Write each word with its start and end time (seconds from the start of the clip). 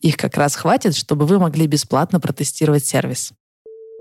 Их 0.00 0.16
как 0.16 0.36
раз 0.36 0.54
хватит, 0.54 0.94
чтобы 0.94 1.26
вы 1.26 1.40
могли 1.40 1.66
бесплатно 1.66 2.20
протестировать 2.20 2.86
сервис. 2.86 3.32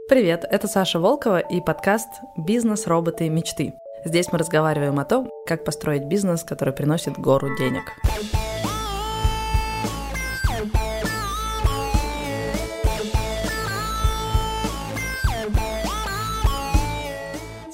Привет, 0.08 0.46
это 0.50 0.68
Саша 0.68 1.00
Волкова 1.00 1.40
и 1.40 1.60
подкаст 1.60 2.08
«Бизнес, 2.38 2.86
роботы, 2.86 3.30
мечты». 3.30 3.74
Здесь 4.06 4.32
мы 4.32 4.38
разговариваем 4.38 5.00
о 5.00 5.06
том, 5.06 5.28
как 5.48 5.66
построить 5.66 6.06
бизнес, 6.06 6.44
который 6.44 6.74
приносит 6.74 7.18
гору 7.18 7.50
денег. 7.58 7.82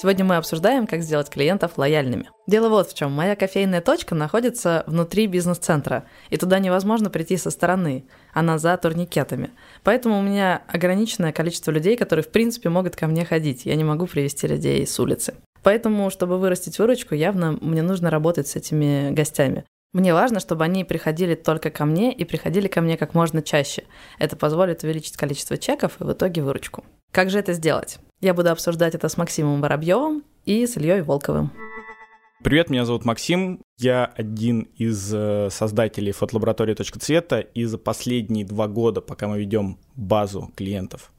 Сегодня 0.04 0.26
мы 0.26 0.36
обсуждаем, 0.36 0.86
как 0.86 1.02
сделать 1.02 1.30
клиентов 1.30 1.78
лояльными. 1.78 2.30
Дело 2.46 2.68
вот 2.68 2.90
в 2.90 2.94
чем. 2.94 3.14
Моя 3.14 3.38
кофейная 3.38 3.80
точка 3.80 4.16
находится 4.16 4.84
внутри 4.86 5.28
бизнес-центра, 5.28 6.04
и 6.30 6.36
туда 6.36 6.60
невозможно 6.60 7.10
прийти 7.10 7.38
со 7.38 7.50
стороны. 7.52 8.04
Она 8.34 8.58
за 8.58 8.76
турникетами. 8.76 9.52
Поэтому 9.82 10.20
у 10.20 10.22
меня 10.22 10.62
ограниченное 10.68 11.32
количество 11.32 11.72
людей, 11.72 11.96
которые, 11.96 12.26
в 12.26 12.28
принципе, 12.28 12.68
могут 12.68 12.98
ко 12.98 13.08
мне 13.08 13.24
ходить. 13.24 13.66
Я 13.66 13.76
не 13.76 13.86
могу 13.86 14.06
привести 14.06 14.46
людей 14.46 14.86
с 14.86 15.00
улицы. 15.00 15.36
Поэтому, 15.64 16.10
чтобы 16.10 16.38
вырастить 16.38 16.80
выручку, 16.80 17.16
явно 17.16 17.58
мне 17.62 17.82
нужно 17.82 18.10
работать 18.10 18.50
с 18.50 18.58
этими 18.58 19.10
гостями. 19.12 19.64
Мне 19.94 20.14
важно, 20.14 20.42
чтобы 20.42 20.66
они 20.66 20.84
приходили 20.84 21.36
только 21.36 21.70
ко 21.70 21.86
мне 21.86 22.12
и 22.12 22.26
приходили 22.26 22.68
ко 22.68 22.82
мне 22.82 22.98
как 22.98 23.14
можно 23.14 23.42
чаще. 23.42 23.86
Это 24.20 24.36
позволит 24.36 24.84
увеличить 24.84 25.16
количество 25.16 25.58
чеков 25.58 26.02
и 26.02 26.04
в 26.04 26.12
итоге 26.12 26.42
выручку. 26.42 26.84
Как 27.14 27.30
же 27.30 27.40
это 27.40 27.54
сделать? 27.54 28.00
Я 28.24 28.34
буду 28.34 28.52
обсуждать 28.52 28.96
это 28.96 29.10
с 29.10 29.18
Максимом 29.18 29.60
Воробьевым 29.60 30.24
и 30.46 30.66
с 30.66 30.78
Ильей 30.78 31.02
Волковым. 31.02 31.52
Привет, 32.42 32.70
меня 32.70 32.86
зовут 32.86 33.04
Максим. 33.04 33.60
Я 33.78 34.06
один 34.06 34.62
из 34.78 35.14
э, 35.14 35.50
создателей 35.52 36.14
фотолаборатории 36.14 36.74
«Точка 36.74 37.00
цвета», 37.00 37.42
и 37.42 37.66
за 37.66 37.78
последние 37.78 38.46
два 38.46 38.70
года, 38.70 39.02
пока 39.02 39.28
мы 39.28 39.40
ведем 39.40 39.78
базу 39.98 40.54
клиентов, 40.56 41.12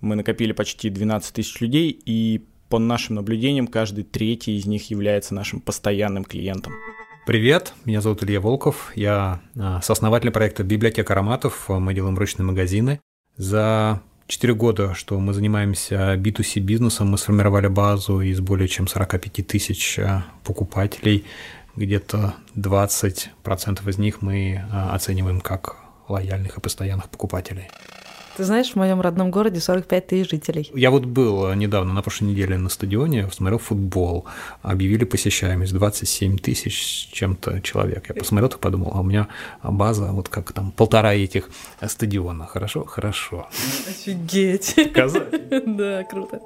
мы 0.00 0.14
накопили 0.14 0.52
почти 0.52 0.88
12 0.88 1.34
тысяч 1.34 1.60
людей, 1.60 1.90
и 1.90 2.46
по 2.70 2.78
нашим 2.78 3.16
наблюдениям 3.16 3.66
каждый 3.66 4.04
третий 4.04 4.56
из 4.56 4.64
них 4.64 4.88
является 4.88 5.34
нашим 5.34 5.60
постоянным 5.60 6.24
клиентом. 6.24 6.72
Привет, 7.26 7.74
меня 7.84 8.00
зовут 8.00 8.24
Илья 8.24 8.40
Волков, 8.40 8.92
я 8.94 9.42
а, 9.58 9.82
сооснователь 9.82 10.30
проекта 10.30 10.64
«Библиотека 10.64 11.12
ароматов», 11.12 11.68
мы 11.68 11.92
делаем 11.92 12.16
ручные 12.16 12.46
магазины. 12.46 12.98
За 13.36 14.00
четыре 14.26 14.54
года, 14.54 14.94
что 14.94 15.18
мы 15.20 15.32
занимаемся 15.32 16.14
B2C 16.14 16.60
бизнесом, 16.60 17.08
мы 17.08 17.18
сформировали 17.18 17.68
базу 17.68 18.20
из 18.20 18.40
более 18.40 18.68
чем 18.68 18.88
45 18.88 19.46
тысяч 19.46 19.98
а, 19.98 20.24
покупателей, 20.44 21.24
где-то 21.76 22.34
20% 22.56 23.88
из 23.88 23.98
них 23.98 24.22
мы 24.22 24.64
а, 24.70 24.94
оцениваем 24.94 25.40
как 25.40 25.76
лояльных 26.08 26.58
и 26.58 26.60
постоянных 26.60 27.08
покупателей. 27.08 27.68
Ты 28.36 28.44
знаешь, 28.44 28.72
в 28.72 28.76
моем 28.76 29.00
родном 29.00 29.30
городе 29.30 29.60
45 29.60 30.06
тысяч 30.08 30.30
жителей. 30.30 30.70
Я 30.74 30.90
вот 30.90 31.06
был 31.06 31.54
недавно, 31.54 31.94
на 31.94 32.02
прошлой 32.02 32.26
неделе 32.26 32.58
на 32.58 32.68
стадионе, 32.68 33.30
смотрел 33.30 33.58
футбол, 33.58 34.26
объявили 34.60 35.04
посещаемость 35.04 35.72
27 35.72 36.36
тысяч 36.36 37.08
чем-то 37.12 37.62
человек. 37.62 38.10
Я 38.10 38.14
посмотрел 38.14 38.50
и 38.50 38.58
подумал, 38.58 38.92
а 38.94 39.00
у 39.00 39.04
меня 39.04 39.28
база 39.62 40.12
вот 40.12 40.28
как 40.28 40.52
там 40.52 40.70
полтора 40.70 41.14
этих 41.14 41.48
стадиона. 41.86 42.44
Хорошо? 42.46 42.84
Хорошо. 42.84 43.48
Офигеть. 43.88 44.76
Да, 45.66 46.04
круто. 46.04 46.40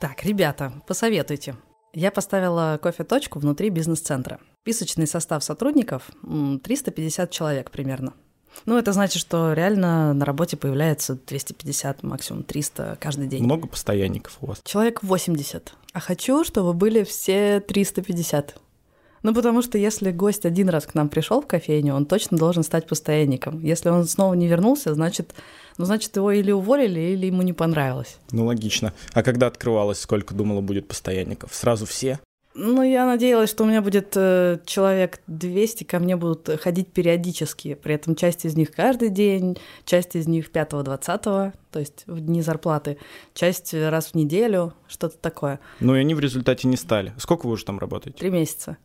Так, 0.00 0.24
ребята, 0.24 0.72
посоветуйте. 0.86 1.56
Я 1.92 2.12
поставила 2.12 2.78
кофе-точку 2.80 3.40
внутри 3.40 3.70
бизнес-центра. 3.70 4.38
Писочный 4.62 5.06
состав 5.06 5.42
сотрудников 5.42 6.10
350 6.62 7.30
человек 7.30 7.70
примерно. 7.70 8.12
Ну, 8.66 8.76
это 8.76 8.92
значит, 8.92 9.20
что 9.20 9.52
реально 9.52 10.12
на 10.14 10.24
работе 10.24 10.56
появляется 10.56 11.18
250, 11.26 12.02
максимум 12.02 12.42
300 12.42 12.98
каждый 13.00 13.26
день. 13.26 13.44
Много 13.44 13.68
постоянников 13.68 14.36
у 14.40 14.46
вас? 14.46 14.60
Человек 14.64 15.02
80. 15.02 15.72
А 15.92 16.00
хочу, 16.00 16.44
чтобы 16.44 16.74
были 16.74 17.04
все 17.04 17.60
350. 17.60 18.56
Ну, 19.22 19.34
потому 19.34 19.62
что 19.62 19.78
если 19.78 20.10
гость 20.12 20.46
один 20.46 20.68
раз 20.68 20.86
к 20.86 20.94
нам 20.94 21.08
пришел 21.08 21.40
в 21.40 21.46
кофейню, 21.46 21.94
он 21.94 22.06
точно 22.06 22.38
должен 22.38 22.62
стать 22.62 22.86
постоянником. 22.86 23.60
Если 23.64 23.88
он 23.88 24.04
снова 24.06 24.34
не 24.34 24.46
вернулся, 24.46 24.94
значит, 24.94 25.34
ну, 25.76 25.84
значит, 25.84 26.14
его 26.16 26.30
или 26.30 26.52
уволили, 26.52 27.00
или 27.00 27.26
ему 27.26 27.42
не 27.42 27.52
понравилось. 27.52 28.18
Ну, 28.30 28.46
логично. 28.46 28.92
А 29.12 29.22
когда 29.22 29.48
открывалось, 29.48 30.00
сколько 30.00 30.34
думала 30.34 30.60
будет 30.60 30.86
постоянников? 30.86 31.52
Сразу 31.52 31.84
все? 31.86 32.20
Ну, 32.60 32.82
я 32.82 33.06
надеялась, 33.06 33.50
что 33.50 33.62
у 33.62 33.68
меня 33.68 33.80
будет 33.80 34.14
э, 34.16 34.58
человек 34.66 35.20
200, 35.28 35.84
ко 35.84 36.00
мне 36.00 36.16
будут 36.16 36.50
ходить 36.60 36.88
периодически. 36.88 37.74
При 37.74 37.94
этом 37.94 38.16
часть 38.16 38.44
из 38.44 38.56
них 38.56 38.72
каждый 38.72 39.10
день, 39.10 39.56
часть 39.84 40.16
из 40.16 40.26
них 40.26 40.50
5-20, 40.50 41.22
то 41.22 41.52
есть 41.78 42.02
в 42.08 42.18
дни 42.18 42.42
зарплаты, 42.42 42.98
часть 43.32 43.72
раз 43.74 44.08
в 44.08 44.14
неделю, 44.14 44.74
что-то 44.88 45.16
такое. 45.18 45.60
Ну, 45.78 45.94
и 45.94 46.00
они 46.00 46.16
в 46.16 46.20
результате 46.20 46.66
не 46.66 46.76
стали. 46.76 47.12
Сколько 47.18 47.46
вы 47.46 47.52
уже 47.52 47.64
там 47.64 47.78
работаете? 47.78 48.18
Три 48.18 48.30
месяца. 48.30 48.76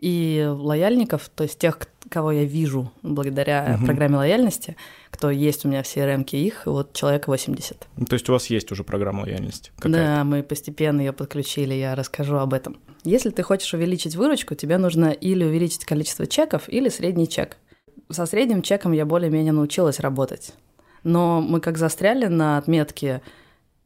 И 0.00 0.44
лояльников, 0.48 1.28
то 1.28 1.44
есть 1.44 1.56
тех, 1.56 1.78
кого 2.08 2.32
я 2.32 2.44
вижу 2.44 2.90
благодаря 3.02 3.76
угу. 3.76 3.86
программе 3.86 4.16
лояльности, 4.16 4.76
кто 5.12 5.30
есть 5.30 5.64
у 5.64 5.68
меня 5.68 5.84
в 5.84 5.86
CRM, 5.86 6.28
их 6.32 6.62
вот 6.64 6.94
человек 6.94 7.28
80. 7.28 7.86
Ну, 7.96 8.06
то 8.06 8.14
есть 8.14 8.28
у 8.28 8.32
вас 8.32 8.46
есть 8.46 8.72
уже 8.72 8.82
программа 8.82 9.20
лояльности? 9.20 9.70
Да, 9.84 10.24
мы 10.24 10.42
постепенно 10.42 11.00
ее 11.00 11.12
подключили, 11.12 11.74
я 11.74 11.94
расскажу 11.94 12.36
об 12.36 12.54
этом. 12.54 12.80
Если 13.04 13.30
ты 13.30 13.42
хочешь 13.42 13.72
увеличить 13.72 14.14
выручку, 14.14 14.54
тебе 14.54 14.76
нужно 14.76 15.10
или 15.10 15.44
увеличить 15.44 15.84
количество 15.84 16.26
чеков, 16.26 16.68
или 16.68 16.88
средний 16.88 17.28
чек. 17.28 17.56
Со 18.10 18.26
средним 18.26 18.62
чеком 18.62 18.92
я 18.92 19.06
более-менее 19.06 19.52
научилась 19.52 20.00
работать. 20.00 20.52
Но 21.02 21.40
мы 21.40 21.60
как 21.60 21.78
застряли 21.78 22.26
на 22.26 22.58
отметке 22.58 23.22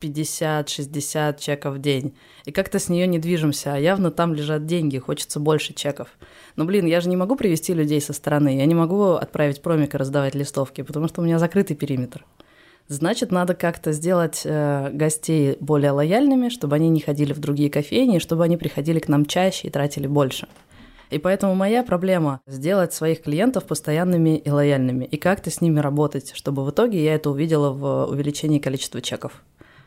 50-60 0.01 1.39
чеков 1.39 1.77
в 1.77 1.81
день. 1.81 2.17
И 2.45 2.53
как-то 2.53 2.79
с 2.79 2.89
нее 2.89 3.07
не 3.07 3.19
движемся, 3.19 3.75
а 3.75 3.79
явно 3.79 4.11
там 4.11 4.35
лежат 4.35 4.67
деньги, 4.67 4.99
хочется 4.99 5.41
больше 5.41 5.75
чеков. 5.75 6.09
Но, 6.57 6.65
блин, 6.65 6.87
я 6.87 7.01
же 7.01 7.09
не 7.09 7.17
могу 7.17 7.37
привести 7.37 7.73
людей 7.73 8.01
со 8.01 8.13
стороны, 8.13 8.59
я 8.59 8.67
не 8.67 8.75
могу 8.75 9.13
отправить 9.13 9.63
промика 9.63 9.97
раздавать 9.97 10.35
листовки, 10.35 10.83
потому 10.83 11.09
что 11.09 11.21
у 11.21 11.25
меня 11.25 11.39
закрытый 11.39 11.77
периметр. 11.77 12.25
Значит, 12.89 13.33
надо 13.33 13.55
как-то 13.55 13.93
сделать 13.93 14.43
э, 14.45 14.91
гостей 14.93 15.57
более 15.61 15.93
лояльными, 15.93 16.51
чтобы 16.51 16.77
они 16.77 16.91
не 16.91 17.01
ходили 17.01 17.33
в 17.33 17.39
другие 17.39 17.71
кофейни, 17.71 18.19
чтобы 18.19 18.45
они 18.45 18.57
приходили 18.59 18.99
к 18.99 19.09
нам 19.09 19.25
чаще 19.25 19.69
и 19.69 19.71
тратили 19.71 20.07
больше. 20.07 20.49
И 21.11 21.19
поэтому 21.19 21.55
моя 21.55 21.83
проблема— 21.83 22.41
сделать 22.47 22.93
своих 22.93 23.23
клиентов 23.23 23.65
постоянными 23.65 24.37
и 24.37 24.51
лояльными, 24.51 25.05
и 25.05 25.17
как-то 25.17 25.51
с 25.51 25.61
ними 25.61 25.81
работать, 25.81 26.33
чтобы 26.35 26.65
в 26.65 26.71
итоге 26.71 27.03
я 27.03 27.15
это 27.15 27.31
увидела 27.31 27.71
в 27.71 28.07
увеличении 28.11 28.59
количества 28.59 29.01
чеков. 29.01 29.43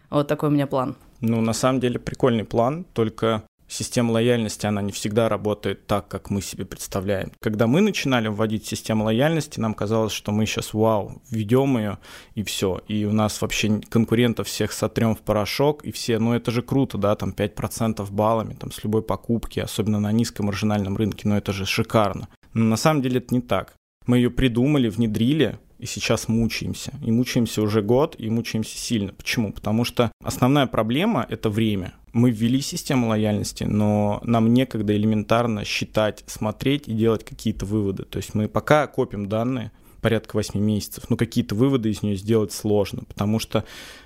Вот 0.09 0.27
такой 0.27 0.49
у 0.49 0.51
меня 0.51 0.67
план. 0.67 0.95
Ну, 1.19 1.41
на 1.41 1.53
самом 1.53 1.79
деле 1.79 1.99
прикольный 1.99 2.45
план, 2.45 2.85
только 2.93 3.43
система 3.67 4.11
лояльности, 4.11 4.65
она 4.65 4.81
не 4.81 4.91
всегда 4.91 5.29
работает 5.29 5.87
так, 5.87 6.07
как 6.07 6.29
мы 6.29 6.41
себе 6.41 6.65
представляем. 6.65 7.31
Когда 7.39 7.67
мы 7.67 7.81
начинали 7.81 8.27
вводить 8.27 8.65
систему 8.65 9.05
лояльности, 9.05 9.59
нам 9.59 9.73
казалось, 9.73 10.13
что 10.13 10.31
мы 10.31 10.45
сейчас, 10.45 10.73
вау, 10.73 11.21
введем 11.29 11.77
ее 11.77 11.97
и 12.35 12.43
все. 12.43 12.81
И 12.87 13.05
у 13.05 13.11
нас 13.11 13.41
вообще 13.41 13.81
конкурентов 13.89 14.47
всех 14.47 14.71
сотрем 14.71 15.15
в 15.15 15.19
порошок, 15.19 15.83
и 15.83 15.91
все, 15.91 16.19
ну 16.19 16.33
это 16.33 16.51
же 16.51 16.61
круто, 16.61 16.97
да, 16.97 17.15
там 17.15 17.31
5% 17.31 18.09
баллами, 18.11 18.53
там 18.53 18.71
с 18.71 18.83
любой 18.83 19.01
покупки, 19.01 19.59
особенно 19.59 19.99
на 19.99 20.11
низком 20.11 20.47
маржинальном 20.47 20.97
рынке, 20.97 21.27
но 21.27 21.37
это 21.37 21.53
же 21.53 21.65
шикарно. 21.65 22.27
Но 22.53 22.65
на 22.65 22.77
самом 22.77 23.01
деле 23.01 23.19
это 23.19 23.33
не 23.33 23.41
так. 23.41 23.73
Мы 24.05 24.17
ее 24.17 24.31
придумали, 24.31 24.87
внедрили, 24.89 25.59
и 25.79 25.85
сейчас 25.85 26.27
мучаемся. 26.27 26.93
И 27.03 27.11
мучаемся 27.11 27.61
уже 27.61 27.81
год, 27.81 28.15
и 28.17 28.29
мучаемся 28.29 28.77
сильно. 28.77 29.13
Почему? 29.13 29.51
Потому 29.51 29.83
что 29.83 30.11
основная 30.23 30.65
проблема— 30.65 31.25
это 31.29 31.49
время. 31.49 31.93
Мы 32.17 32.31
ввели 32.31 32.61
систему 32.61 33.07
лояльности, 33.09 33.63
но 33.63 34.19
нам 34.23 34.53
некогда 34.53 34.95
элементарно 34.95 35.63
считать, 35.63 36.23
смотреть 36.25 36.87
и 36.87 36.93
делать 36.93 37.23
какие-то 37.23 37.65
выводы. 37.65 38.03
То 38.03 38.17
есть 38.17 38.33
мы 38.33 38.47
пока 38.47 38.87
копим 38.87 39.29
данные, 39.29 39.71
порядка 40.01 40.35
8 40.35 40.59
месяцев, 40.59 41.09
но 41.09 41.15
какие-то 41.15 41.53
выводы 41.55 41.89
из 41.89 42.01
нее 42.01 42.15
сделать 42.15 42.51
сложно, 42.51 43.03
потому 43.07 43.39
что 43.39 43.65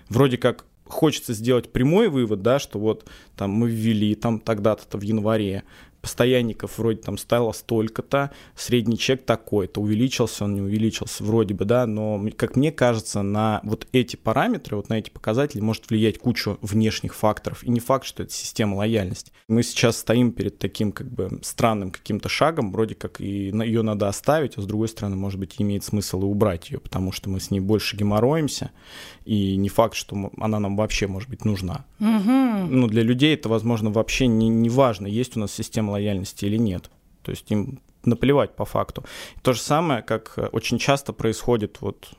вроде 0.10 0.38
как 0.38 0.66
хочется 0.86 1.34
сделать 1.34 1.72
прямой 1.72 2.10
вывод, 2.10 2.42
да, 2.42 2.60
что 2.60 2.80
вот 2.80 3.08
там 3.38 3.52
мы 3.52 3.70
ввели 3.70 4.14
там 4.16 4.40
тогда-то 4.40 4.98
в 4.98 5.02
январе, 5.02 5.64
постоянников 6.02 6.78
вроде 6.78 7.00
там 7.02 7.18
стало 7.18 7.52
столько-то, 7.52 8.32
средний 8.56 8.98
чек 8.98 9.24
такой-то, 9.24 9.82
увеличился 9.82 10.46
он, 10.46 10.56
не 10.56 10.62
увеличился, 10.62 11.24
вроде 11.24 11.54
бы, 11.54 11.66
да, 11.66 11.86
но, 11.86 12.24
как 12.36 12.56
мне 12.56 12.72
кажется, 12.72 13.22
на 13.22 13.62
вот 13.64 13.88
эти 13.92 14.16
параметры, 14.16 14.78
вот 14.78 14.90
на 14.90 14.96
эти 14.96 15.10
показатели 15.10 15.62
может 15.62 15.90
влиять 15.90 16.18
кучу 16.18 16.58
внешних 16.62 17.16
факторов, 17.16 17.64
и 17.64 17.70
не 17.70 17.80
факт, 17.80 18.06
что 18.06 18.24
это 18.24 18.34
система 18.34 18.76
лояльности. 18.76 19.32
Мы 19.48 19.64
сейчас 19.64 19.98
стоим 19.98 20.32
перед 20.32 20.58
таким 20.58 20.92
как 20.92 21.12
бы 21.12 21.40
странным 21.44 21.92
каким-то 21.92 22.30
шагом, 22.30 22.72
вроде 22.72 22.96
как 22.96 23.22
и 23.22 23.50
ее 23.50 23.82
надо 23.82 24.08
оставить, 24.08 24.58
а 24.58 24.62
с 24.62 24.66
другой 24.66 24.88
стороны, 24.88 25.16
может 25.16 25.40
быть, 25.40 25.56
имеет 25.60 25.84
смысл 25.84 26.22
и 26.22 26.26
убрать 26.26 26.72
ее, 26.72 26.80
потому 26.80 27.12
что 27.12 27.30
мы 27.30 27.40
с 27.40 27.52
ней 27.52 27.60
больше 27.60 27.96
геморроимся, 27.96 28.72
и 29.26 29.56
не 29.56 29.70
факт, 29.70 29.96
что 29.96 30.32
она 30.38 30.60
нам 30.60 30.76
вообще 30.76 31.08
может 31.08 31.30
быть 31.30 31.46
нужна. 31.46 31.86
Угу. 32.00 32.68
Ну, 32.70 32.88
для 32.88 33.04
людей 33.04 33.34
это, 33.34 33.50
возможно, 33.50 33.90
вообще 33.90 34.28
не, 34.28 34.50
не 34.50 34.70
важно, 34.70 35.08
есть 35.08 35.38
у 35.38 35.40
нас 35.40 35.52
система 35.52 35.92
лояльности 35.92 36.46
или 36.46 36.58
нет. 36.58 36.90
То 37.22 37.32
есть 37.32 37.52
им 37.52 37.80
наплевать 38.04 38.56
по 38.56 38.66
факту. 38.66 39.04
То 39.42 39.54
же 39.54 39.60
самое, 39.60 40.02
как 40.02 40.34
э, 40.38 40.48
очень 40.48 40.80
часто 40.80 41.14
происходит 41.14 41.78
вот 41.82 42.14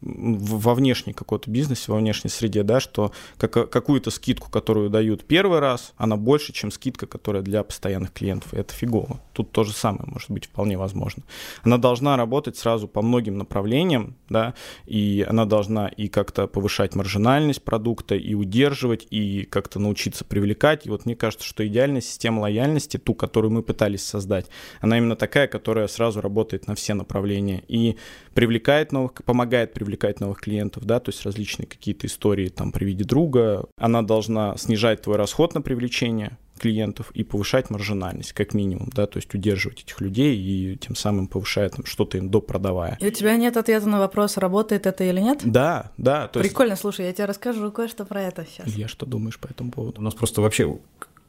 во 0.00 0.74
внешней 0.74 1.12
какой-то 1.12 1.50
бизнесе, 1.50 1.90
во 1.90 1.98
внешней 1.98 2.30
среде, 2.30 2.62
да, 2.62 2.80
что 2.80 3.12
как, 3.38 3.70
какую-то 3.70 4.10
скидку, 4.10 4.50
которую 4.50 4.90
дают 4.90 5.24
первый 5.24 5.58
раз, 5.58 5.94
она 5.96 6.16
больше, 6.16 6.52
чем 6.52 6.70
скидка, 6.70 7.06
которая 7.06 7.42
для 7.42 7.62
постоянных 7.62 8.12
клиентов. 8.12 8.52
И 8.52 8.58
это 8.58 8.74
фигово. 8.74 9.20
Тут 9.32 9.52
то 9.52 9.64
же 9.64 9.72
самое 9.72 10.04
может 10.06 10.30
быть 10.30 10.46
вполне 10.46 10.76
возможно. 10.76 11.22
Она 11.62 11.78
должна 11.78 12.16
работать 12.16 12.56
сразу 12.56 12.88
по 12.88 13.02
многим 13.02 13.38
направлениям, 13.38 14.16
да, 14.28 14.54
и 14.84 15.26
она 15.28 15.46
должна 15.46 15.88
и 15.88 16.08
как-то 16.08 16.46
повышать 16.46 16.94
маржинальность 16.94 17.62
продукта, 17.62 18.14
и 18.14 18.34
удерживать, 18.34 19.06
и 19.10 19.44
как-то 19.44 19.78
научиться 19.78 20.24
привлекать. 20.24 20.86
И 20.86 20.90
вот 20.90 21.06
мне 21.06 21.16
кажется, 21.16 21.46
что 21.46 21.66
идеальная 21.66 22.00
система 22.00 22.40
лояльности, 22.40 22.98
ту, 22.98 23.14
которую 23.14 23.52
мы 23.52 23.62
пытались 23.62 24.04
создать, 24.04 24.46
она 24.80 24.98
именно 24.98 25.16
такая, 25.16 25.48
которая 25.48 25.88
сразу 25.88 26.20
работает 26.20 26.66
на 26.66 26.74
все 26.74 26.94
направления 26.94 27.62
и 27.68 27.96
привлекает 28.34 28.92
новых, 28.92 29.14
помогает 29.24 29.72
привлекать 29.72 29.85
привлекать 29.86 30.20
новых 30.20 30.40
клиентов, 30.40 30.84
да, 30.84 30.98
то 30.98 31.10
есть 31.10 31.24
различные 31.24 31.66
какие-то 31.66 32.08
истории 32.08 32.48
там 32.48 32.72
при 32.72 32.84
виде 32.84 33.04
друга. 33.04 33.66
Она 33.78 34.02
должна 34.02 34.56
снижать 34.56 35.02
твой 35.02 35.16
расход 35.16 35.54
на 35.54 35.62
привлечение 35.62 36.36
клиентов 36.58 37.10
и 37.12 37.22
повышать 37.22 37.70
маржинальность, 37.70 38.32
как 38.32 38.52
минимум, 38.54 38.90
да, 38.92 39.06
то 39.06 39.18
есть 39.18 39.32
удерживать 39.34 39.82
этих 39.82 40.00
людей 40.00 40.36
и 40.36 40.76
тем 40.76 40.96
самым 40.96 41.28
повышая 41.28 41.68
там 41.68 41.84
что-то 41.84 42.18
им 42.18 42.30
допродавая. 42.30 42.96
И 43.00 43.06
у 43.06 43.10
тебя 43.10 43.36
нет 43.36 43.56
ответа 43.56 43.88
на 43.88 44.00
вопрос, 44.00 44.38
работает 44.38 44.86
это 44.86 45.04
или 45.04 45.20
нет? 45.20 45.40
Да, 45.44 45.92
да. 45.98 46.28
То 46.28 46.40
Прикольно, 46.40 46.72
есть... 46.72 46.82
слушай, 46.82 47.06
я 47.06 47.12
тебе 47.12 47.26
расскажу 47.26 47.70
кое-что 47.70 48.04
про 48.04 48.22
это 48.22 48.44
сейчас. 48.50 48.66
Я 48.74 48.88
что 48.88 49.06
думаешь 49.06 49.38
по 49.38 49.46
этому 49.46 49.70
поводу? 49.70 50.00
У 50.00 50.04
нас 50.04 50.14
просто 50.14 50.40
вообще 50.40 50.78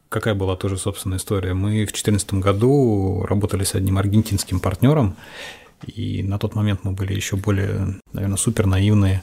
какая 0.08 0.34
была 0.34 0.56
тоже 0.56 0.78
собственная 0.78 1.18
история. 1.18 1.54
Мы 1.54 1.84
в 1.84 1.92
2014 1.92 2.34
году 2.34 3.22
работали 3.28 3.64
с 3.64 3.74
одним 3.74 3.98
аргентинским 3.98 4.58
партнером, 4.58 5.16
и 5.86 6.22
на 6.22 6.38
тот 6.38 6.54
момент 6.54 6.80
мы 6.82 6.92
были 6.92 7.14
еще 7.14 7.36
более, 7.36 8.00
наверное, 8.12 8.36
супер 8.36 8.66
наивные. 8.66 9.22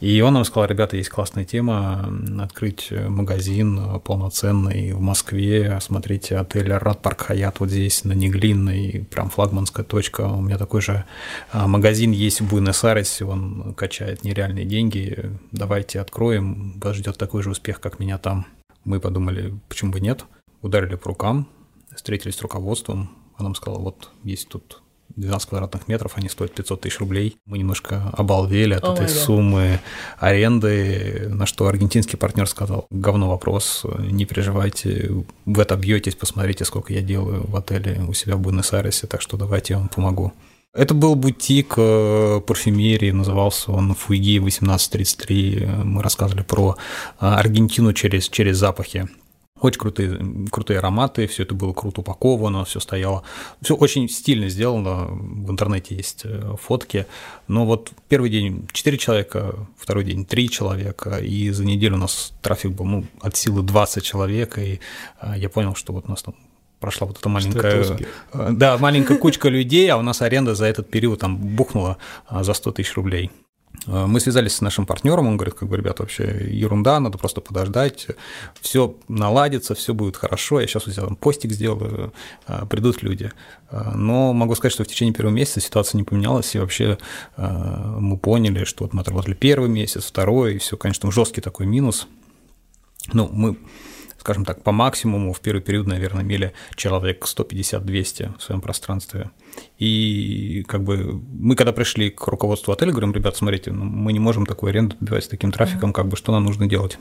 И 0.00 0.20
он 0.20 0.34
нам 0.34 0.44
сказал, 0.44 0.68
ребята, 0.68 0.96
есть 0.96 1.08
классная 1.08 1.44
тема, 1.44 2.08
открыть 2.40 2.90
магазин 2.90 4.00
полноценный 4.00 4.92
в 4.92 5.00
Москве, 5.00 5.78
смотрите, 5.80 6.36
отель 6.36 6.72
Рад 6.72 7.02
Парк 7.02 7.22
Хаят 7.22 7.60
вот 7.60 7.70
здесь, 7.70 8.04
на 8.04 8.12
Неглинной, 8.12 9.06
прям 9.10 9.30
флагманская 9.30 9.84
точка. 9.84 10.22
У 10.22 10.40
меня 10.40 10.58
такой 10.58 10.80
же 10.80 11.04
а, 11.52 11.66
магазин 11.66 12.12
есть 12.12 12.40
в 12.40 12.48
Буэнос-Айресе, 12.48 13.24
он 13.24 13.74
качает 13.74 14.24
нереальные 14.24 14.64
деньги, 14.64 15.30
давайте 15.52 16.00
откроем, 16.00 16.78
вас 16.80 16.96
ждет 16.96 17.18
такой 17.18 17.42
же 17.42 17.50
успех, 17.50 17.80
как 17.80 17.98
меня 17.98 18.18
там. 18.18 18.46
Мы 18.84 19.00
подумали, 19.00 19.54
почему 19.68 19.90
бы 19.90 20.00
нет, 20.00 20.24
ударили 20.62 20.94
по 20.94 21.08
рукам, 21.08 21.48
встретились 21.94 22.36
с 22.36 22.42
руководством, 22.42 23.10
он 23.38 23.44
нам 23.44 23.54
сказал, 23.54 23.80
вот 23.80 24.10
есть 24.22 24.48
тут 24.48 24.82
12 25.16 25.48
квадратных 25.48 25.88
метров, 25.88 26.12
они 26.16 26.28
стоят 26.28 26.54
500 26.54 26.82
тысяч 26.82 26.98
рублей. 27.00 27.36
Мы 27.46 27.58
немножко 27.58 28.10
обалдели 28.12 28.74
от 28.74 28.84
oh 28.84 28.94
этой 28.94 29.08
суммы 29.08 29.80
аренды, 30.18 31.26
на 31.28 31.46
что 31.46 31.66
аргентинский 31.66 32.16
партнер 32.16 32.48
сказал, 32.48 32.86
говно 32.90 33.28
вопрос, 33.28 33.84
не 33.98 34.24
переживайте, 34.24 35.12
вы 35.44 35.62
отобьетесь, 35.62 36.14
посмотрите, 36.14 36.64
сколько 36.64 36.92
я 36.92 37.00
делаю 37.00 37.46
в 37.46 37.56
отеле 37.56 38.02
у 38.06 38.12
себя 38.12 38.36
в 38.36 38.40
Буэнос-Айресе, 38.40 39.06
так 39.06 39.22
что 39.22 39.36
давайте 39.36 39.74
я 39.74 39.78
вам 39.78 39.88
помогу. 39.88 40.32
Это 40.76 40.92
был 40.92 41.14
бутик 41.14 41.74
э, 41.78 42.40
парфюмерии, 42.46 43.10
назывался 43.10 43.72
он 43.72 43.94
Фуиги 43.94 44.36
1833. 44.38 45.66
Мы 45.84 46.02
рассказывали 46.02 46.42
про 46.42 46.76
э, 47.18 47.26
Аргентину 47.26 47.94
через, 47.94 48.28
через 48.28 48.58
запахи. 48.58 49.08
Очень 49.60 49.80
крутые, 49.80 50.18
крутые 50.50 50.78
ароматы, 50.78 51.26
все 51.26 51.44
это 51.44 51.54
было 51.54 51.72
круто 51.72 52.02
упаковано, 52.02 52.66
все 52.66 52.78
стояло. 52.78 53.22
Все 53.62 53.74
очень 53.74 54.06
стильно 54.08 54.50
сделано. 54.50 55.06
В 55.06 55.50
интернете 55.50 55.94
есть 55.94 56.22
э, 56.24 56.54
фотки. 56.60 57.06
Но 57.48 57.64
вот 57.64 57.90
первый 58.08 58.28
день 58.28 58.68
4 58.70 58.98
человека, 58.98 59.54
второй 59.78 60.04
день 60.04 60.26
3 60.26 60.50
человека, 60.50 61.18
и 61.18 61.48
за 61.50 61.64
неделю 61.64 61.94
у 61.94 62.00
нас 62.00 62.34
трафик 62.42 62.72
был 62.72 62.84
ну, 62.84 63.06
от 63.22 63.36
силы 63.36 63.62
20 63.62 64.04
человек, 64.04 64.58
и 64.58 64.80
э, 65.22 65.34
я 65.38 65.48
понял, 65.48 65.74
что 65.74 65.94
вот 65.94 66.04
у 66.06 66.10
нас 66.10 66.22
там 66.22 66.34
прошла 66.78 67.06
вот 67.06 67.18
эта 67.18 67.28
маленькая, 67.30 67.98
э, 68.34 68.48
да, 68.52 68.76
маленькая 68.76 69.16
кучка 69.16 69.48
людей, 69.48 69.88
а 69.90 69.96
у 69.96 70.02
нас 70.02 70.20
аренда 70.20 70.54
за 70.54 70.66
этот 70.66 70.90
период 70.90 71.20
там 71.20 71.38
бухнула 71.38 71.96
за 72.30 72.52
100 72.52 72.72
тысяч 72.72 72.94
рублей. 72.94 73.30
Э, 73.86 74.06
мы 74.06 74.20
связались 74.20 74.56
с 74.56 74.60
нашим 74.60 74.86
партнером, 74.86 75.26
он 75.26 75.36
говорит, 75.36 75.54
как 75.54 75.68
бы, 75.68 75.76
ребята, 75.76 76.02
вообще 76.02 76.48
ерунда, 76.50 77.00
надо 77.00 77.18
просто 77.18 77.40
подождать, 77.40 78.08
все 78.60 78.96
наладится, 79.08 79.74
все 79.74 79.94
будет 79.94 80.16
хорошо, 80.16 80.60
я 80.60 80.66
сейчас 80.66 80.86
у 80.86 80.90
тебя 80.90 81.06
постик 81.20 81.52
сделаю, 81.52 82.12
э, 82.46 82.66
придут 82.68 83.02
люди. 83.02 83.32
Э, 83.70 83.92
но 83.94 84.32
могу 84.32 84.54
сказать, 84.54 84.72
что 84.72 84.84
в 84.84 84.88
течение 84.88 85.14
первого 85.14 85.34
месяца 85.34 85.60
ситуация 85.60 85.98
не 85.98 86.04
поменялась, 86.04 86.54
и 86.54 86.58
вообще 86.58 86.98
мы 87.36 88.18
поняли, 88.18 88.64
что 88.64 88.84
вот 88.84 88.92
мы 88.92 89.00
отработали 89.00 89.34
первый 89.34 89.68
месяц, 89.68 90.04
второй, 90.04 90.56
и 90.56 90.58
все, 90.58 90.76
конечно, 90.76 91.10
жесткий 91.10 91.40
такой 91.40 91.66
минус. 91.66 92.06
Ну, 93.12 93.28
мы 93.32 93.56
скажем 94.26 94.44
так, 94.44 94.64
по 94.64 94.72
максимуму 94.72 95.32
в 95.32 95.38
первый 95.38 95.60
период, 95.60 95.86
наверное, 95.86 96.24
имели 96.24 96.52
человек 96.74 97.26
150-200 97.26 98.36
в 98.36 98.42
своем 98.42 98.60
пространстве. 98.60 99.30
И 99.78 100.64
как 100.66 100.82
бы 100.82 101.22
мы 101.30 101.54
когда 101.54 101.72
пришли 101.72 102.10
к 102.10 102.26
руководству 102.26 102.72
отеля, 102.72 102.90
говорим, 102.90 103.12
ребят, 103.12 103.36
смотрите, 103.36 103.70
ну, 103.70 103.84
мы 103.84 104.12
не 104.12 104.18
можем 104.18 104.44
такую 104.44 104.70
аренду 104.70 104.96
добивать 104.98 105.26
с 105.26 105.28
таким 105.28 105.52
трафиком, 105.52 105.92
как 105.92 106.08
бы 106.08 106.16
что 106.16 106.32
нам 106.32 106.42
нужно 106.42 106.66
делать? 106.66 106.98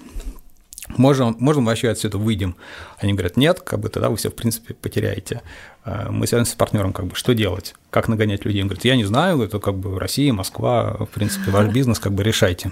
Можем, 0.97 1.35
можем 1.39 1.65
вообще 1.65 1.89
отсюда 1.89 2.19
выйдем? 2.19 2.57
Они 2.99 3.13
говорят, 3.13 3.37
нет, 3.37 3.59
как 3.59 3.79
бы 3.79 3.89
тогда 3.89 4.11
вы 4.11 4.17
все, 4.17 4.29
в 4.29 4.35
принципе, 4.35 4.75
потеряете. 4.75 5.41
А 5.83 6.11
мы 6.11 6.27
связаны 6.27 6.45
с 6.45 6.53
партнером, 6.53 6.93
как 6.93 7.07
бы, 7.07 7.15
что 7.15 7.33
делать? 7.33 7.73
Как 7.89 8.07
нагонять 8.07 8.45
людей? 8.45 8.61
Он 8.61 8.67
говорит, 8.67 8.85
я 8.85 8.95
не 8.95 9.05
знаю, 9.05 9.41
это 9.41 9.57
как 9.59 9.79
бы 9.79 9.99
Россия, 9.99 10.31
Москва, 10.31 10.95
в 10.99 11.07
принципе, 11.07 11.49
ваш 11.49 11.65
бизнес, 11.73 11.97
как 11.97 12.13
бы 12.13 12.23
решайте 12.23 12.71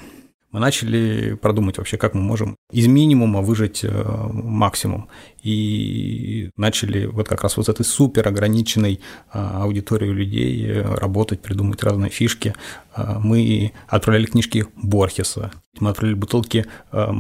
мы 0.54 0.60
начали 0.60 1.34
продумать 1.34 1.78
вообще, 1.80 1.98
как 1.98 2.14
мы 2.14 2.22
можем 2.22 2.56
из 2.72 2.86
минимума 2.88 3.42
выжать 3.42 3.84
э, 3.84 4.30
максимум. 4.32 5.10
И 5.42 6.52
начали 6.56 7.08
вот 7.08 7.28
как 7.28 7.42
раз 7.42 7.58
вот 7.58 7.66
с 7.66 7.70
этой 7.70 7.84
супер 7.84 8.28
ограниченной 8.28 9.02
а, 9.32 9.64
аудиторией 9.64 10.14
людей 10.14 10.66
э, 10.68 10.82
работать, 10.84 11.42
придумать 11.42 11.84
разные 11.84 12.12
фишки. 12.12 12.54
Мы 12.96 13.74
отправляли 13.88 14.28
книжки 14.28 14.68
Борхеса, 14.76 15.52
мы 15.80 15.90
отправляли 15.90 16.20
бутылки 16.20 16.66
э, 16.92 17.12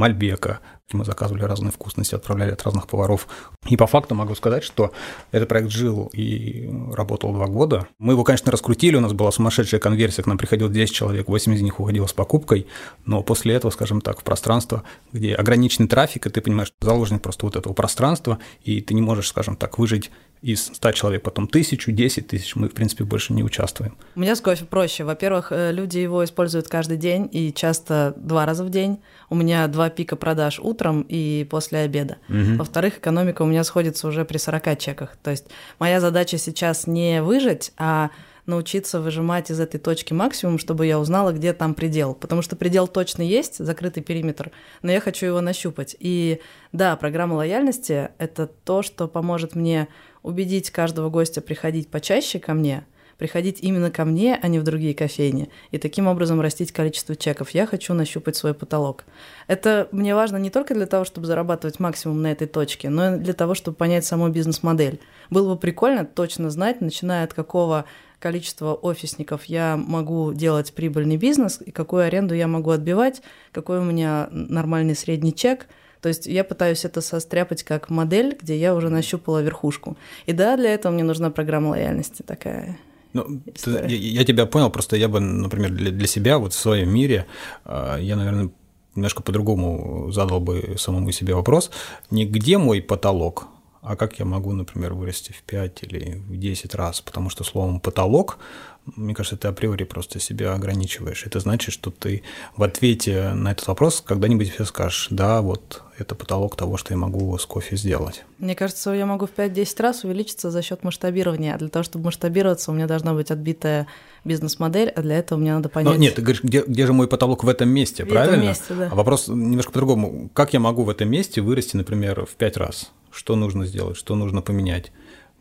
Мы 0.93 1.05
заказывали 1.05 1.43
разные 1.43 1.71
вкусности, 1.71 2.15
отправляли 2.15 2.51
от 2.51 2.63
разных 2.63 2.87
поваров. 2.87 3.27
И 3.67 3.77
по 3.77 3.87
факту 3.87 4.15
могу 4.15 4.35
сказать, 4.35 4.63
что 4.63 4.91
этот 5.31 5.49
проект 5.49 5.69
жил 5.69 6.09
и 6.13 6.69
работал 6.91 7.33
два 7.33 7.47
года. 7.47 7.87
Мы 7.99 8.13
его, 8.13 8.23
конечно, 8.23 8.51
раскрутили, 8.51 8.95
у 8.95 9.01
нас 9.01 9.13
была 9.13 9.31
сумасшедшая 9.31 9.79
конверсия, 9.79 10.23
к 10.23 10.27
нам 10.27 10.37
приходило 10.37 10.69
10 10.69 10.93
человек, 10.93 11.27
8 11.27 11.53
из 11.53 11.61
них 11.61 11.79
уходило 11.79 12.07
с 12.07 12.13
покупкой, 12.13 12.67
но 13.05 13.23
после 13.23 13.55
этого, 13.55 13.71
скажем 13.71 14.01
так, 14.01 14.19
в 14.19 14.23
пространство, 14.23 14.83
где 15.11 15.35
ограниченный 15.35 15.87
трафик, 15.87 16.27
и 16.27 16.29
ты 16.29 16.41
понимаешь, 16.41 16.71
заложник 16.81 17.21
просто 17.21 17.45
вот 17.45 17.55
этого 17.55 17.73
пространства, 17.73 18.39
и 18.63 18.81
ты 18.81 18.93
не 18.93 19.01
можешь, 19.01 19.27
скажем 19.27 19.55
так, 19.55 19.77
выжить 19.77 20.11
из 20.43 20.65
100 20.65 20.91
человек, 20.91 21.23
потом 21.23 21.47
тысячу, 21.47 21.91
10 21.91 22.27
тысяч, 22.27 22.55
мы, 22.55 22.67
в 22.67 22.73
принципе, 22.73 23.05
больше 23.05 23.33
не 23.33 23.43
участвуем. 23.43 23.95
У 24.15 24.19
меня 24.19 24.35
с 24.35 24.41
кофе 24.41 24.65
проще. 24.65 25.05
Во-первых, 25.05 25.51
э, 25.51 25.71
люди 25.71 25.99
его 25.99 26.23
используют 26.23 26.67
каждый 26.67 26.97
день 26.97 27.29
и 27.31 27.53
часто 27.53 28.13
два 28.17 28.45
раза 28.45 28.65
в 28.65 28.69
день. 28.69 28.99
У 29.29 29.35
меня 29.35 29.65
два 29.67 29.89
пика 29.89 30.17
продаж 30.17 30.59
утром 30.59 31.05
и 31.07 31.47
после 31.49 31.79
обеда. 31.79 32.17
Угу. 32.27 32.57
Во-вторых, 32.57 32.97
экономика 32.97 33.43
у 33.43 33.45
меня 33.45 33.63
сходится 33.63 34.05
уже 34.05 34.25
при 34.25 34.37
40 34.37 34.77
чеках. 34.77 35.15
То 35.23 35.31
есть 35.31 35.45
моя 35.79 36.01
задача 36.01 36.37
сейчас 36.37 36.87
не 36.87 37.21
выжить, 37.21 37.71
а 37.77 38.09
научиться 38.45 38.99
выжимать 38.99 39.49
из 39.49 39.59
этой 39.59 39.79
точки 39.79 40.13
максимум, 40.13 40.59
чтобы 40.59 40.85
я 40.85 40.99
узнала, 40.99 41.31
где 41.31 41.53
там 41.53 41.73
предел. 41.73 42.13
Потому 42.13 42.41
что 42.41 42.55
предел 42.55 42.87
точно 42.87 43.21
есть, 43.21 43.63
закрытый 43.63 44.03
периметр, 44.03 44.51
но 44.81 44.91
я 44.91 44.99
хочу 44.99 45.25
его 45.25 45.41
нащупать. 45.41 45.95
И 45.99 46.41
да, 46.71 46.95
программа 46.95 47.35
лояльности— 47.35 48.09
это 48.17 48.47
то, 48.47 48.81
что 48.81 49.07
поможет 49.07 49.55
мне 49.55 49.87
убедить 50.23 50.71
каждого 50.71 51.09
гостя 51.09 51.41
приходить 51.41 51.89
почаще 51.89 52.39
ко 52.39 52.53
мне— 52.53 52.85
приходить 53.17 53.59
именно 53.61 53.91
ко 53.91 54.05
мне, 54.05 54.37
а 54.41 54.47
не 54.47 54.59
в 54.59 54.63
другие 54.63 54.93
кофейни, 54.93 55.49
и 55.71 55.77
таким 55.77 56.07
образом 56.07 56.41
растить 56.41 56.71
количество 56.71 57.15
чеков. 57.15 57.51
Я 57.51 57.65
хочу 57.65 57.93
нащупать 57.93 58.35
свой 58.35 58.53
потолок. 58.53 59.05
Это 59.47 59.87
мне 59.91 60.15
важно 60.15 60.37
не 60.37 60.49
только 60.49 60.73
для 60.73 60.85
того, 60.85 61.05
чтобы 61.05 61.27
зарабатывать 61.27 61.79
максимум 61.79 62.21
на 62.21 62.31
этой 62.31 62.47
точке, 62.47 62.89
но 62.89 63.15
и 63.15 63.19
для 63.19 63.33
того, 63.33 63.55
чтобы 63.55 63.77
понять 63.77 64.05
саму 64.05 64.29
бизнес-модель. 64.29 64.99
Было 65.29 65.53
бы 65.53 65.59
прикольно 65.59 66.05
точно 66.05 66.49
знать, 66.49 66.81
начиная 66.81 67.23
от 67.23 67.33
какого 67.33 67.85
количества 68.19 68.73
офисников 68.73 69.45
я 69.45 69.75
могу 69.77 70.33
делать 70.33 70.73
прибыльный 70.73 71.17
бизнес, 71.17 71.61
и 71.65 71.71
какую 71.71 72.03
аренду 72.03 72.33
я 72.33 72.47
могу 72.47 72.71
отбивать, 72.71 73.21
какой 73.51 73.79
у 73.79 73.83
меня 73.83 74.27
нормальный 74.31 74.95
средний 74.95 75.33
чек– 75.33 75.67
то 76.03 76.09
есть 76.09 76.27
я 76.27 76.43
пытаюсь 76.43 76.83
это 76.83 76.99
состряпать 76.99 77.63
как 77.63 77.89
модель, 77.89 78.37
где 78.39 78.57
я 78.57 78.75
уже 78.75 78.89
нащупала 78.89 79.41
верхушку. 79.41 79.95
И 80.25 80.33
да, 80.33 80.57
для 80.57 80.73
этого 80.73 80.91
мне 80.91 81.05
нужна 81.05 81.29
программа 81.31 81.69
лояльности 81.69 82.23
такая. 82.23 82.77
Ну, 83.13 83.41
ты, 83.63 83.71
я, 83.71 83.85
я 83.87 84.25
тебя 84.25 84.45
понял, 84.45 84.69
просто 84.69 84.97
я 84.97 85.07
бы, 85.07 85.21
например, 85.21 85.71
для, 85.71 85.91
для 85.91 86.07
себя 86.07 86.39
вот 86.39 86.51
в 86.51 86.59
своем 86.59 86.93
мире, 86.93 87.25
э, 87.63 87.99
я, 88.01 88.17
наверное, 88.17 88.49
немножко 88.95 89.23
по-другому 89.23 90.11
задал 90.11 90.41
бы 90.41 90.75
самому 90.77 91.09
себе 91.13 91.35
вопрос, 91.35 91.71
не 92.11 92.25
где 92.25 92.57
мой 92.57 92.81
потолок, 92.81 93.47
а 93.81 93.95
как 93.95 94.19
я 94.19 94.25
могу, 94.25 94.51
например, 94.51 94.95
вырасти 94.95 95.31
в 95.31 95.41
5 95.43 95.83
или 95.83 96.15
в 96.27 96.35
10 96.35 96.75
раз, 96.75 96.99
потому 96.99 97.29
что 97.29 97.45
словом 97.45 97.79
потолок 97.79 98.39
мне 98.85 99.15
кажется, 99.15 99.37
ты 99.37 99.47
априори 99.47 99.85
просто 99.85 100.19
себя 100.19 100.53
ограничиваешь. 100.53 101.25
Это 101.25 101.39
значит, 101.39 101.73
что 101.73 101.89
ты 101.89 102.23
в 102.57 102.63
ответе 102.63 103.31
на 103.33 103.51
этот 103.51 103.67
вопрос 103.67 104.01
когда-нибудь 104.05 104.51
все 104.51 104.65
скажешь, 104.65 105.07
да, 105.09 105.41
вот 105.41 105.83
это 105.97 106.15
потолок 106.15 106.55
того, 106.55 106.75
что 106.75 106.93
я 106.93 106.97
могу 106.97 107.37
с 107.37 107.45
кофе 107.45 107.77
сделать. 107.77 108.25
Мне 108.39 108.55
кажется, 108.55 108.91
я 108.91 109.05
могу 109.05 109.25
в 109.25 109.31
5-10 109.31 109.81
раз 109.81 110.03
увеличиться 110.03 110.51
за 110.51 110.61
счет 110.61 110.83
масштабирования. 110.83 111.55
А 111.55 111.57
для 111.57 111.69
того, 111.69 111.83
чтобы 111.83 112.05
масштабироваться, 112.05 112.71
у 112.71 112.73
меня 112.73 112.87
должна 112.87 113.13
быть 113.13 113.31
отбитая 113.31 113.87
бизнес-модель, 114.25 114.89
а 114.89 115.01
для 115.01 115.17
этого 115.17 115.39
мне 115.39 115.53
надо 115.53 115.69
понять... 115.69 115.93
Но 115.93 115.99
нет, 115.99 116.15
ты 116.15 116.21
говоришь, 116.21 116.43
где, 116.43 116.63
где 116.65 116.85
же 116.85 116.93
мой 116.93 117.07
потолок 117.07 117.43
в 117.43 117.49
этом 117.49 117.69
месте, 117.69 118.03
в 118.03 118.09
правильно? 118.09 118.35
этом 118.35 118.47
месте, 118.47 118.73
да. 118.73 118.89
А 118.91 118.95
вопрос 118.95 119.27
немножко 119.29 119.71
по-другому. 119.71 120.29
Как 120.33 120.53
я 120.53 120.59
могу 120.59 120.83
в 120.83 120.89
этом 120.89 121.09
месте 121.09 121.41
вырасти, 121.41 121.77
например, 121.77 122.25
в 122.25 122.35
5 122.35 122.57
раз? 122.57 122.91
Что 123.11 123.35
нужно 123.35 123.65
сделать, 123.65 123.95
что 123.95 124.15
нужно 124.15 124.41
поменять? 124.41 124.91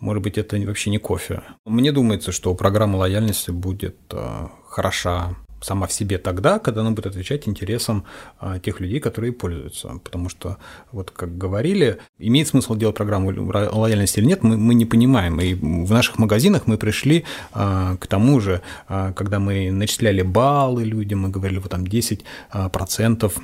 Может 0.03 0.21
быть, 0.25 0.37
это 0.37 0.57
вообще 0.57 0.91
не 0.91 0.99
кофе. 0.99 1.43
Мне 1.65 1.93
думается, 1.93 2.33
что 2.33 2.53
программа 2.57 2.97
лояльности 2.97 3.53
будет 3.53 3.97
э, 4.11 4.49
хороша 4.69 5.37
сама 5.61 5.87
в 5.87 5.93
себе 5.93 6.19
тогда, 6.19 6.59
когда 6.59 6.81
она 6.81 6.91
будет 6.91 7.07
отвечать 7.07 7.47
интересам 7.47 8.05
а, 8.41 8.59
тех 8.59 8.81
людей, 8.81 8.99
которые 8.99 9.33
пользуются. 9.33 10.01
Потому 10.03 10.29
что, 10.29 10.57
вот 10.91 11.13
как 11.13 11.39
говорили, 11.39 11.99
имеет 12.19 12.49
смысл 12.49 12.75
делать 12.75 12.97
программу 12.97 13.31
лояльности 13.31 14.19
или 14.19 14.27
нет, 14.27 14.43
мы, 14.43 14.57
мы 14.57 14.75
не 14.75 14.87
понимаем. 14.87 15.41
И 15.41 15.55
в 15.55 15.93
наших 15.93 16.19
магазинах 16.19 16.67
мы 16.67 16.79
пришли 16.79 17.25
а, 17.53 17.97
к 17.97 18.09
тому 18.09 18.41
же, 18.41 18.61
а, 18.89 19.13
когда 19.13 19.39
мы 19.39 19.71
начисляли 19.71 20.23
баллы 20.23 20.83
людям, 20.85 21.21
мы 21.21 21.29
говорили, 21.29 21.61
вот 21.61 21.71
там 21.71 21.85
10% 21.85 22.23
процентов 22.71 23.39
а, 23.39 23.43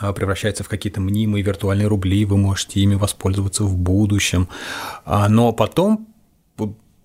превращается 0.00 0.64
в 0.64 0.68
какие-то 0.68 1.00
мнимые 1.00 1.42
виртуальные 1.42 1.88
рубли, 1.88 2.24
вы 2.24 2.36
можете 2.36 2.80
ими 2.80 2.94
воспользоваться 2.94 3.64
в 3.64 3.76
будущем. 3.76 4.48
А, 5.04 5.28
но 5.28 5.52
потом 5.52 6.08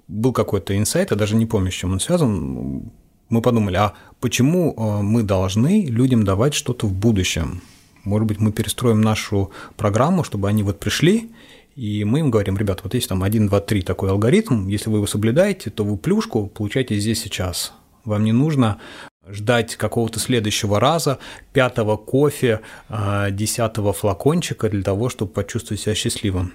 был 0.10 0.34
какой-то 0.34 0.78
инсайт, 0.78 1.12
я 1.12 1.18
даже 1.18 1.36
не 1.36 1.46
помню, 1.46 1.72
с 1.72 1.76
чем 1.76 1.94
он 1.94 2.00
связан, 2.00 2.92
мы 3.30 3.42
подумали, 3.42 3.76
а 3.76 3.94
почему 4.20 4.74
а, 4.76 5.02
мы 5.02 5.24
должны 5.24 5.86
людям 5.86 6.24
давать 6.24 6.54
что-то 6.54 6.88
в 6.88 6.94
будущем? 6.94 7.62
Может 8.04 8.28
быть, 8.28 8.40
мы 8.40 8.52
перестроим 8.52 9.02
нашу 9.02 9.52
программу, 9.78 10.24
чтобы 10.24 10.50
они 10.50 10.64
вот 10.64 10.80
пришли, 10.80 11.32
и 11.76 12.04
мы 12.04 12.20
им 12.20 12.32
говорим, 12.32 12.58
ребят, 12.58 12.82
вот 12.84 12.96
есть 12.96 13.08
там 13.08 13.24
1, 13.24 13.48
2, 13.48 13.60
3 13.60 13.82
такой 13.84 14.10
алгоритм, 14.10 14.68
если 14.68 14.90
вы 14.90 14.98
его 14.98 15.08
соблюдаете, 15.08 15.70
то 15.70 15.84
вы 15.84 15.96
плюшку 15.96 16.48
получаете 16.48 16.98
здесь 17.00 17.22
сейчас. 17.22 17.74
Вам 18.04 18.24
не 18.24 18.32
нужно 18.32 18.80
ждать 19.32 19.76
какого-то 19.76 20.20
следующего 20.20 20.80
раза, 20.80 21.20
пятого 21.54 21.98
кофе, 21.98 22.62
а, 22.88 23.30
десятого 23.32 23.94
флакончика 23.94 24.70
для 24.70 24.84
того, 24.84 25.10
чтобы 25.10 25.32
почувствовать 25.32 25.82
себя 25.82 25.96
счастливым 25.96 26.54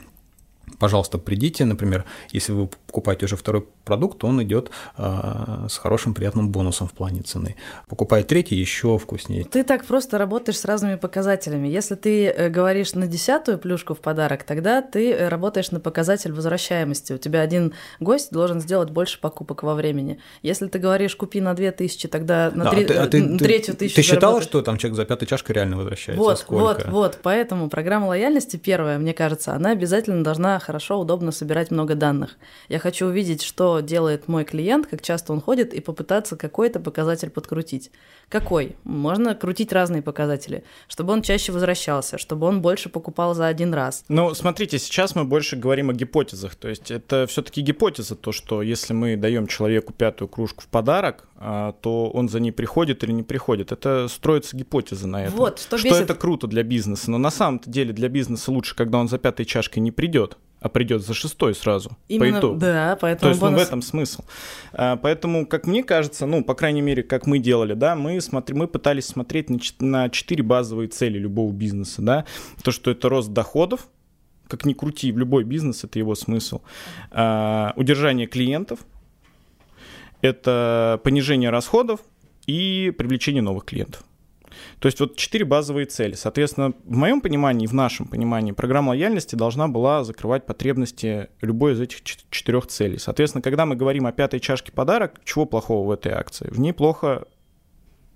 пожалуйста, 0.85 1.17
придите, 1.17 1.65
например, 1.65 2.05
если 2.31 2.53
вы 2.53 2.69
покупаете 2.87 3.25
уже 3.25 3.37
второй 3.37 3.65
продукт, 3.85 4.19
то 4.19 4.27
он 4.27 4.43
идет 4.43 4.71
э, 4.99 5.67
с 5.71 5.79
хорошим 5.79 6.13
приятным 6.13 6.51
бонусом 6.51 6.89
в 6.89 6.93
плане 6.93 7.23
цены. 7.23 7.57
Покупая 7.89 8.23
третий, 8.23 8.57
еще 8.57 8.99
вкуснее. 8.99 9.45
Ты 9.45 9.65
так 9.65 9.87
просто 9.87 10.19
работаешь 10.19 10.59
с 10.59 10.65
разными 10.67 10.97
показателями. 10.97 11.69
Если 11.69 11.95
ты 11.95 12.27
э, 12.27 12.51
говоришь 12.51 12.93
на 12.93 13.07
десятую 13.07 13.57
плюшку 13.57 13.95
в 13.95 14.01
подарок, 14.01 14.45
тогда 14.45 14.83
ты 14.83 15.11
э, 15.11 15.29
работаешь 15.29 15.71
на 15.71 15.81
показатель 15.81 16.33
возвращаемости. 16.33 17.15
У 17.15 17.19
тебя 17.19 17.41
один 17.41 17.73
гость 17.99 18.31
должен 18.31 18.61
сделать 18.61 18.91
больше 18.91 19.19
покупок 19.19 19.63
во 19.63 19.75
времени. 19.75 20.21
Если 20.43 20.67
ты 20.67 20.79
говоришь, 20.79 21.17
купи 21.17 21.41
на 21.41 21.55
две 21.55 21.73
тысячи, 21.73 22.09
тогда 22.09 22.53
на, 22.55 22.65
да, 22.65 22.71
три, 22.73 22.85
а 22.85 22.87
ты, 22.87 22.95
а 22.95 23.07
ты, 23.07 23.23
на 23.23 23.39
третью 23.39 23.75
тысячу 23.75 23.97
Ты 23.97 24.03
считала, 24.03 24.43
что 24.43 24.61
там 24.61 24.77
человек 24.77 24.97
за 24.97 25.07
пятой 25.07 25.25
чашкой 25.25 25.53
реально 25.53 25.79
возвращается? 25.79 26.23
Вот, 26.23 26.39
Сколько? 26.41 26.61
вот, 26.61 26.87
вот. 26.89 27.19
Поэтому 27.23 27.71
программа 27.71 28.09
лояльности 28.09 28.59
первая, 28.59 28.99
мне 28.99 29.15
кажется, 29.15 29.55
она 29.55 29.71
обязательно 29.71 30.23
должна 30.23 30.59
хорошо, 30.75 30.99
удобно 30.99 31.31
собирать 31.31 31.71
много 31.71 31.95
данных. 31.95 32.37
Я 32.69 32.81
хочу 32.81 33.07
увидеть, 33.07 33.43
что 33.43 33.79
делает 33.79 34.27
мой 34.27 34.45
клиент, 34.45 34.89
как 34.89 35.03
часто 35.03 35.33
он 35.33 35.41
ходит, 35.41 35.73
и 35.73 35.81
попытаться 35.81 36.37
какой-то 36.37 36.81
показатель 36.81 37.31
подкрутить. 37.31 37.93
Какой? 38.29 38.75
Можно 38.83 39.37
крутить 39.37 39.73
разные 39.73 40.03
показатели, 40.03 40.65
чтобы 40.89 41.13
он 41.13 41.23
чаще 41.23 41.53
возвращался, 41.53 42.19
чтобы 42.19 42.49
он 42.49 42.61
больше 42.61 42.89
покупал 42.89 43.35
за 43.35 43.47
один 43.47 43.73
раз. 43.73 44.05
Ну, 44.09 44.35
смотрите, 44.35 44.81
сейчас 44.81 45.15
мы 45.15 45.25
больше 45.25 45.55
говорим 45.55 45.91
о 45.91 45.93
гипотезах. 45.93 46.57
То 46.57 46.69
есть 46.69 46.91
это 46.91 47.27
все-таки 47.29 47.61
гипотеза, 47.61 48.17
то, 48.17 48.33
что 48.33 48.61
если 48.61 48.95
мы 48.95 49.17
даем 49.17 49.47
человеку 49.47 49.93
пятую 49.93 50.29
кружку 50.29 50.63
в 50.63 50.67
подарок, 50.67 51.29
а, 51.37 51.73
то 51.83 52.11
он 52.11 52.29
за 52.29 52.41
ней 52.41 52.53
приходит 52.53 53.05
или 53.05 53.13
не 53.13 53.23
приходит. 53.23 53.71
Это 53.71 54.09
строится 54.09 54.57
гипотеза 54.57 55.07
на 55.07 55.25
этом. 55.27 55.39
Вот, 55.39 55.61
что, 55.61 55.79
что 55.79 55.89
бесит... 55.89 56.03
это 56.03 56.15
круто 56.15 56.49
для 56.49 56.65
бизнеса. 56.65 57.11
Но 57.13 57.19
на 57.19 57.31
самом 57.31 57.61
деле 57.65 57.93
для 57.93 58.09
бизнеса 58.09 58.51
лучше, 58.51 58.75
когда 58.75 58.99
он 58.99 59.09
за 59.09 59.19
пятой 59.19 59.45
чашкой 59.45 59.79
не 59.79 59.93
придет 59.93 60.37
а 60.65 60.71
придет 60.71 61.03
за 61.03 61.13
шестой 61.13 61.55
сразу 61.55 61.95
Именно, 62.09 62.33
по 62.33 62.39
итогу. 62.39 62.59
Да, 62.59 62.97
поэтому 62.99 63.21
То 63.21 63.29
есть 63.29 63.41
бонус... 63.43 63.59
ну, 63.59 63.65
в 63.65 63.67
этом 63.69 63.83
смысл. 63.83 64.25
А, 64.73 64.97
поэтому, 64.97 65.47
как 65.47 65.67
мне 65.67 65.85
кажется, 65.85 66.25
ну, 66.25 66.43
по 66.43 66.55
крайней 66.55 66.81
мере, 66.81 67.03
как 67.03 67.27
мы 67.27 67.39
делали, 67.39 67.75
да, 67.75 67.95
мы, 67.95 68.19
смотри, 68.23 68.57
мы 68.57 68.67
пытались 68.67 69.05
смотреть 69.05 69.51
на, 69.83 70.09
четыре 70.09 70.43
базовые 70.43 70.89
цели 70.89 71.19
любого 71.19 71.53
бизнеса, 71.53 72.01
да, 72.01 72.25
то, 72.63 72.71
что 72.71 72.91
это 72.91 73.11
рост 73.11 73.31
доходов, 73.31 73.89
как 74.49 74.65
ни 74.65 74.73
крути, 74.73 75.13
в 75.13 75.19
любой 75.19 75.45
бизнес 75.45 75.85
это 75.85 75.99
его 75.99 76.15
смысл, 76.15 76.63
а, 77.11 77.75
удержание 77.77 78.27
клиентов, 78.27 78.79
это 80.23 80.99
понижение 81.05 81.51
расходов 81.51 82.01
и 82.47 82.91
привлечение 82.97 83.43
новых 83.43 83.67
клиентов. 83.67 84.03
То 84.79 84.87
есть 84.87 85.01
вот 85.01 85.17
четыре 85.17 85.45
базовые 85.45 85.87
цели. 85.87 86.15
Соответственно, 86.15 86.73
в 86.85 86.97
моем 86.97 87.21
понимании, 87.21 87.67
в 87.67 87.75
нашем 87.75 88.07
понимании, 88.07 88.53
программа 88.53 88.91
лояльности 88.91 89.35
должна 89.35 89.69
была 89.69 90.05
закрывать 90.05 90.47
потребности 90.47 91.29
любой 91.41 91.73
из 91.73 91.81
этих 91.81 92.03
четырех 92.03 92.67
целей. 92.67 92.99
Соответственно, 92.99 93.43
когда 93.43 93.67
мы 93.67 93.77
говорим 93.77 94.07
о 94.07 94.13
пятой 94.13 94.41
чашке 94.41 94.73
подарок, 94.73 95.21
чего 95.25 95.47
плохого 95.47 95.87
в 95.87 95.91
этой 95.91 96.13
акции? 96.13 96.49
В 96.51 96.61
ней 96.61 96.73
плохо 96.73 97.25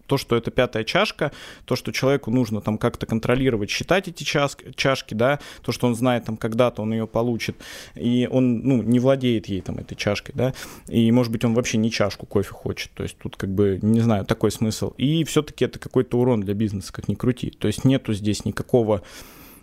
то, 0.08 0.16
что 0.16 0.34
это 0.34 0.50
пятая 0.50 0.82
чашка, 0.82 1.30
то, 1.64 1.76
что 1.76 1.92
человеку 1.92 2.30
нужно 2.30 2.60
там 2.60 2.78
как-то 2.78 3.06
контролировать, 3.06 3.70
считать 3.70 4.08
эти 4.08 4.24
чашки, 4.24 5.14
да, 5.14 5.38
то, 5.62 5.70
что 5.70 5.86
он 5.86 5.94
знает 5.94 6.24
там 6.24 6.36
когда-то 6.36 6.82
он 6.82 6.92
ее 6.92 7.06
получит, 7.06 7.56
и 7.94 8.28
он, 8.30 8.60
ну, 8.60 8.82
не 8.82 8.98
владеет 8.98 9.46
ей 9.46 9.60
там 9.60 9.78
этой 9.78 9.94
чашкой, 9.94 10.32
да, 10.34 10.54
и, 10.88 11.12
может 11.12 11.30
быть, 11.30 11.44
он 11.44 11.54
вообще 11.54 11.78
не 11.78 11.90
чашку 11.90 12.26
кофе 12.26 12.50
хочет, 12.50 12.90
то 12.94 13.02
есть 13.02 13.16
тут 13.18 13.36
как 13.36 13.50
бы, 13.50 13.78
не 13.82 14.00
знаю, 14.00 14.24
такой 14.24 14.50
смысл. 14.50 14.94
И 14.96 15.24
все-таки 15.24 15.64
это 15.64 15.78
какой-то 15.78 16.18
урон 16.18 16.40
для 16.40 16.54
бизнеса, 16.54 16.92
как 16.92 17.08
ни 17.08 17.14
крути. 17.14 17.50
То 17.50 17.68
есть 17.68 17.84
нету 17.84 18.14
здесь 18.14 18.44
никакого, 18.44 19.02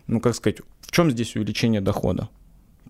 ну, 0.07 0.19
как 0.19 0.35
сказать, 0.35 0.57
в 0.81 0.91
чем 0.91 1.09
здесь 1.09 1.35
увеличение 1.35 1.81
дохода? 1.81 2.29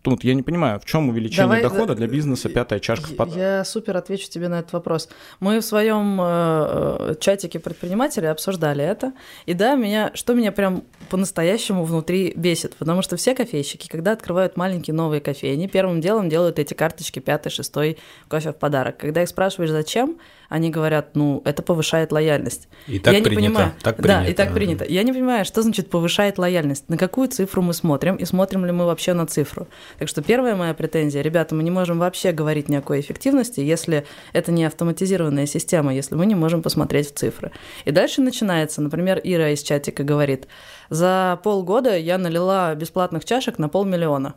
Тут 0.05 0.23
я 0.23 0.35
не 0.35 0.43
понимаю, 0.43 0.79
в 0.79 0.85
чем 0.85 1.09
увеличение 1.09 1.47
Давай, 1.47 1.63
дохода 1.63 1.95
для 1.95 2.07
бизнеса 2.07 2.47
пятая 2.47 2.79
чашка 2.79 3.07
в 3.07 3.15
подарок? 3.15 3.39
Я 3.39 3.63
супер 3.65 3.97
отвечу 3.97 4.29
тебе 4.29 4.47
на 4.47 4.59
этот 4.59 4.71
вопрос. 4.73 5.09
Мы 5.39 5.59
в 5.59 5.65
своем 5.65 6.21
э, 6.21 6.25
э, 6.25 7.15
чатике 7.19 7.57
предпринимателей 7.59 8.27
обсуждали 8.27 8.83
это. 8.83 9.13
И 9.47 9.55
да, 9.55 9.73
меня, 9.73 10.11
что 10.13 10.35
меня 10.35 10.51
прям 10.51 10.83
по-настоящему 11.09 11.83
внутри 11.83 12.33
бесит, 12.35 12.75
потому 12.75 13.01
что 13.01 13.17
все 13.17 13.33
кофейщики, 13.33 13.87
когда 13.87 14.11
открывают 14.11 14.57
маленькие 14.57 14.93
новые 14.93 15.21
кофейни, 15.21 15.65
первым 15.65 16.01
делом 16.01 16.29
делают 16.29 16.59
эти 16.59 16.75
карточки 16.75 17.19
пятый, 17.19 17.49
шестой 17.49 17.97
кофе 18.27 18.51
в 18.51 18.57
подарок. 18.57 18.97
Когда 18.97 19.23
их 19.23 19.29
спрашиваешь, 19.29 19.71
зачем, 19.71 20.17
они 20.49 20.69
говорят, 20.69 21.15
ну, 21.15 21.41
это 21.45 21.63
повышает 21.63 22.11
лояльность. 22.11 22.67
И 22.87 22.99
так 22.99 23.13
я 23.13 23.21
принято. 23.21 23.41
Не 23.41 23.47
понимаю, 23.47 23.71
так 23.81 23.97
принято. 23.97 24.21
Да, 24.21 24.27
и 24.27 24.33
так 24.33 24.53
принято. 24.53 24.85
Я 24.85 25.03
не 25.03 25.11
понимаю, 25.11 25.45
что 25.45 25.61
значит 25.61 25.89
повышает 25.89 26.37
лояльность. 26.37 26.89
На 26.89 26.97
какую 26.97 27.27
цифру 27.27 27.61
мы 27.61 27.73
смотрим, 27.73 28.15
и 28.15 28.25
смотрим 28.25 28.65
ли 28.65 28.71
мы 28.71 28.85
вообще 28.85 29.13
на 29.13 29.25
цифру. 29.25 29.67
Так 29.99 30.07
что 30.07 30.21
первая 30.21 30.55
моя 30.55 30.73
претензия, 30.73 31.21
ребята, 31.21 31.55
мы 31.55 31.63
не 31.63 31.71
можем 31.71 31.99
вообще 31.99 32.31
говорить 32.31 32.69
ни 32.69 32.75
о 32.75 32.81
какой 32.81 32.99
эффективности, 32.99 33.59
если 33.59 34.05
это 34.33 34.51
не 34.51 34.65
автоматизированная 34.65 35.45
система, 35.45 35.93
если 35.93 36.15
мы 36.15 36.25
не 36.25 36.35
можем 36.35 36.61
посмотреть 36.61 37.11
в 37.11 37.15
цифры. 37.15 37.51
И 37.85 37.91
дальше 37.91 38.21
начинается, 38.21 38.81
например, 38.81 39.19
Ира 39.23 39.49
из 39.49 39.61
чатика 39.63 40.03
говорит, 40.03 40.47
за 40.89 41.39
полгода 41.43 41.97
я 41.97 42.17
налила 42.17 42.73
бесплатных 42.75 43.25
чашек 43.25 43.57
на 43.57 43.69
полмиллиона. 43.69 44.35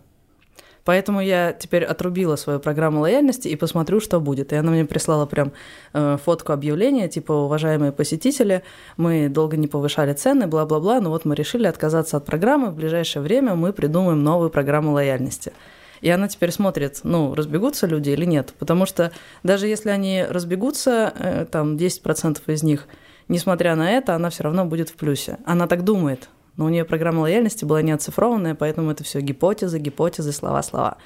Поэтому 0.88 1.20
я 1.20 1.52
теперь 1.52 1.84
отрубила 1.84 2.36
свою 2.36 2.60
программу 2.60 3.00
лояльности 3.00 3.46
и 3.46 3.56
посмотрю, 3.56 4.00
что 4.00 4.20
будет. 4.20 4.54
И 4.54 4.56
она 4.56 4.70
мне 4.70 4.86
прислала 4.86 5.26
прям 5.26 5.52
э, 5.92 6.16
фотку 6.24 6.54
объявления, 6.54 7.08
типа, 7.08 7.30
уважаемые 7.30 7.92
посетители, 7.92 8.62
мы 8.96 9.28
долго 9.28 9.58
не 9.58 9.66
повышали 9.66 10.14
цены, 10.14 10.46
бла-бла-бла, 10.46 11.02
но 11.02 11.10
вот 11.10 11.26
мы 11.26 11.34
решили 11.34 11.66
отказаться 11.66 12.16
от 12.16 12.24
программы, 12.24 12.70
в 12.70 12.74
ближайшее 12.74 13.22
время 13.22 13.54
мы 13.54 13.74
придумаем 13.74 14.24
новую 14.24 14.48
программу 14.48 14.92
лояльности. 14.92 15.52
И 16.00 16.08
она 16.08 16.26
теперь 16.26 16.52
смотрит, 16.52 17.00
ну, 17.02 17.34
разбегутся 17.34 17.86
люди 17.86 18.08
или 18.08 18.24
нет. 18.24 18.54
Потому 18.58 18.86
что 18.86 19.12
даже 19.42 19.66
если 19.66 19.90
они 19.90 20.24
разбегутся, 20.26 21.12
э, 21.18 21.44
там 21.44 21.76
10% 21.76 22.40
из 22.46 22.62
них, 22.62 22.86
несмотря 23.28 23.76
на 23.76 23.90
это, 23.90 24.14
она 24.14 24.30
все 24.30 24.44
равно 24.44 24.64
будет 24.64 24.88
в 24.88 24.94
плюсе. 24.94 25.36
Она 25.44 25.66
так 25.66 25.84
думает, 25.84 26.30
но 26.58 26.66
у 26.66 26.68
нее 26.68 26.84
программа 26.84 27.20
лояльности 27.20 27.64
была 27.64 27.80
не 27.80 27.92
оцифрованная, 27.92 28.54
поэтому 28.54 28.90
это 28.90 29.04
все 29.04 29.20
гипотезы, 29.20 29.78
гипотезы, 29.78 30.32
слова, 30.32 30.62
слова. 30.62 30.98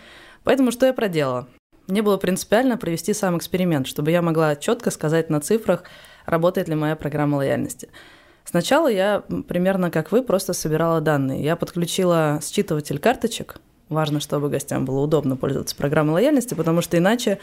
Поэтому 0.42 0.72
что 0.72 0.86
я 0.86 0.94
проделала? 0.94 1.46
Мне 1.86 2.02
было 2.02 2.16
принципиально 2.16 2.78
провести 2.78 3.12
сам 3.12 3.36
эксперимент, 3.36 3.86
чтобы 3.86 4.10
я 4.10 4.22
могла 4.22 4.56
четко 4.56 4.90
сказать 4.90 5.30
на 5.30 5.40
цифрах, 5.40 5.84
работает 6.24 6.68
ли 6.68 6.74
моя 6.74 6.96
программа 6.96 7.36
лояльности. 7.36 7.90
Сначала 8.44 8.88
я 8.88 9.22
примерно 9.46 9.90
как 9.90 10.10
вы 10.10 10.22
просто 10.22 10.54
собирала 10.54 11.00
данные. 11.00 11.44
Я 11.44 11.54
подключила 11.56 12.40
считыватель 12.42 12.98
карточек. 12.98 13.56
Важно, 13.90 14.20
чтобы 14.20 14.48
гостям 14.48 14.86
было 14.86 15.00
удобно 15.00 15.36
пользоваться 15.36 15.76
программой 15.76 16.14
лояльности, 16.14 16.54
потому 16.54 16.80
что 16.80 16.96
иначе 16.96 17.38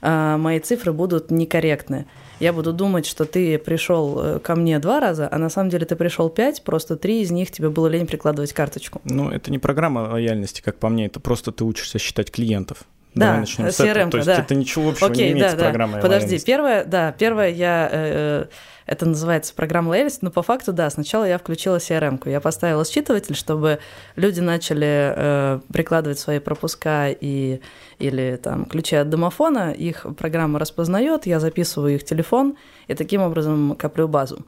мои 0.00 0.60
цифры 0.60 0.92
будут 0.92 1.30
некорректны 1.30 2.06
я 2.40 2.52
буду 2.52 2.72
думать, 2.72 3.06
что 3.06 3.24
ты 3.24 3.58
пришел 3.58 4.20
э, 4.20 4.38
ко 4.38 4.54
мне 4.54 4.78
два 4.78 5.00
раза, 5.00 5.28
а 5.30 5.38
на 5.38 5.50
самом 5.50 5.70
деле 5.70 5.86
ты 5.86 5.96
пришел 5.96 6.28
пять, 6.28 6.62
просто 6.62 6.96
три 6.96 7.22
из 7.22 7.30
них 7.30 7.50
тебе 7.50 7.68
было 7.68 7.88
лень 7.88 8.06
прикладывать 8.06 8.52
карточку. 8.52 9.00
Ну, 9.04 9.30
это 9.30 9.50
не 9.50 9.58
программа 9.58 10.00
лояльности, 10.10 10.60
как 10.60 10.78
по 10.78 10.88
мне, 10.88 11.06
это 11.06 11.20
просто 11.20 11.50
ты 11.50 11.64
учишься 11.64 11.98
считать 11.98 12.30
клиентов. 12.30 12.84
Да, 13.18 13.36
начнем 13.38 13.70
с 13.70 13.80
этого. 13.80 14.10
То 14.10 14.16
есть 14.18 14.26
да. 14.26 14.38
это 14.38 14.54
ничего 14.54 14.90
общего 14.90 15.10
Окей, 15.10 15.26
не 15.26 15.32
имеет 15.32 15.52
да, 15.52 15.58
с 15.58 15.60
программой 15.60 15.94
да. 15.96 16.00
Подожди, 16.00 16.38
первое, 16.40 16.84
да, 16.84 17.12
первое 17.12 17.48
я 17.50 17.88
э, 17.90 18.46
это 18.88 19.04
называется 19.04 19.54
программа 19.54 19.90
лояльности, 19.90 20.20
но 20.24 20.30
по 20.30 20.42
факту, 20.42 20.72
да, 20.72 20.88
сначала 20.88 21.24
я 21.24 21.36
включила 21.36 21.76
CRM-ку. 21.76 22.30
Я 22.30 22.40
поставила 22.40 22.84
считыватель, 22.84 23.34
чтобы 23.34 23.80
люди 24.16 24.40
начали 24.40 25.12
э, 25.14 25.60
прикладывать 25.70 26.18
свои 26.18 26.38
пропуска 26.38 27.08
и, 27.10 27.60
или 27.98 28.40
там 28.42 28.64
ключи 28.64 28.96
от 28.96 29.10
домофона, 29.10 29.72
их 29.72 30.06
программа 30.16 30.58
распознает, 30.58 31.26
я 31.26 31.38
записываю 31.38 31.96
их 31.96 32.04
телефон 32.04 32.56
и 32.86 32.94
таким 32.94 33.20
образом 33.20 33.76
коплю 33.76 34.08
базу. 34.08 34.46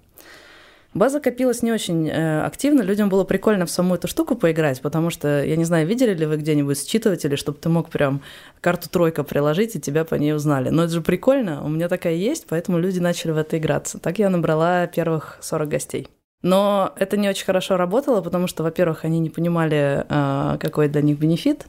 База 0.92 1.20
копилась 1.20 1.62
не 1.62 1.70
очень 1.70 2.08
э, 2.08 2.42
активно, 2.42 2.82
людям 2.82 3.08
было 3.08 3.22
прикольно 3.22 3.64
в 3.64 3.70
саму 3.70 3.94
эту 3.94 4.08
штуку 4.08 4.34
поиграть, 4.34 4.80
потому 4.80 5.10
что, 5.10 5.44
я 5.44 5.54
не 5.54 5.64
знаю, 5.64 5.86
видели 5.86 6.14
ли 6.14 6.26
вы 6.26 6.36
где-нибудь 6.36 6.84
считыватели, 6.84 7.36
чтобы 7.36 7.58
ты 7.58 7.68
мог 7.68 7.90
прям 7.90 8.22
карту 8.60 8.90
тройка 8.90 9.22
приложить, 9.22 9.76
и 9.76 9.80
тебя 9.80 10.04
по 10.04 10.16
ней 10.16 10.34
узнали. 10.34 10.70
Но 10.70 10.82
это 10.82 10.94
же 10.94 11.00
прикольно, 11.00 11.64
у 11.64 11.68
меня 11.68 11.88
такая 11.88 12.14
есть, 12.14 12.46
поэтому 12.48 12.78
люди 12.78 12.98
начали 12.98 13.30
в 13.30 13.36
это 13.36 13.56
играться. 13.56 14.00
Так 14.00 14.18
я 14.18 14.30
набрала 14.30 14.88
первых 14.88 15.38
40 15.42 15.68
гостей. 15.68 16.08
Но 16.42 16.92
это 16.96 17.16
не 17.16 17.28
очень 17.28 17.44
хорошо 17.44 17.76
работало, 17.76 18.20
потому 18.20 18.48
что, 18.48 18.64
во-первых, 18.64 19.04
они 19.04 19.20
не 19.20 19.30
понимали, 19.30 20.04
э, 20.08 20.58
какой 20.58 20.88
для 20.88 21.02
них 21.02 21.20
бенефит. 21.20 21.66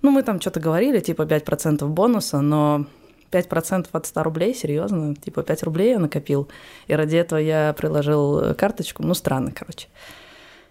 Ну, 0.00 0.10
мы 0.10 0.22
там 0.22 0.40
что-то 0.40 0.60
говорили, 0.60 1.00
типа 1.00 1.22
5% 1.22 1.86
бонуса, 1.88 2.40
но 2.40 2.86
5% 3.32 3.86
от 3.90 4.06
100 4.06 4.22
рублей, 4.22 4.54
серьезно, 4.54 5.14
типа 5.14 5.42
5 5.42 5.62
рублей 5.62 5.90
я 5.90 5.98
накопил, 5.98 6.48
и 6.86 6.94
ради 6.94 7.16
этого 7.16 7.38
я 7.38 7.74
приложил 7.76 8.38
э, 8.38 8.54
карточку, 8.54 9.02
ну, 9.02 9.14
странно, 9.14 9.50
короче. 9.50 9.88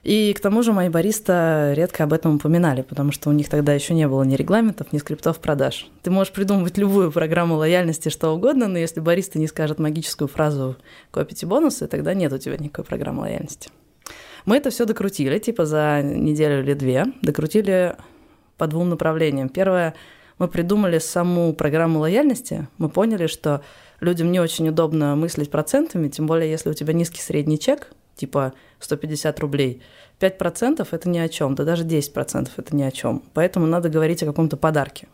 И 0.04 0.34
к 0.34 0.40
тому 0.40 0.64
же 0.64 0.74
мои 0.74 0.90
бариста 0.90 1.74
редко 1.76 2.06
об 2.06 2.14
этом 2.14 2.36
упоминали, 2.36 2.82
потому 2.82 3.12
что 3.12 3.30
у 3.30 3.34
них 3.34 3.50
тогда 3.50 3.74
еще 3.74 3.94
не 3.94 4.08
было 4.08 4.24
ни 4.24 4.36
регламентов, 4.36 4.92
ни 4.94 4.98
скриптов 4.98 5.40
продаж. 5.40 5.88
Ты 6.02 6.10
можешь 6.10 6.34
придумывать 6.34 6.78
любую 6.80 7.12
программу 7.12 7.56
лояльности, 7.56 8.10
что 8.10 8.32
угодно, 8.32 8.68
но 8.68 8.80
если 8.80 9.00
бариста 9.00 9.38
не 9.38 9.46
скажет 9.46 9.78
магическую 9.78 10.28
фразу 10.28 10.76
«копите 11.12 11.46
бонусы», 11.46 11.86
тогда 11.88 12.16
нет 12.16 12.34
у 12.34 12.40
тебя 12.40 12.58
никакой 12.58 12.86
программы 12.86 13.22
лояльности. 13.22 13.70
Мы 14.46 14.58
это 14.58 14.72
все 14.72 14.86
докрутили, 14.86 15.38
типа 15.38 15.68
за 15.68 16.02
неделю 16.04 16.64
или 16.64 16.74
две, 16.74 17.06
докрутили 17.22 17.96
по 18.58 18.66
двум 18.66 18.90
направлениям. 18.90 19.50
Первое– 19.50 19.94
мы 20.42 20.48
придумали 20.48 20.98
саму 20.98 21.54
программу 21.54 22.00
лояльности, 22.00 22.68
мы 22.80 22.90
поняли, 22.90 23.28
что 23.28 23.62
людям 24.00 24.32
не 24.32 24.40
очень 24.40 24.68
удобно 24.70 25.16
мыслить 25.16 25.52
процентами, 25.52 26.08
тем 26.08 26.26
более 26.26 26.50
если 26.50 26.72
у 26.72 26.74
тебя 26.74 26.94
низкий 26.94 27.22
средний 27.22 27.60
чек, 27.60 27.92
типа 28.16 28.54
150 28.80 29.40
рублей, 29.40 29.84
5% 30.20 30.88
это 30.90 31.10
ни 31.10 31.20
о 31.20 31.30
чем, 31.30 31.54
да 31.54 31.64
даже 31.64 31.84
10% 31.84 32.50
это 32.58 32.76
ни 32.76 32.82
о 32.82 32.90
чем. 32.90 33.22
Поэтому 33.36 33.68
надо 33.68 33.90
говорить 33.90 34.24
о 34.24 34.26
каком-то 34.26 34.58
подарке. 34.58 35.08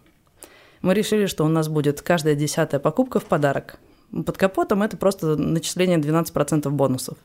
Мы 0.82 0.94
решили, 0.94 1.26
что 1.26 1.44
у 1.44 1.50
нас 1.50 1.68
будет 1.68 2.02
каждая 2.02 2.36
десятая 2.36 2.80
покупка 2.80 3.20
в 3.20 3.26
подарок. 3.26 3.80
Под 4.26 4.38
капотом 4.38 4.82
это 4.82 4.96
просто 4.96 5.36
начисление 5.36 5.98
12% 5.98 6.70
бонусов. 6.70 7.18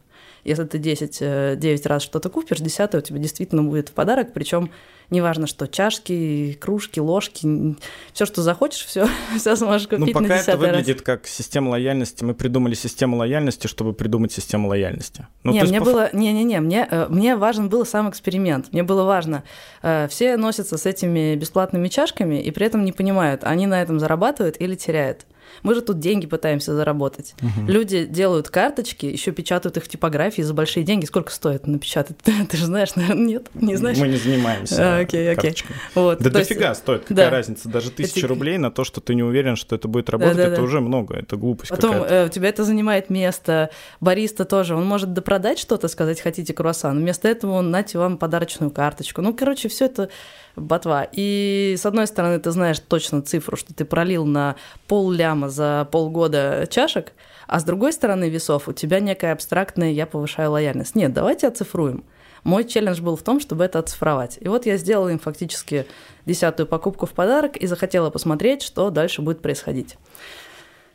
Если 0.45 0.65
ты 0.65 0.79
10, 0.79 1.19
9 1.59 1.87
э, 1.87 1.89
раз 1.89 2.03
что-то 2.03 2.29
купишь, 2.29 2.59
10 2.59 2.95
у 2.95 3.01
тебя 3.01 3.19
действительно 3.19 3.63
будет 3.63 3.91
в 3.91 3.93
подарок, 3.93 4.33
причем 4.33 4.71
неважно 5.11 5.47
что, 5.47 5.69
чашки, 5.69 6.57
кружки, 6.61 6.99
ложки, 6.99 7.77
все, 8.13 8.27
что 8.27 8.43
захочешь, 8.43 8.85
все, 8.85 9.07
все 9.39 9.55
сможешь 9.55 9.87
купить 9.87 10.07
ну, 10.07 10.13
пока 10.13 10.27
на 10.27 10.33
это 10.33 10.57
выглядит 10.57 10.97
раз. 10.97 11.03
как 11.05 11.27
система 11.29 11.71
лояльности. 11.71 12.25
Мы 12.25 12.35
придумали 12.35 12.75
систему 12.75 13.17
лояльности, 13.17 13.69
чтобы 13.69 13.93
придумать 13.93 14.33
систему 14.33 14.69
лояльности. 14.69 15.29
Ну, 15.45 15.53
не, 15.53 15.63
мне 15.63 15.79
по... 15.79 15.85
было, 15.85 16.11
не, 16.13 16.33
не, 16.33 16.43
не, 16.43 16.61
мне, 16.61 16.89
э, 16.91 17.07
мне 17.09 17.37
важен 17.37 17.69
был 17.69 17.87
сам 17.87 18.11
эксперимент. 18.11 18.73
Мне 18.73 18.83
было 18.83 19.05
важно, 19.05 19.45
э, 19.83 20.09
все 20.09 20.37
носятся 20.37 20.77
с 20.77 20.87
этими 20.87 21.37
бесплатными 21.37 21.89
чашками 21.89 22.41
и 22.43 22.51
при 22.51 22.67
этом 22.67 22.85
не 22.85 22.93
понимают, 22.93 23.45
они 23.45 23.67
на 23.67 23.81
этом 23.81 24.01
зарабатывают 24.01 24.61
или 24.61 24.75
теряют. 24.75 25.27
Мы 25.62 25.75
же 25.75 25.83
тут 25.83 25.99
деньги 25.99 26.27
пытаемся 26.27 26.75
заработать. 26.75 27.35
Угу. 27.43 27.71
Люди 27.71 28.05
делают 28.05 28.49
карточки, 28.49 29.07
еще 29.07 29.33
печатают 29.33 29.77
их 29.77 29.85
в 29.85 29.88
типографии 29.88 30.43
за 30.43 30.55
большие 30.55 30.85
деньги. 30.85 31.05
Сколько 31.05 31.33
стоит 31.33 31.67
напечатать? 31.67 32.17
Ты 32.51 32.57
же 32.57 32.67
знаешь, 32.67 32.95
наверное, 32.95 33.25
нет? 33.25 33.51
Не 33.55 33.77
знаешь? 33.77 33.99
Мы 33.99 34.09
не 34.09 34.17
занимаемся 34.17 34.97
а, 34.97 35.01
окей, 35.01 35.31
окей. 35.31 35.55
Вот, 35.95 36.21
да 36.21 36.31
дофига 36.31 36.71
есть... 36.71 36.81
стоит. 36.81 37.03
Какая 37.03 37.31
да. 37.31 37.31
разница? 37.31 37.69
Даже 37.69 37.91
тысяча 37.91 38.27
рублей 38.27 38.59
на 38.59 38.71
то, 38.71 38.85
что 38.85 39.01
ты 39.01 39.15
не 39.15 39.23
уверен, 39.23 39.57
что 39.57 39.77
это 39.77 39.88
будет 39.88 40.11
работать, 40.11 40.37
да, 40.37 40.45
да, 40.45 40.49
это 40.49 40.57
да. 40.57 40.62
уже 40.62 40.81
много. 40.81 41.17
Это 41.17 41.37
глупость 41.37 41.71
Потом 41.71 41.97
э, 41.97 42.27
у 42.27 42.29
тебя 42.29 42.49
это 42.49 42.65
занимает 42.65 43.11
место. 43.11 43.71
Бариста 44.01 44.45
тоже. 44.45 44.75
Он 44.75 44.87
может 44.87 45.12
допродать 45.12 45.59
что-то, 45.59 45.88
сказать, 45.88 46.21
хотите 46.21 46.53
круассан. 46.53 46.99
Вместо 46.99 47.29
этого 47.29 47.53
он 47.53 47.71
нате 47.71 47.99
вам 47.99 48.19
подарочную 48.19 48.71
карточку. 48.71 49.23
Ну, 49.23 49.35
короче, 49.35 49.69
все 49.69 49.87
это 49.87 50.09
ботва. 50.57 51.07
И 51.12 51.75
с 51.79 51.87
одной 51.87 52.07
стороны, 52.07 52.38
ты 52.38 52.51
знаешь 52.51 52.79
точно 52.81 53.23
цифру, 53.23 53.57
что 53.57 53.75
ты 53.75 53.85
пролил 53.85 54.25
на 54.25 54.57
пол 54.87 55.11
ляма 55.11 55.49
за 55.49 55.88
полгода 55.91 56.67
чашек, 56.71 57.12
а 57.47 57.61
с 57.61 57.65
другой 57.65 57.93
стороны 57.93 58.29
весов 58.29 58.69
у 58.69 58.73
тебя 58.73 59.01
некая 59.01 59.33
абстрактная 59.33 59.91
«я 59.91 60.07
повышаю 60.07 60.53
лояльность». 60.53 60.95
Нет, 60.95 61.12
давайте 61.12 61.49
оцифруем. 61.49 62.05
Мой 62.45 62.65
челлендж 62.65 63.01
был 63.01 63.17
в 63.17 63.23
том, 63.23 63.41
чтобы 63.41 63.65
это 63.65 63.79
оцифровать. 63.79 64.38
И 64.41 64.49
вот 64.49 64.67
я 64.67 64.77
сделала 64.77 65.09
им 65.09 65.19
фактически 65.19 65.87
десятую 66.27 66.67
покупку 66.67 67.07
в 67.07 67.12
подарок 67.12 67.57
и 67.57 67.67
захотела 67.67 68.11
посмотреть, 68.11 68.62
что 68.62 68.91
дальше 68.91 69.23
будет 69.23 69.41
происходить. 69.43 69.97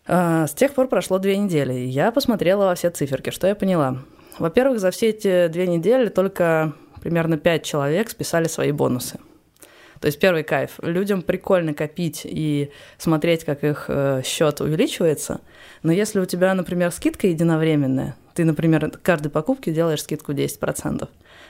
А, 0.06 0.48
с 0.48 0.54
тех 0.54 0.74
пор 0.74 0.88
прошло 0.88 1.20
две 1.20 1.38
недели, 1.38 1.74
я 1.74 2.12
посмотрела 2.12 2.65
во 2.65 2.76
все 2.76 2.89
циферки. 2.89 3.30
Что 3.30 3.48
я 3.48 3.56
поняла? 3.56 4.00
Во-первых, 4.39 4.80
за 4.80 4.91
все 4.91 5.10
эти 5.10 5.48
две 5.48 5.67
недели 5.67 6.10
только 6.10 6.74
примерно 7.02 7.38
пять 7.38 7.63
человек 7.63 8.10
списали 8.10 8.48
свои 8.48 8.72
бонусы. 8.72 9.20
То 10.00 10.08
есть 10.08 10.20
первый 10.20 10.44
кайф. 10.44 10.80
Людям 10.82 11.22
прикольно 11.22 11.74
копить 11.74 12.22
и 12.24 12.72
смотреть, 12.98 13.44
как 13.44 13.64
их 13.64 13.86
э, 13.88 14.22
счет 14.26 14.62
увеличивается. 14.62 15.42
Но 15.84 15.92
если 15.92 16.20
у 16.20 16.26
тебя, 16.26 16.54
например, 16.54 16.92
скидка 16.92 17.28
единовременная, 17.28 18.16
ты, 18.34 18.46
например, 18.46 18.92
каждой 19.02 19.30
покупке 19.30 19.72
делаешь 19.72 20.04
скидку 20.04 20.32
10%, 20.32 21.08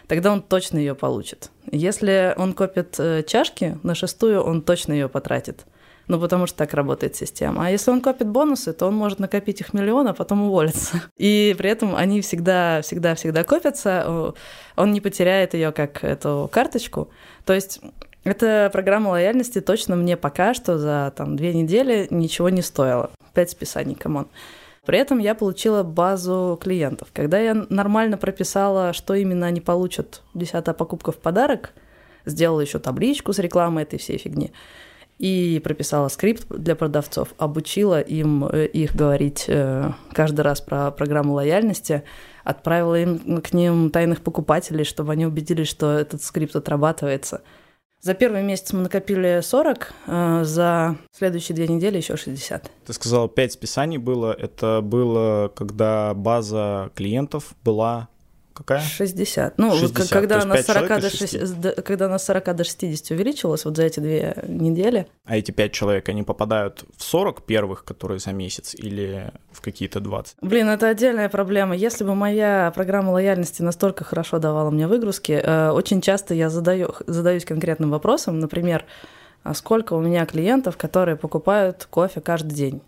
тогда 0.08 0.32
он 0.32 0.42
точно 0.42 0.78
ее 0.78 0.96
получит. 0.96 1.52
Если 1.70 2.34
он 2.38 2.54
копит 2.54 2.96
э, 3.00 3.24
чашки, 3.24 3.78
на 3.84 3.96
шестую 3.96 4.42
он 4.42 4.62
точно 4.62 4.94
ее 4.94 5.10
потратит. 5.10 5.66
Ну, 6.08 6.20
потому 6.22 6.48
что 6.48 6.58
так 6.60 6.74
работает 6.74 7.18
система. 7.18 7.68
А 7.68 7.70
если 7.70 7.92
он 7.92 8.00
копит 8.00 8.28
бонусы, 8.28 8.72
то 8.72 8.88
он 8.88 8.96
может 8.96 9.20
накопить 9.20 9.60
их 9.60 9.74
миллион, 9.74 10.08
а 10.08 10.14
потом 10.14 10.44
уволиться. 10.44 11.04
И 11.18 11.54
при 11.58 11.70
этом 11.70 11.96
они 11.96 12.22
всегда, 12.22 12.82
всегда, 12.82 13.16
всегда 13.16 13.44
копятся. 13.44 14.34
Он 14.78 14.92
не 14.94 15.02
потеряет 15.02 15.54
ее 15.54 15.74
как 15.74 16.06
эту 16.06 16.50
карточку. 16.52 17.10
То 17.44 17.54
есть 17.54 17.82
эта 18.28 18.70
программа 18.72 19.10
лояльности 19.10 19.62
точно 19.62 19.96
мне 19.96 20.18
пока 20.18 20.54
что 20.54 20.78
за 20.78 21.14
там, 21.16 21.36
две 21.36 21.54
недели 21.54 22.08
ничего 22.10 22.50
не 22.50 22.62
стоила. 22.62 23.12
Пять 23.34 23.52
списаний, 23.52 23.96
come 23.96 24.14
on. 24.14 24.28
При 24.86 24.98
этом 25.00 25.18
я 25.20 25.36
получила 25.36 25.84
базу 25.84 26.58
клиентов. 26.62 27.10
Когда 27.14 27.40
я 27.40 27.54
нормально 27.54 28.18
прописала, 28.18 28.94
что 28.94 29.16
именно 29.16 29.46
они 29.46 29.60
получат, 29.60 30.22
десятая 30.34 30.74
покупка 30.74 31.12
в 31.12 31.18
подарок, 31.18 31.72
сделала 32.26 32.62
еще 32.62 32.80
табличку 32.80 33.34
с 33.34 33.40
рекламой 33.40 33.84
этой 33.84 34.00
всей 34.00 34.18
фигни, 34.18 34.54
и 35.20 35.60
прописала 35.64 36.10
скрипт 36.10 36.48
для 36.48 36.76
продавцов, 36.76 37.34
обучила 37.38 38.00
им 38.00 38.46
э, 38.46 38.68
их 38.68 38.96
говорить 38.96 39.46
э, 39.48 39.92
каждый 40.14 40.42
раз 40.42 40.62
про 40.62 40.92
программу 40.92 41.34
лояльности, 41.34 42.04
отправила 42.44 42.96
им 43.00 43.42
к 43.42 43.52
ним 43.52 43.90
тайных 43.90 44.22
покупателей, 44.22 44.86
чтобы 44.86 45.14
они 45.14 45.26
убедились, 45.26 45.68
что 45.68 45.92
этот 45.92 46.22
скрипт 46.22 46.56
отрабатывается. 46.56 47.42
За 48.02 48.14
первый 48.14 48.44
месяц 48.44 48.74
мы 48.74 48.82
накопили 48.82 49.42
40, 49.42 49.94
э, 50.06 50.44
за 50.44 50.98
следующие 51.12 51.56
две 51.56 51.68
недели 51.68 51.98
еще 51.98 52.16
60. 52.16 52.72
Ты 52.86 52.94
сказала, 52.94 53.28
5 53.28 53.54
списаний 53.54 53.98
было. 53.98 54.34
Это 54.34 54.82
было, 54.82 55.52
когда 55.56 56.14
база 56.14 56.92
клиентов 56.96 57.56
была 57.64 58.10
Какая? 58.58 58.82
60. 58.82 59.60
Ну, 59.60 59.76
60. 59.76 60.10
когда, 60.10 60.42
она 60.42 60.58
40 60.58 61.02
до 61.02 61.10
60, 61.12 61.86
когда 61.86 62.08
она 62.08 62.18
с 62.18 62.26
40 62.26 62.56
до 62.56 62.64
60 62.64 63.12
увеличилась 63.12 63.66
вот 63.66 63.78
за 63.78 63.84
эти 63.84 64.00
две 64.00 64.36
недели. 64.48 65.06
А 65.26 65.38
эти 65.38 65.52
5 65.52 65.72
человек, 65.72 66.10
они 66.10 66.24
попадают 66.24 66.84
в 66.98 67.04
40 67.04 67.44
первых, 67.46 67.84
которые 67.84 68.18
за 68.18 68.32
месяц, 68.32 68.74
или 68.74 69.32
в 69.52 69.62
какие-то 69.62 70.00
20? 70.00 70.38
Блин, 70.42 70.70
это 70.70 70.88
отдельная 70.88 71.30
проблема. 71.30 71.76
Если 71.76 72.04
бы 72.04 72.16
моя 72.16 72.72
программа 72.74 73.12
лояльности 73.12 73.62
настолько 73.62 74.04
хорошо 74.04 74.40
давала 74.40 74.72
мне 74.72 74.88
выгрузки, 74.88 75.34
э, 75.34 75.70
очень 75.70 76.02
часто 76.02 76.34
я 76.34 76.50
задаю, 76.50 76.96
задаюсь 77.06 77.46
конкретным 77.46 77.92
вопросом, 77.92 78.40
например, 78.40 78.86
а 79.44 79.54
сколько 79.54 79.94
у 79.94 80.02
меня 80.02 80.26
клиентов, 80.26 80.78
которые 80.78 81.16
покупают 81.16 81.86
кофе 81.92 82.22
каждый 82.22 82.56
день? 82.56 82.82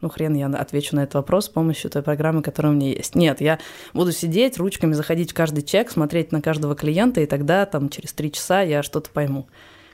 Ну 0.00 0.08
хрен 0.08 0.34
я 0.34 0.46
отвечу 0.46 0.96
на 0.96 1.00
этот 1.00 1.14
вопрос 1.14 1.46
с 1.46 1.48
помощью 1.48 1.90
той 1.90 2.02
программы, 2.02 2.42
которая 2.42 2.72
у 2.72 2.76
меня 2.76 2.90
есть. 2.90 3.14
Нет, 3.14 3.40
я 3.40 3.58
буду 3.94 4.12
сидеть, 4.12 4.58
ручками 4.58 4.92
заходить 4.92 5.32
в 5.32 5.34
каждый 5.34 5.62
чек, 5.62 5.90
смотреть 5.90 6.32
на 6.32 6.42
каждого 6.42 6.74
клиента, 6.74 7.20
и 7.20 7.26
тогда 7.26 7.66
там 7.66 7.88
через 7.88 8.12
три 8.12 8.30
часа 8.32 8.62
я 8.62 8.82
что-то 8.82 9.10
пойму. 9.10 9.46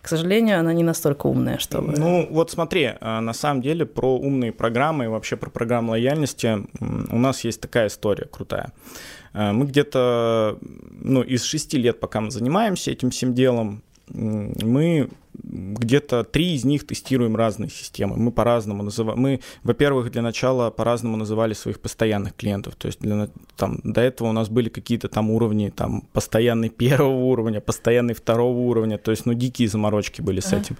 К 0.02 0.08
сожалению, 0.08 0.58
она 0.58 0.72
не 0.72 0.82
настолько 0.82 1.28
умная, 1.28 1.58
чтобы... 1.58 1.92
Ну, 1.96 2.26
вот 2.28 2.50
смотри, 2.50 2.94
а, 3.00 3.20
на 3.20 3.32
самом 3.32 3.62
деле 3.62 3.86
про 3.86 4.18
умные 4.18 4.50
программы 4.50 5.04
и 5.04 5.06
вообще 5.06 5.36
про 5.36 5.48
программу 5.48 5.92
лояльности 5.92 6.66
у 6.80 7.18
нас 7.18 7.44
есть 7.44 7.60
такая 7.60 7.86
история 7.86 8.26
крутая. 8.26 8.72
А, 9.32 9.52
мы 9.52 9.64
где-то, 9.64 10.58
ну, 10.90 11.22
из 11.22 11.44
шести 11.44 11.78
лет, 11.78 12.00
пока 12.00 12.20
мы 12.20 12.32
занимаемся 12.32 12.90
этим 12.90 13.10
всем 13.10 13.32
делом, 13.32 13.82
мы 14.08 15.08
где-то 15.42 16.24
три 16.24 16.54
из 16.54 16.64
них 16.64 16.86
тестируем 16.86 17.36
разные 17.36 17.70
системы. 17.70 18.16
Мы 18.16 18.32
по-разному 18.32 18.82
называем. 18.82 19.18
Мы, 19.20 19.40
во-первых, 19.62 20.10
для 20.10 20.22
начала 20.22 20.70
по-разному 20.70 21.16
называли 21.16 21.54
своих 21.54 21.80
постоянных 21.80 22.34
клиентов. 22.36 22.76
То 22.76 22.86
есть 22.86 23.00
для, 23.00 23.28
там, 23.56 23.80
до 23.82 24.00
этого 24.00 24.28
у 24.28 24.32
нас 24.32 24.48
были 24.48 24.68
какие-то 24.68 25.08
там 25.08 25.30
уровни, 25.30 25.70
там, 25.70 26.02
постоянный 26.12 26.68
первого 26.68 27.24
уровня, 27.24 27.60
постоянный 27.60 28.14
второго 28.14 28.58
уровня. 28.58 28.98
То 28.98 29.10
есть, 29.10 29.26
ну, 29.26 29.34
дикие 29.34 29.68
заморочки 29.68 30.22
были 30.22 30.40
с 30.40 30.52
этим. 30.52 30.76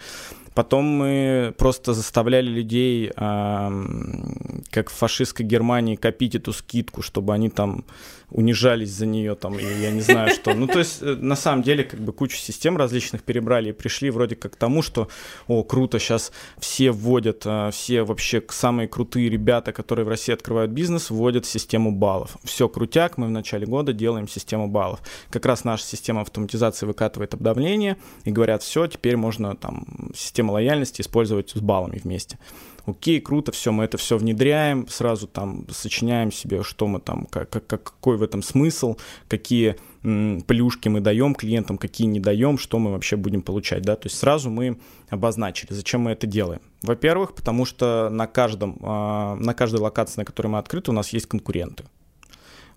Потом 0.54 0.84
мы 0.84 1.54
просто 1.56 1.94
заставляли 1.94 2.48
людей, 2.48 3.10
как 3.14 4.90
в 4.90 4.92
фашистской 4.92 5.46
Германии, 5.46 5.96
копить 5.96 6.34
эту 6.34 6.52
скидку, 6.52 7.02
чтобы 7.02 7.34
они 7.34 7.50
там 7.50 7.84
унижались 8.32 8.90
за 8.90 9.06
нее, 9.06 9.34
там, 9.34 9.58
и 9.58 9.62
я 9.62 9.90
не 9.90 10.00
знаю 10.00 10.30
что. 10.30 10.54
Ну, 10.54 10.66
то 10.66 10.78
есть, 10.78 11.02
э, 11.02 11.16
на 11.20 11.36
самом 11.36 11.62
деле, 11.62 11.84
как 11.84 12.00
бы 12.00 12.12
кучу 12.12 12.36
систем 12.36 12.76
различных 12.76 13.22
перебрали 13.22 13.70
и 13.70 13.72
пришли 13.72 14.10
вроде 14.10 14.36
как 14.36 14.54
к 14.54 14.56
тому, 14.56 14.82
что, 14.82 15.08
о, 15.48 15.62
круто, 15.62 15.98
сейчас 15.98 16.32
все 16.58 16.90
вводят, 16.90 17.42
э, 17.44 17.70
все 17.72 18.02
вообще 18.02 18.42
самые 18.48 18.88
крутые 18.88 19.28
ребята, 19.28 19.72
которые 19.72 20.06
в 20.06 20.08
России 20.08 20.32
открывают 20.32 20.70
бизнес, 20.70 21.10
вводят 21.10 21.44
систему 21.44 21.92
баллов. 21.92 22.36
Все 22.42 22.68
крутяк, 22.68 23.18
мы 23.18 23.26
в 23.26 23.30
начале 23.30 23.66
года 23.66 23.92
делаем 23.92 24.26
систему 24.26 24.66
баллов. 24.68 25.00
Как 25.30 25.44
раз 25.44 25.64
наша 25.64 25.84
система 25.84 26.22
автоматизации 26.22 26.86
выкатывает 26.86 27.34
обновление 27.34 27.98
и 28.24 28.30
говорят, 28.30 28.62
все, 28.62 28.86
теперь 28.86 29.16
можно 29.16 29.54
там 29.56 30.10
систему 30.14 30.41
система 30.42 30.52
лояльности 30.52 31.02
использовать 31.02 31.50
с 31.50 31.60
баллами 31.60 32.00
вместе. 32.02 32.38
Окей, 32.84 33.20
круто, 33.20 33.52
все, 33.52 33.70
мы 33.70 33.84
это 33.84 33.96
все 33.96 34.18
внедряем, 34.18 34.88
сразу 34.88 35.28
там 35.28 35.66
сочиняем 35.70 36.32
себе, 36.32 36.64
что 36.64 36.88
мы 36.88 36.98
там, 36.98 37.26
как, 37.26 37.48
как, 37.48 37.66
какой 37.66 38.16
в 38.16 38.22
этом 38.24 38.42
смысл, 38.42 38.96
какие 39.28 39.76
плюшки 40.02 40.88
мы 40.88 41.00
даем 41.00 41.34
клиентам, 41.36 41.78
какие 41.78 42.08
не 42.08 42.18
даем, 42.18 42.58
что 42.58 42.80
мы 42.80 42.90
вообще 42.90 43.16
будем 43.16 43.42
получать, 43.42 43.82
да, 43.82 43.94
то 43.94 44.08
есть 44.08 44.18
сразу 44.18 44.50
мы 44.50 44.78
обозначили, 45.10 45.72
зачем 45.72 46.00
мы 46.00 46.10
это 46.10 46.26
делаем. 46.26 46.60
Во-первых, 46.82 47.34
потому 47.34 47.66
что 47.66 48.08
на 48.10 48.26
каждом, 48.26 48.78
э, 48.82 49.34
на 49.44 49.54
каждой 49.54 49.80
локации, 49.80 50.20
на 50.20 50.24
которой 50.24 50.48
мы 50.48 50.58
открыты, 50.58 50.90
у 50.90 50.94
нас 50.94 51.12
есть 51.12 51.26
конкуренты. 51.26 51.84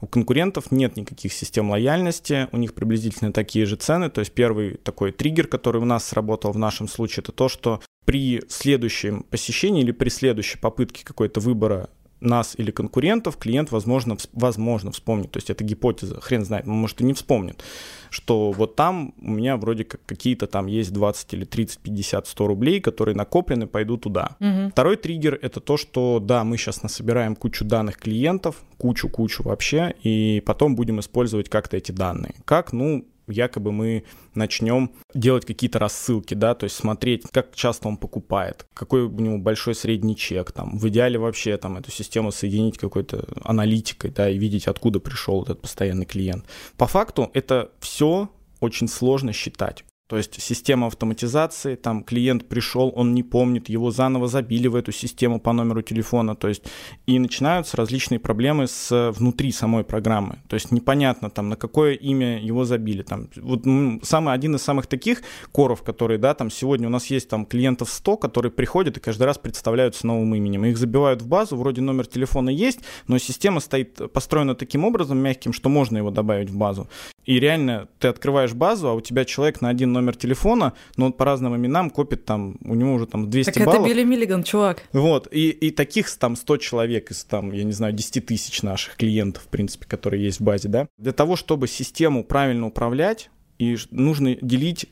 У 0.01 0.08
конкурентов 0.08 0.71
нет 0.71 0.97
никаких 0.97 1.34
систем 1.34 1.69
лояльности, 1.69 2.47
у 2.51 2.58
них 2.58 2.73
приблизительно 2.73 3.31
такие 3.31 3.65
же 3.65 3.75
цены. 3.75 4.10
То 4.10 4.19
есть 4.19 4.34
первый 4.34 4.75
такой 4.77 5.12
триггер, 5.12 5.47
который 5.47 5.81
у 5.81 5.86
нас 5.86 6.05
сработал 6.05 6.51
в 6.51 6.58
нашем 6.58 6.88
случае, 6.88 7.23
это 7.23 7.31
то, 7.31 7.49
что 7.49 7.81
при 8.05 8.43
следующем 8.49 9.23
посещении 9.23 9.81
или 9.81 9.91
при 9.91 10.10
следующей 10.10 10.60
попытке 10.60 11.03
какой-то 11.03 11.39
выбора 11.39 11.89
нас 12.19 12.56
или 12.58 12.71
конкурентов, 12.71 13.38
клиент, 13.38 13.71
возможно, 13.71 14.17
возможно 14.34 14.91
вспомнит. 14.91 15.32
То 15.32 15.38
есть 15.38 15.49
это 15.49 15.63
гипотеза, 15.63 16.19
хрен 16.21 16.45
знает, 16.45 16.65
может 16.65 17.01
и 17.01 17.04
не 17.04 17.13
вспомнит, 17.13 17.63
что 18.10 18.51
вот 18.51 18.75
там 18.75 19.13
у 19.21 19.32
меня 19.32 19.58
вроде 19.58 19.84
как 19.84 20.01
какие-то 20.06 20.47
там 20.47 20.67
есть 20.67 20.93
20 20.93 21.34
или 21.34 21.45
30, 21.45 21.80
50, 21.80 22.28
100 22.28 22.47
рублей, 22.47 22.80
которые 22.80 23.15
накоплены, 23.15 23.67
пойду 23.67 23.97
туда. 23.97 24.36
Угу. 24.39 24.71
Второй 24.71 24.95
триггер— 24.97 25.38
это 25.41 25.60
то, 25.60 25.78
что 25.78 26.19
да, 26.19 26.43
мы 26.43 26.58
сейчас 26.58 26.84
насобираем 26.84 27.36
кучу 27.36 27.65
данных 27.65 27.97
клиентов, 27.97 28.63
кучу-кучу 28.78 29.43
вообще, 29.43 29.93
и 30.04 30.41
потом 30.45 30.75
будем 30.75 30.99
использовать 30.99 31.49
как-то 31.49 31.78
эти 31.78 31.91
данные. 31.91 32.36
Как? 32.45 32.73
Ну, 32.73 33.06
якобы 33.27 33.71
мы 33.71 34.03
начнем 34.33 34.91
делать 35.13 35.45
какие-то 35.45 35.79
рассылки, 35.79 36.33
да, 36.33 36.55
то 36.55 36.65
есть 36.65 36.75
смотреть, 36.75 37.23
как 37.31 37.55
часто 37.55 37.88
он 37.88 37.97
покупает, 37.97 38.65
какой 38.73 39.03
у 39.03 39.09
него 39.09 39.38
большой 39.38 39.75
средний 39.75 40.15
чек, 40.15 40.51
там, 40.51 40.77
в 40.77 40.88
идеале 40.89 41.17
вообще 41.17 41.57
там 41.57 41.77
эту 41.77 41.91
систему 41.91 42.31
соединить 42.31 42.77
какой-то 42.77 43.25
аналитикой, 43.43 44.11
да, 44.11 44.29
и 44.29 44.38
видеть, 44.38 44.67
откуда 44.67 44.99
пришел 44.99 45.43
этот 45.43 45.61
постоянный 45.61 46.05
клиент. 46.05 46.45
По 46.77 46.88
факту 46.88 47.29
это 47.33 47.71
все 47.79 48.29
очень 48.59 48.88
сложно 48.88 49.33
считать. 49.33 49.83
То 50.08 50.18
есть 50.18 50.39
система 50.39 50.86
автоматизации, 50.88 51.76
там 51.76 52.04
клиент 52.04 52.48
пришел, 52.48 52.94
он 52.96 53.15
не 53.15 53.24
помнит, 53.24 53.70
его 53.70 53.89
заново 53.89 54.28
забили 54.28 54.68
в 54.68 54.76
эту 54.76 54.91
систему 54.91 55.39
по 55.39 55.52
номеру 55.52 55.82
телефона, 55.82 56.36
то 56.36 56.48
есть 56.48 56.63
и 57.08 57.18
начинаются 57.18 57.76
различные 57.76 58.20
проблемы 58.20 58.68
с 58.68 59.12
внутри 59.18 59.52
самой 59.52 59.84
программы. 59.84 60.44
То 60.48 60.54
есть 60.54 60.72
непонятно 60.72 61.32
там 61.32 61.50
на 61.50 61.56
какое 61.56 61.94
имя 61.94 62.39
его 62.39 62.65
забили. 62.65 63.02
Там 63.02 63.30
вот 63.38 63.63
самый 64.04 64.36
один 64.36 64.56
из 64.56 64.62
самых 64.62 64.86
таких 64.86 65.24
коров, 65.52 65.82
которые, 65.82 66.20
да, 66.20 66.36
там 66.36 66.52
сегодня 66.52 66.88
у 66.88 66.91
нас 66.91 67.08
есть 67.08 67.28
там 67.28 67.46
клиентов 67.46 67.89
100, 67.89 68.18
которые 68.18 68.52
приходят 68.52 68.98
и 68.98 69.00
каждый 69.00 69.24
раз 69.24 69.39
представляются 69.39 70.06
новым 70.06 70.36
именем. 70.36 70.65
Их 70.65 70.78
забивают 70.78 71.24
в 71.24 71.28
базу, 71.28 71.56
вроде 71.56 71.82
номер 71.82 72.06
телефона 72.06 72.52
есть, 72.52 72.80
но 73.08 73.18
система 73.18 73.60
стоит 73.60 74.12
построена 74.13 74.54
таким 74.54 74.86
образом 74.86 75.18
мягким, 75.18 75.52
что 75.52 75.68
можно 75.70 75.98
его 75.98 76.12
добавить 76.12 76.52
в 76.52 76.58
базу. 76.58 76.88
И 77.25 77.39
реально 77.39 77.88
ты 77.99 78.07
открываешь 78.07 78.53
базу, 78.53 78.88
а 78.88 78.93
у 78.93 79.01
тебя 79.01 79.25
человек 79.25 79.61
на 79.61 79.69
один 79.69 79.91
номер 79.91 80.15
телефона, 80.15 80.73
но 80.95 81.07
он 81.07 81.13
по 81.13 81.25
разным 81.25 81.55
именам 81.55 81.89
копит 81.89 82.25
там, 82.25 82.57
у 82.63 82.75
него 82.75 82.93
уже 82.93 83.07
там 83.07 83.29
200 83.29 83.51
так 83.51 83.65
баллов. 83.65 83.81
это 83.81 83.89
Билли 83.89 84.03
Миллиган, 84.03 84.43
чувак. 84.43 84.83
Вот, 84.93 85.27
и, 85.31 85.49
и 85.49 85.71
таких 85.71 86.09
там 86.17 86.35
100 86.35 86.57
человек 86.57 87.11
из 87.11 87.23
там, 87.23 87.51
я 87.51 87.63
не 87.63 87.71
знаю, 87.71 87.93
10 87.93 88.25
тысяч 88.25 88.61
наших 88.61 88.95
клиентов, 88.95 89.43
в 89.43 89.47
принципе, 89.47 89.85
которые 89.88 90.23
есть 90.23 90.39
в 90.39 90.43
базе, 90.43 90.69
да. 90.69 90.88
Для 90.97 91.13
того, 91.13 91.35
чтобы 91.35 91.67
систему 91.67 92.23
правильно 92.23 92.67
управлять, 92.67 93.29
и 93.57 93.77
нужно 93.91 94.35
делить 94.35 94.88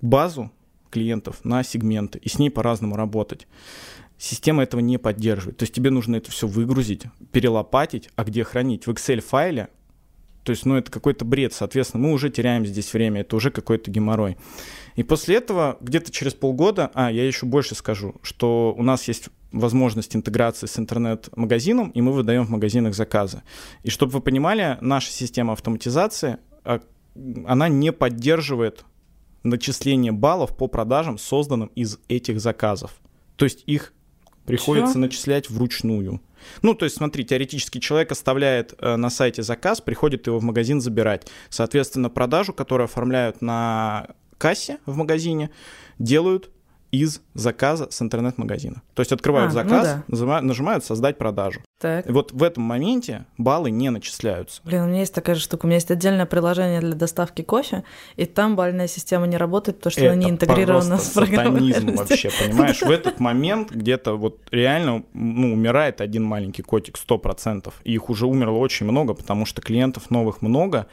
базу 0.00 0.50
клиентов 0.90 1.44
на 1.44 1.62
сегменты 1.62 2.18
и 2.18 2.28
с 2.28 2.38
ней 2.38 2.50
по-разному 2.50 2.96
работать. 2.96 3.46
Система 4.16 4.62
этого 4.62 4.80
не 4.80 4.96
поддерживает. 4.96 5.58
То 5.58 5.64
есть 5.64 5.74
тебе 5.74 5.90
нужно 5.90 6.16
это 6.16 6.30
все 6.30 6.46
выгрузить, 6.46 7.02
перелопатить, 7.32 8.10
а 8.16 8.24
где 8.24 8.44
хранить? 8.44 8.86
В 8.86 8.90
Excel-файле 8.90 9.68
то 10.44 10.50
есть, 10.50 10.66
ну, 10.66 10.76
это 10.76 10.90
какой-то 10.90 11.24
бред, 11.24 11.54
соответственно, 11.54 12.06
мы 12.06 12.12
уже 12.12 12.28
теряем 12.28 12.66
здесь 12.66 12.92
время, 12.92 13.22
это 13.22 13.34
уже 13.34 13.50
какой-то 13.50 13.90
геморрой. 13.90 14.36
И 14.94 15.02
после 15.02 15.36
этого, 15.36 15.78
где-то 15.80 16.12
через 16.12 16.34
полгода, 16.34 16.90
а, 16.92 17.10
я 17.10 17.26
еще 17.26 17.46
больше 17.46 17.74
скажу, 17.74 18.16
что 18.22 18.74
у 18.76 18.82
нас 18.82 19.08
есть 19.08 19.30
возможность 19.52 20.14
интеграции 20.14 20.66
с 20.66 20.78
интернет-магазином, 20.78 21.90
и 21.90 22.02
мы 22.02 22.12
выдаем 22.12 22.44
в 22.44 22.50
магазинах 22.50 22.94
заказы. 22.94 23.42
И 23.84 23.90
чтобы 23.90 24.12
вы 24.12 24.20
понимали, 24.20 24.76
наша 24.82 25.10
система 25.10 25.54
автоматизации, 25.54 26.36
а, 26.62 26.80
она 27.46 27.68
не 27.70 27.90
поддерживает 27.90 28.84
начисление 29.44 30.12
баллов 30.12 30.54
по 30.54 30.66
продажам, 30.66 31.16
созданным 31.16 31.70
из 31.74 31.98
этих 32.08 32.38
заказов. 32.38 33.00
То 33.36 33.46
есть 33.46 33.62
их 33.66 33.94
приходится 34.46 34.94
Чё? 34.94 35.00
начислять 35.00 35.50
вручную. 35.50 36.20
Ну, 36.62 36.74
то 36.74 36.84
есть, 36.84 36.96
смотри, 36.96 37.24
теоретически 37.24 37.78
человек 37.78 38.12
оставляет 38.12 38.74
э, 38.78 38.96
на 38.96 39.10
сайте 39.10 39.42
заказ, 39.42 39.80
приходит 39.80 40.26
его 40.26 40.38
в 40.38 40.42
магазин 40.42 40.80
забирать. 40.80 41.26
Соответственно, 41.48 42.10
продажу, 42.10 42.52
которую 42.52 42.84
оформляют 42.84 43.40
на 43.40 44.08
кассе 44.38 44.78
в 44.84 44.96
магазине, 44.96 45.50
делают 45.98 46.50
из 46.94 47.20
заказа 47.34 47.88
с 47.90 48.00
интернет-магазина. 48.00 48.82
То 48.94 49.00
есть 49.00 49.12
открывают 49.12 49.52
а, 49.52 49.54
ну 49.54 49.68
заказ, 49.68 50.04
ну 50.06 50.26
да. 50.26 50.40
нажимают 50.40 50.84
«Создать 50.84 51.18
продажу». 51.18 51.60
Так. 51.80 52.08
И 52.08 52.12
вот 52.12 52.32
в 52.32 52.42
этом 52.42 52.62
моменте 52.62 53.26
баллы 53.36 53.70
не 53.70 53.90
начисляются. 53.90 54.62
Блин, 54.64 54.82
у 54.82 54.86
меня 54.86 55.00
есть 55.00 55.12
такая 55.12 55.36
же 55.36 55.42
штука. 55.42 55.66
У 55.66 55.68
меня 55.68 55.76
есть 55.76 55.90
отдельное 55.90 56.26
приложение 56.26 56.80
для 56.80 56.94
доставки 56.94 57.42
кофе, 57.42 57.84
и 58.16 58.24
там 58.24 58.56
бальная 58.56 58.86
система 58.86 59.26
не 59.26 59.36
работает, 59.36 59.78
потому 59.78 59.90
что 59.90 60.00
Это 60.02 60.12
она 60.12 60.22
не 60.22 60.30
интегрирована 60.30 60.98
с 60.98 61.10
программой. 61.10 61.72
вообще, 61.96 62.30
понимаешь? 62.30 62.80
В 62.80 62.90
этот 62.90 63.20
момент 63.20 63.72
где-то 63.72 64.16
вот 64.16 64.38
реально 64.50 65.04
ну, 65.12 65.52
умирает 65.52 66.00
один 66.00 66.24
маленький 66.24 66.62
котик, 66.62 66.96
100%. 66.96 67.72
И 67.84 67.92
их 67.92 68.08
уже 68.08 68.26
умерло 68.26 68.58
очень 68.58 68.86
много, 68.86 69.14
потому 69.14 69.44
что 69.44 69.60
клиентов 69.60 70.10
новых 70.10 70.42
много, 70.42 70.86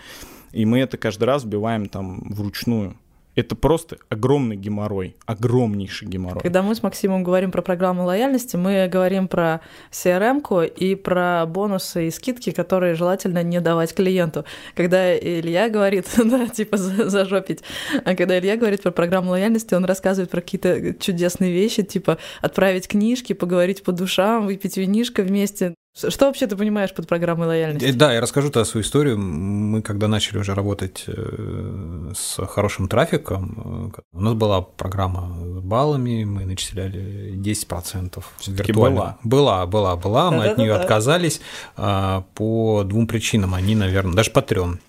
и 0.51 0.65
мы 0.65 0.79
это 0.79 0.97
каждый 0.97 1.25
раз 1.25 1.43
вбиваем 1.43 1.87
там 1.87 2.21
вручную. 2.33 2.97
Это 3.35 3.55
просто 3.55 3.97
огромный 4.09 4.57
геморрой, 4.57 5.15
огромнейший 5.25 6.07
геморрой. 6.07 6.41
Когда 6.41 6.61
мы 6.61 6.75
с 6.75 6.83
Максимом 6.83 7.23
говорим 7.23 7.51
про 7.51 7.61
программу 7.61 8.03
лояльности, 8.03 8.57
мы 8.57 8.87
говорим 8.91 9.27
про 9.27 9.61
CRM-ку 9.91 10.63
и 10.63 10.95
про 10.95 11.45
бонусы 11.45 12.07
и 12.07 12.11
скидки, 12.11 12.51
которые 12.51 12.95
желательно 12.95 13.41
не 13.41 13.61
давать 13.61 13.95
клиенту. 13.95 14.43
Когда 14.75 15.17
Илья 15.17 15.69
говорит, 15.69 16.07
да, 16.17 16.47
типа 16.47 16.77
зажопить, 16.77 17.63
а 18.03 18.15
когда 18.15 18.37
Илья 18.37 18.57
говорит 18.57 18.83
про 18.83 18.91
программу 18.91 19.31
лояльности, 19.31 19.73
он 19.75 19.85
рассказывает 19.85 20.29
про 20.29 20.41
какие-то 20.41 20.93
чудесные 20.95 21.53
вещи, 21.53 21.83
типа 21.83 22.17
отправить 22.41 22.87
книжки, 22.87 23.33
поговорить 23.33 23.83
по 23.83 23.93
душам, 23.93 24.45
выпить 24.45 24.75
винишко 24.75 25.23
вместе. 25.23 25.75
Что 25.93 26.27
вообще 26.27 26.47
ты 26.47 26.55
понимаешь 26.55 26.93
под 26.93 27.05
программой 27.05 27.47
лояльности? 27.47 27.85
Э, 27.85 27.93
да, 27.93 28.13
я 28.13 28.21
расскажу 28.21 28.49
тогда 28.49 28.63
свою 28.63 28.83
историю. 28.83 29.17
Мы 29.19 29.81
когда 29.81 30.07
начали 30.07 30.37
уже 30.37 30.55
работать 30.55 31.03
э, 31.07 32.13
с 32.15 32.45
хорошим 32.47 32.87
трафиком, 32.87 33.91
э, 33.97 34.01
у 34.13 34.21
нас 34.21 34.33
была 34.33 34.61
программа 34.61 35.37
с 35.43 35.59
баллами, 35.59 36.23
мы 36.23 36.45
начисляли 36.45 37.33
10% 37.35 38.23
виртуально. 38.47 39.17
Была, 39.23 39.65
была, 39.65 39.65
была, 39.65 39.95
была. 39.97 40.31
Мы 40.31 40.45
от 40.45 40.57
нее 40.57 40.73
отказались 40.73 41.41
а, 41.75 42.23
по 42.35 42.83
двум 42.85 43.05
причинам. 43.05 43.53
Они, 43.53 43.75
наверное, 43.75 44.13
даже 44.13 44.31
по 44.31 44.41
трем 44.41 44.79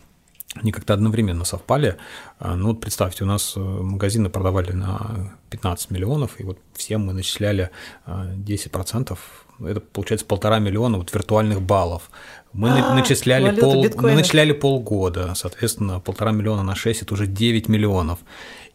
они 0.54 0.70
как-то 0.70 0.92
одновременно 0.92 1.44
совпали. 1.44 1.96
А, 2.38 2.54
ну 2.56 2.68
вот 2.68 2.80
представьте, 2.80 3.24
у 3.24 3.26
нас 3.26 3.54
магазины 3.56 4.28
продавали 4.28 4.72
на 4.72 5.32
15 5.50 5.90
миллионов, 5.90 6.38
и 6.38 6.44
вот 6.44 6.58
всем 6.74 7.06
мы 7.06 7.14
начисляли 7.14 7.70
10% 8.06 9.18
это 9.66 9.80
получается 9.80 10.26
полтора 10.26 10.58
миллиона 10.58 10.98
вот 10.98 11.12
виртуальных 11.12 11.62
баллов. 11.62 12.10
Мы 12.52 12.68
а, 12.68 12.94
начисляли, 12.94 13.58
пол, 13.58 13.86
мы 13.96 14.14
начисляли 14.14 14.52
полгода, 14.52 15.32
соответственно, 15.34 16.00
полтора 16.00 16.32
миллиона 16.32 16.62
на 16.62 16.74
6– 16.74 17.02
это 17.02 17.14
уже 17.14 17.26
9 17.26 17.68
миллионов. 17.68 18.18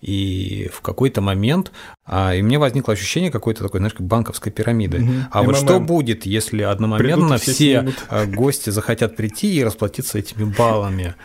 И 0.02 0.70
в 0.72 0.82
какой-то 0.82 1.22
момент, 1.22 1.72
а, 2.06 2.34
и 2.34 2.42
мне 2.42 2.60
возникло 2.60 2.94
ощущение 2.94 3.32
какой-то 3.32 3.64
такой, 3.64 3.80
знаешь, 3.80 3.94
как 3.94 4.06
банковской 4.06 4.52
пирамиды. 4.52 5.02
Угу. 5.02 5.12
А 5.32 5.42
МММ. 5.42 5.48
вот 5.48 5.58
что 5.58 5.80
будет, 5.80 6.26
если 6.26 6.64
одномоментно 6.64 7.38
все, 7.38 7.54
все 7.54 7.94
а, 8.10 8.26
гости 8.26 8.70
захотят 8.70 9.16
прийти 9.16 9.56
и 9.56 9.64
расплатиться 9.64 10.20
этими 10.20 10.44
баллами? 10.44 11.16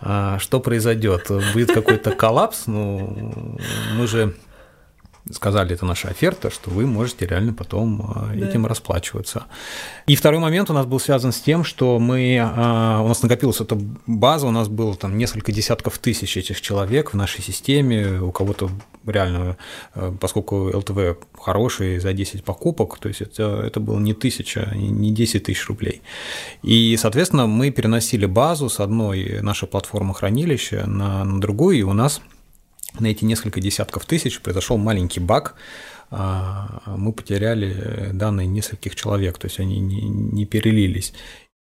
А, 0.00 0.38
что 0.38 0.60
произойдет? 0.60 1.30
Будет 1.52 1.72
какой-то 1.72 2.12
коллапс? 2.12 2.66
Ну, 2.66 3.58
мы 3.96 4.06
же 4.06 4.34
сказали, 5.32 5.74
это 5.74 5.86
наша 5.86 6.08
оферта, 6.08 6.50
что 6.50 6.70
вы 6.70 6.86
можете 6.86 7.26
реально 7.26 7.54
потом 7.54 8.12
а, 8.14 8.32
да. 8.34 8.48
этим 8.48 8.66
расплачиваться. 8.66 9.44
И 10.06 10.16
второй 10.16 10.38
момент 10.38 10.68
у 10.70 10.74
нас 10.74 10.84
был 10.84 11.00
связан 11.00 11.32
с 11.32 11.40
тем, 11.40 11.64
что 11.64 11.98
мы, 11.98 12.38
а, 12.40 13.00
у 13.02 13.08
нас 13.08 13.22
накопилась 13.22 13.60
эта 13.60 13.78
база, 14.06 14.46
у 14.46 14.50
нас 14.50 14.68
было 14.68 14.94
там 14.94 15.16
несколько 15.16 15.50
десятков 15.50 15.98
тысяч 15.98 16.36
этих 16.36 16.60
человек 16.60 17.14
в 17.14 17.16
нашей 17.16 17.42
системе, 17.42 18.20
у 18.20 18.32
кого-то 18.32 18.70
реально, 19.06 19.56
а, 19.94 20.14
поскольку 20.20 20.70
ЛТВ 20.76 21.18
хороший 21.40 21.98
за 22.00 22.12
10 22.12 22.44
покупок, 22.44 22.98
то 22.98 23.08
есть 23.08 23.22
это, 23.22 23.62
это 23.64 23.80
было 23.80 23.98
не 23.98 24.12
тысяча, 24.12 24.72
не 24.74 25.10
10 25.10 25.44
тысяч 25.44 25.66
рублей. 25.68 26.02
И, 26.62 26.96
соответственно, 26.98 27.46
мы 27.46 27.70
переносили 27.70 28.26
базу 28.26 28.68
с 28.68 28.78
одной 28.78 29.40
нашей 29.40 29.68
платформы 29.68 30.14
хранилища 30.14 30.84
на, 30.86 31.24
на 31.24 31.40
другую, 31.40 31.78
и 31.78 31.82
у 31.82 31.94
нас 31.94 32.20
на 32.98 33.06
эти 33.06 33.24
несколько 33.24 33.60
десятков 33.60 34.04
тысяч 34.06 34.40
произошел 34.40 34.76
маленький 34.76 35.20
баг, 35.20 35.54
а, 36.10 36.82
мы 36.86 37.12
потеряли 37.12 38.10
данные 38.12 38.46
нескольких 38.46 38.94
человек, 38.94 39.38
то 39.38 39.46
есть 39.46 39.58
они 39.58 39.80
не, 39.80 40.02
не 40.02 40.46
перелились. 40.46 41.12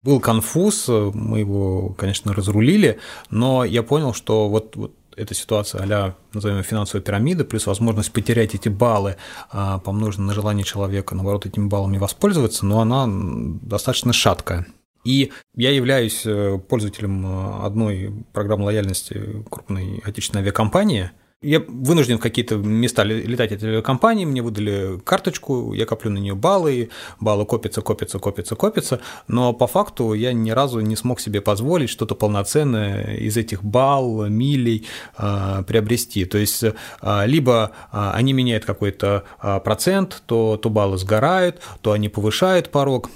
Был 0.04 0.20
конфуз, 0.20 0.88
мы 0.88 1.40
его, 1.40 1.90
конечно, 1.98 2.34
разрулили, 2.34 3.00
но 3.30 3.66
я 3.66 3.84
понял, 3.84 4.14
что 4.14 4.48
вот, 4.48 4.76
вот 4.76 4.94
эта 5.18 5.34
ситуация 5.34 5.82
а 5.84 6.16
назовем 6.34 6.64
финансовая 6.64 7.04
пирамида, 7.04 7.44
плюс 7.44 7.66
возможность 7.66 8.14
потерять 8.14 8.56
эти 8.56 8.70
баллы, 8.70 9.18
а, 9.52 9.80
помноженные 9.80 10.28
на 10.28 10.34
желание 10.34 10.64
человека, 10.64 11.16
наоборот, 11.16 11.46
этими 11.46 11.68
баллами 11.68 11.98
воспользоваться, 11.98 12.66
но 12.66 12.80
она 12.80 13.06
достаточно 13.08 14.14
шаткая. 14.14 14.68
И 15.08 15.32
я 15.56 15.72
являюсь 15.72 16.24
э, 16.26 16.60
пользователем 16.68 17.26
э, 17.26 17.66
одной 17.66 18.14
программы 18.34 18.66
лояльности 18.66 19.42
крупной 19.50 20.02
отечественной 20.04 20.42
авиакомпании. 20.42 21.12
Я 21.42 21.62
вынужден 21.66 22.18
в 22.18 22.20
какие-то 22.20 22.58
места 22.58 23.04
летать 23.04 23.54
этой 23.54 23.70
авиакомпании, 23.70 24.26
мне 24.26 24.42
выдали 24.42 25.00
карточку, 25.06 25.72
я 25.72 25.86
коплю 25.86 26.12
на 26.12 26.18
нее 26.18 26.36
баллы, 26.36 26.90
баллы 27.22 27.46
копятся, 27.46 27.82
копятся, 27.82 28.20
копятся, 28.20 28.56
копятся, 28.56 29.00
но 29.30 29.54
по 29.54 29.68
факту 29.68 30.12
я 30.14 30.34
ни 30.34 30.50
разу 30.50 30.82
не 30.82 30.98
смог 30.98 31.22
себе 31.22 31.40
позволить 31.40 31.90
что-то 31.90 32.16
полноценное 32.16 33.16
из 33.16 33.38
этих 33.38 33.64
балл, 33.64 34.26
милей 34.26 34.88
э, 35.18 35.64
приобрести. 35.66 36.26
То 36.26 36.38
есть 36.38 36.64
э, 36.64 36.74
либо 37.28 37.72
э, 37.94 38.12
они 38.14 38.34
меняют 38.34 38.66
какой-то 38.66 39.24
процент, 39.64 40.24
то, 40.26 40.58
то 40.58 40.70
баллы 40.70 40.98
сгорают, 40.98 41.62
то 41.82 41.94
они 41.94 42.10
повышают 42.10 42.72
порог. 42.72 43.10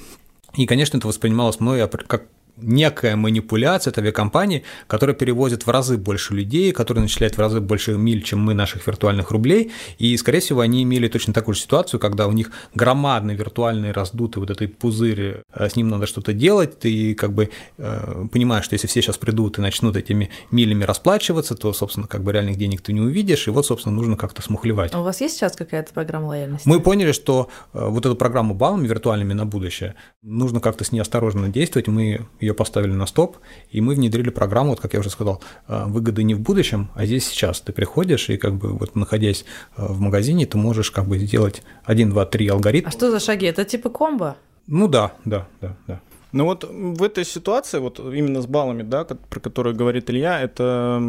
И, 0.56 0.66
конечно, 0.66 0.98
это 0.98 1.08
воспринималось 1.08 1.60
мной 1.60 1.88
как 2.08 2.24
некая 2.58 3.16
манипуляция 3.16 3.92
от 3.92 3.98
авиакомпании, 3.98 4.64
которая 4.88 5.16
перевозит 5.16 5.66
в 5.66 5.70
разы 5.70 5.98
больше 5.98 6.34
людей, 6.34 6.72
которая 6.72 7.04
начисляет 7.04 7.36
в 7.36 7.40
разы 7.40 7.60
больше 7.60 7.94
миль, 7.94 8.24
чем 8.24 8.40
мы 8.40 8.54
наших 8.54 8.86
виртуальных 8.88 9.32
рублей, 9.32 9.72
и, 9.98 10.16
скорее 10.18 10.40
всего, 10.40 10.62
они 10.62 10.84
имели 10.84 11.08
точно 11.08 11.34
такую 11.34 11.56
же 11.56 11.62
ситуацию, 11.62 12.00
когда 12.00 12.28
у 12.28 12.32
них 12.32 12.52
громадный 12.76 13.36
виртуальный 13.36 13.92
раздутый 13.92 14.40
вот 14.40 14.50
этой 14.50 14.68
пузырь, 14.68 15.44
э, 15.54 15.70
с 15.70 15.76
ним 15.76 15.90
надо 15.90 16.06
что-то 16.06 16.34
делать, 16.34 16.80
ты 16.80 17.16
как 17.16 17.34
бы 17.34 17.50
э, 17.78 18.26
понимаешь, 18.32 18.66
что 18.66 18.76
если 18.76 18.88
все 18.88 19.02
сейчас 19.02 19.18
придут 19.18 19.58
и 19.58 19.62
начнут 19.62 19.96
этими 19.96 20.30
милями 20.52 20.84
расплачиваться, 20.84 21.56
то, 21.56 21.74
собственно, 21.74 22.08
как 22.08 22.24
бы 22.24 22.32
реальных 22.32 22.58
денег 22.58 22.82
ты 22.82 22.94
не 22.94 23.02
увидишь, 23.02 23.48
и 23.48 23.52
вот, 23.52 23.66
собственно, 23.66 23.96
нужно 23.96 24.18
как-то 24.18 24.42
смухлевать. 24.42 24.94
А 24.94 25.00
у 25.00 25.04
вас 25.04 25.22
есть 25.22 25.36
сейчас 25.36 25.56
какая-то 25.56 25.94
программа 25.94 26.28
лояльности? 26.28 26.68
Мы 26.68 26.80
поняли, 26.80 27.12
что 27.12 27.50
э, 27.74 27.86
вот 27.86 28.06
эту 28.06 28.16
программу 28.16 28.54
баллами 28.54 28.88
виртуальными 28.88 29.34
на 29.34 29.46
будущее 29.46 29.96
нужно 30.22 30.60
как-то 30.60 30.84
с 30.84 30.92
ней 30.92 31.00
осторожно 31.00 31.50
действовать, 31.50 31.88
мы 31.88 32.28
ее 32.40 32.51
поставили 32.54 32.92
на 32.92 33.06
стоп, 33.06 33.38
и 33.70 33.82
мы 33.82 33.96
внедрили 33.96 34.30
программу, 34.30 34.72
вот 34.72 34.80
как 34.80 34.94
я 34.94 35.00
уже 35.00 35.10
сказал, 35.10 35.42
э, 35.68 35.86
выгоды 35.88 36.24
не 36.24 36.36
в 36.36 36.40
будущем, 36.40 36.90
а 36.96 37.06
здесь 37.06 37.28
сейчас. 37.28 37.62
Ты 37.62 37.74
приходишь, 37.74 38.30
и 38.30 38.38
как 38.38 38.56
бы 38.56 38.74
вот 38.74 38.96
находясь 38.96 39.46
э, 39.78 39.86
в 39.86 40.00
магазине, 40.00 40.46
ты 40.46 40.58
можешь 40.58 40.92
как 40.92 41.08
бы 41.08 41.18
сделать 41.18 41.64
1, 41.86 42.10
2, 42.10 42.26
3 42.26 42.48
алгоритм. 42.48 42.88
А 42.88 42.92
что 42.92 43.12
за 43.12 43.20
шаги? 43.20 43.46
Это 43.46 43.66
типа 43.66 43.90
комбо? 43.90 44.36
Ну 44.68 44.88
да, 44.88 45.14
да, 45.26 45.48
да, 45.62 45.76
да. 45.88 46.02
Ну 46.32 46.46
вот 46.46 46.64
в 46.64 47.04
этой 47.04 47.26
ситуации, 47.26 47.80
вот 47.80 48.00
именно 48.00 48.42
с 48.42 48.48
баллами, 48.48 48.84
да, 48.84 49.04
про 49.04 49.40
которые 49.42 49.76
говорит 49.76 50.10
Илья, 50.10 50.40
это 50.40 51.02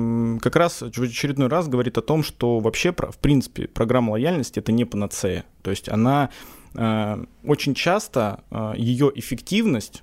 как 0.42 0.57
раз 0.57 0.83
в 0.83 1.02
очередной 1.02 1.46
раз 1.46 1.68
говорит 1.68 1.96
о 1.96 2.02
том, 2.02 2.24
что 2.24 2.59
вообще, 2.59 2.92
в 2.92 3.18
принципе, 3.18 3.68
программа 3.68 4.12
лояльности 4.12 4.59
это 4.59 4.72
не 4.72 4.85
панацея. 4.85 5.44
То 5.62 5.70
есть 5.70 5.88
она 5.88 6.31
э, 6.74 7.24
очень 7.44 7.74
часто 7.74 8.42
ее 8.76 9.12
эффективность 9.14 10.02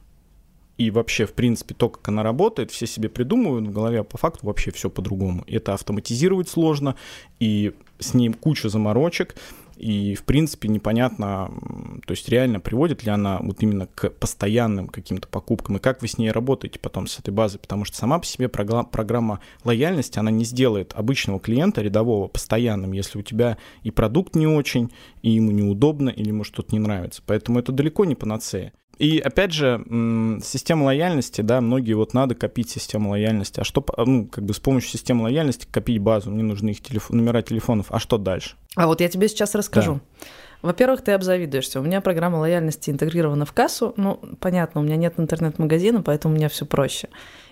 и 0.79 0.91
вообще, 0.91 1.25
в 1.25 1.33
принципе, 1.33 1.75
то, 1.75 1.89
как 1.89 2.07
она 2.07 2.23
работает, 2.23 2.71
все 2.71 2.87
себе 2.87 3.09
придумывают 3.09 3.67
в 3.67 3.71
голове, 3.73 3.99
а 3.99 4.03
по 4.05 4.17
факту 4.17 4.47
вообще 4.47 4.71
все 4.71 4.89
по-другому. 4.89 5.43
Это 5.45 5.73
автоматизировать 5.73 6.47
сложно, 6.47 6.95
и 7.41 7.73
с 7.99 8.13
ним 8.13 8.33
куча 8.33 8.69
заморочек, 8.69 9.35
и, 9.75 10.15
в 10.15 10.23
принципе, 10.23 10.69
непонятно, 10.69 11.51
то 12.05 12.11
есть 12.11 12.29
реально 12.29 12.61
приводит 12.61 13.03
ли 13.03 13.11
она 13.11 13.39
вот 13.41 13.61
именно 13.61 13.87
к 13.87 14.09
постоянным 14.09 14.87
каким-то 14.87 15.27
покупкам, 15.27 15.75
и 15.75 15.79
как 15.81 16.01
вы 16.01 16.07
с 16.07 16.17
ней 16.17 16.31
работаете 16.31 16.79
потом 16.79 17.07
с 17.07 17.19
этой 17.19 17.31
базой, 17.33 17.59
потому 17.59 17.83
что 17.83 17.97
сама 17.97 18.17
по 18.17 18.25
себе 18.25 18.47
программа 18.47 19.41
лояльности, 19.65 20.17
она 20.17 20.31
не 20.31 20.45
сделает 20.45 20.93
обычного 20.95 21.41
клиента 21.41 21.81
рядового 21.81 22.29
постоянным, 22.29 22.93
если 22.93 23.19
у 23.19 23.21
тебя 23.21 23.57
и 23.83 23.91
продукт 23.91 24.33
не 24.33 24.47
очень, 24.47 24.93
и 25.23 25.31
ему 25.31 25.51
неудобно, 25.51 26.09
или 26.09 26.29
ему 26.29 26.45
что-то 26.45 26.73
не 26.73 26.79
нравится. 26.79 27.21
Поэтому 27.25 27.59
это 27.59 27.73
далеко 27.73 28.05
не 28.05 28.15
панацея. 28.15 28.71
И 28.99 29.17
опять 29.17 29.53
же, 29.53 29.83
система 30.43 30.83
лояльности, 30.83 31.39
да, 31.41 31.61
многие 31.61 31.93
вот 31.93 32.13
надо 32.13 32.35
копить 32.35 32.69
систему 32.69 33.11
лояльности. 33.11 33.61
А 33.61 33.63
что, 33.63 33.83
ну, 33.97 34.27
как 34.27 34.43
бы 34.43 34.53
с 34.53 34.59
помощью 34.59 34.91
системы 34.91 35.23
лояльности 35.23 35.65
копить 35.71 35.99
базу, 35.99 36.31
мне 36.31 36.43
нужны 36.43 36.71
их 36.71 36.81
телефон, 36.81 37.17
номера 37.17 37.41
телефонов. 37.41 37.87
А 37.89 37.99
что 37.99 38.17
дальше? 38.17 38.55
А 38.75 38.87
вот 38.87 38.99
я 38.99 39.07
тебе 39.07 39.29
сейчас 39.29 39.55
расскажу. 39.55 40.01
Во-первых, 40.61 41.01
ты 41.01 41.13
обзавидуешься. 41.13 41.79
У 41.79 41.83
меня 41.83 42.01
программа 42.01 42.37
лояльности 42.37 42.89
интегрирована 42.89 43.45
в 43.45 43.53
кассу. 43.53 43.93
Ну, 43.95 44.19
понятно, 44.39 44.81
у 44.81 44.83
меня 44.83 44.97
нет 44.97 45.13
интернет-магазина, 45.17 46.01
поэтому 46.01 46.33
у 46.33 46.37
меня 46.37 46.49
все 46.49 46.65
проще. 46.65 47.07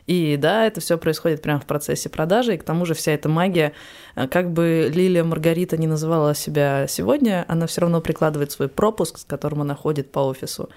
И 0.08 0.38
да, 0.38 0.66
это 0.66 0.80
все 0.80 0.98
происходит 0.98 1.42
прямо 1.42 1.60
в 1.60 1.66
процессе 1.66 2.10
продажи, 2.10 2.56
и 2.56 2.58
к 2.58 2.64
тому 2.64 2.86
же 2.86 2.94
вся 2.94 3.12
эта 3.12 3.28
магия, 3.28 3.74
э, 4.16 4.28
как 4.28 4.52
бы 4.52 4.90
Лилия 4.94 5.26
Маргарита 5.26 5.76
не 5.78 5.86
называла 5.86 6.34
себя 6.34 6.88
сегодня, 6.88 7.44
она 7.50 7.68
все 7.68 7.82
равно 7.82 8.00
прикладывает 8.00 8.52
свой 8.52 8.70
пропуск, 8.70 9.18
с 9.20 9.26
которым 9.26 9.62
она 9.62 9.76
ходит 9.76 10.12
по 10.12 10.20
офису. 10.20 10.70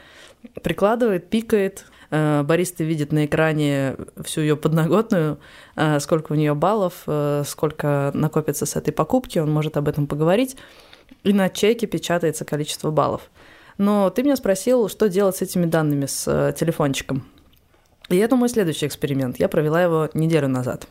Прикладывает, 0.62 1.30
пикает, 1.30 1.86
э, 2.10 2.42
Бариста 2.42 2.82
видит 2.82 3.12
на 3.12 3.26
экране 3.26 3.96
всю 4.24 4.40
ее 4.40 4.56
подноготную, 4.56 5.38
э, 5.76 6.00
сколько 6.00 6.32
у 6.32 6.34
нее 6.34 6.54
баллов, 6.54 7.06
сколько 7.46 8.10
накопится 8.14 8.66
с 8.66 8.74
этой 8.74 8.92
покупки, 8.92 9.38
он 9.38 9.52
может 9.52 9.76
об 9.76 9.86
этом 9.86 10.08
поговорить, 10.08 10.56
и 11.24 11.32
на 11.32 11.48
чеке 11.48 11.86
печатается 11.86 12.44
количество 12.44 12.90
баллов. 12.90 13.30
Но 13.78 14.10
ты 14.10 14.22
меня 14.22 14.36
спросил, 14.36 14.88
что 14.88 15.08
делать 15.08 15.36
с 15.36 15.42
этими 15.42 15.66
данными, 15.66 16.06
с 16.06 16.54
телефончиком. 16.58 17.24
И 18.10 18.16
это 18.16 18.36
мой 18.36 18.48
следующий 18.48 18.86
эксперимент. 18.86 19.38
Я 19.38 19.48
провела 19.48 19.82
его 19.82 20.10
неделю 20.14 20.48
назад. 20.48 20.86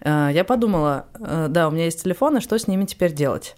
Э, 0.00 0.28
я 0.32 0.44
подумала, 0.44 1.06
э, 1.18 1.46
да, 1.48 1.68
у 1.68 1.70
меня 1.70 1.86
есть 1.86 2.02
телефон, 2.02 2.36
и 2.36 2.40
что 2.40 2.58
с 2.58 2.68
ними 2.68 2.84
теперь 2.84 3.12
делать? 3.12 3.56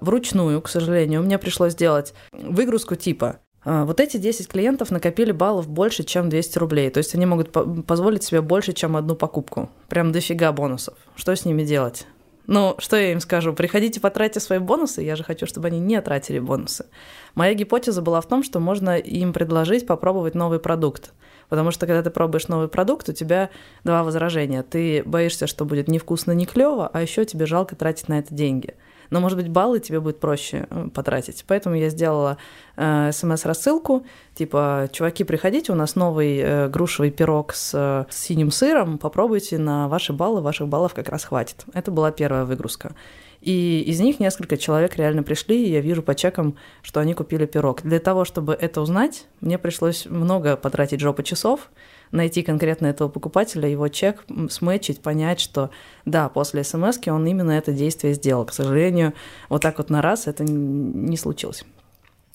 Вручную, 0.00 0.60
к 0.60 0.68
сожалению, 0.68 1.22
мне 1.22 1.38
пришлось 1.38 1.72
сделать 1.72 2.12
выгрузку 2.32 2.96
типа 2.96 3.38
э, 3.64 3.84
вот 3.84 4.00
эти 4.00 4.18
10 4.18 4.48
клиентов 4.48 4.90
накопили 4.90 5.32
баллов 5.32 5.68
больше, 5.68 6.02
чем 6.02 6.28
200 6.28 6.58
рублей. 6.58 6.90
То 6.90 6.98
есть 6.98 7.14
они 7.14 7.26
могут 7.26 7.52
позволить 7.86 8.24
себе 8.24 8.42
больше, 8.42 8.72
чем 8.72 8.96
одну 8.96 9.14
покупку. 9.14 9.70
Прям 9.88 10.12
дофига 10.12 10.52
бонусов. 10.52 10.98
Что 11.14 11.34
с 11.34 11.44
ними 11.44 11.62
делать? 11.62 12.06
Ну, 12.46 12.76
что 12.78 12.96
я 12.96 13.12
им 13.12 13.20
скажу? 13.20 13.52
Приходите, 13.52 14.00
потратьте 14.00 14.38
свои 14.40 14.58
бонусы. 14.58 15.02
Я 15.02 15.16
же 15.16 15.24
хочу, 15.24 15.46
чтобы 15.46 15.68
они 15.68 15.80
не 15.80 16.00
тратили 16.00 16.38
бонусы. 16.38 16.86
Моя 17.34 17.54
гипотеза 17.54 18.02
была 18.02 18.20
в 18.20 18.28
том, 18.28 18.42
что 18.42 18.60
можно 18.60 18.96
им 18.96 19.32
предложить 19.32 19.86
попробовать 19.86 20.34
новый 20.34 20.60
продукт. 20.60 21.12
Потому 21.48 21.70
что 21.70 21.86
когда 21.86 22.02
ты 22.02 22.10
пробуешь 22.10 22.48
новый 22.48 22.68
продукт, 22.68 23.08
у 23.08 23.12
тебя 23.12 23.50
два 23.84 24.04
возражения. 24.04 24.62
Ты 24.62 25.02
боишься, 25.04 25.46
что 25.46 25.64
будет 25.64 25.88
невкусно, 25.88 26.32
не 26.32 26.46
клево, 26.46 26.88
а 26.92 27.02
еще 27.02 27.24
тебе 27.24 27.46
жалко 27.46 27.74
тратить 27.76 28.08
на 28.08 28.18
это 28.18 28.34
деньги. 28.34 28.74
Но, 29.10 29.20
может 29.20 29.38
быть, 29.38 29.48
баллы 29.48 29.80
тебе 29.80 30.00
будет 30.00 30.20
проще 30.20 30.66
э, 30.70 30.88
потратить. 30.92 31.44
Поэтому 31.46 31.76
я 31.76 31.88
сделала 31.88 32.38
э, 32.76 33.10
смс-рассылку, 33.12 34.04
типа, 34.34 34.88
чуваки, 34.92 35.24
приходите, 35.24 35.72
у 35.72 35.74
нас 35.74 35.96
новый 35.96 36.38
э, 36.38 36.68
грушевый 36.68 37.10
пирог 37.10 37.54
с, 37.54 37.72
э, 37.74 38.04
с 38.10 38.16
синим 38.16 38.50
сыром, 38.50 38.98
попробуйте 38.98 39.58
на 39.58 39.88
ваши 39.88 40.12
баллы, 40.12 40.40
ваших 40.40 40.68
баллов 40.68 40.94
как 40.94 41.08
раз 41.08 41.24
хватит. 41.24 41.64
Это 41.72 41.90
была 41.90 42.10
первая 42.10 42.44
выгрузка. 42.44 42.94
И 43.40 43.82
из 43.86 44.00
них 44.00 44.18
несколько 44.18 44.56
человек 44.56 44.96
реально 44.96 45.22
пришли, 45.22 45.66
и 45.66 45.70
я 45.70 45.80
вижу 45.80 46.02
по 46.02 46.14
чекам, 46.14 46.56
что 46.82 47.00
они 47.00 47.14
купили 47.14 47.46
пирог. 47.46 47.82
Для 47.82 48.00
того, 48.00 48.24
чтобы 48.24 48.54
это 48.54 48.80
узнать, 48.80 49.26
мне 49.40 49.58
пришлось 49.58 50.06
много 50.06 50.56
потратить 50.56 51.00
жопы 51.00 51.22
часов, 51.22 51.70
найти 52.12 52.42
конкретно 52.42 52.86
этого 52.86 53.08
покупателя, 53.08 53.68
его 53.68 53.88
чек, 53.88 54.24
сметчить, 54.50 55.02
понять, 55.02 55.40
что 55.40 55.70
да, 56.04 56.28
после 56.28 56.64
смс 56.64 56.98
он 57.06 57.26
именно 57.26 57.52
это 57.52 57.72
действие 57.72 58.14
сделал. 58.14 58.44
К 58.44 58.52
сожалению, 58.52 59.14
вот 59.48 59.62
так 59.62 59.78
вот 59.78 59.90
на 59.90 60.02
раз 60.02 60.26
это 60.26 60.44
не 60.44 61.16
случилось. 61.16 61.64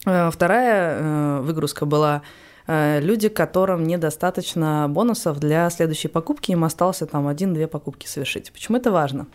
Э, 0.06 0.30
вторая 0.32 0.98
э, 0.98 1.40
выгрузка 1.42 1.86
была 1.86 2.22
э, 2.68 3.00
люди, 3.02 3.30
которым 3.30 3.86
недостаточно 3.86 4.88
бонусов 4.90 5.40
для 5.40 5.70
следующей 5.70 6.08
покупки, 6.08 6.52
им 6.52 6.64
остался 6.64 7.06
там 7.06 7.28
один-две 7.28 7.68
покупки 7.68 8.08
совершить. 8.08 8.52
Почему 8.52 8.78
это 8.78 8.92
важно? 8.92 9.28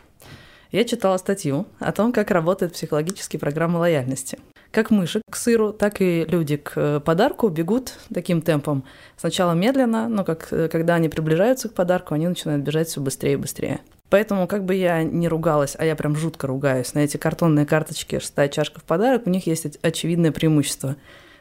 Я 0.73 0.85
читала 0.85 1.17
статью 1.17 1.67
о 1.79 1.93
том, 1.93 2.13
как 2.13 2.31
работает 2.31 2.73
психологические 2.73 3.39
программы 3.39 3.79
лояльности. 3.79 4.39
Как 4.77 4.91
мыши 4.91 5.23
к 5.31 5.37
сыру, 5.37 5.73
так 5.73 6.03
и 6.03 6.27
люди 6.29 6.59
к 6.59 6.73
э, 6.77 7.01
подарку 7.01 7.49
бегут 7.49 7.95
таким 8.13 8.43
темпом. 8.43 8.85
Сначала 9.17 9.53
медленно, 9.55 10.07
но 10.07 10.23
как, 10.23 10.49
э, 10.51 10.69
когда 10.69 10.97
они 10.97 11.09
приближаются 11.09 11.71
к 11.71 11.73
подарку, 11.73 12.13
они 12.13 12.29
начинают 12.29 12.63
бежать 12.63 12.89
все 12.89 13.01
быстрее 13.01 13.33
и 13.33 13.37
быстрее. 13.37 13.81
Поэтому, 14.11 14.47
как 14.47 14.67
бы 14.67 14.75
я 14.75 15.03
не 15.03 15.29
ругалась, 15.29 15.77
а 15.79 15.87
я 15.87 15.97
прям 15.97 16.15
жутко 16.15 16.47
ругаюсь 16.47 16.93
на 16.93 16.99
эти 16.99 17.17
картонные 17.17 17.65
карточки 17.65 18.19
«шестая 18.19 18.51
чашка 18.51 18.81
в 18.81 18.85
подарок», 18.85 19.23
у 19.25 19.31
них 19.31 19.47
есть 19.47 19.79
очевидное 19.81 20.31
преимущество. 20.31 20.97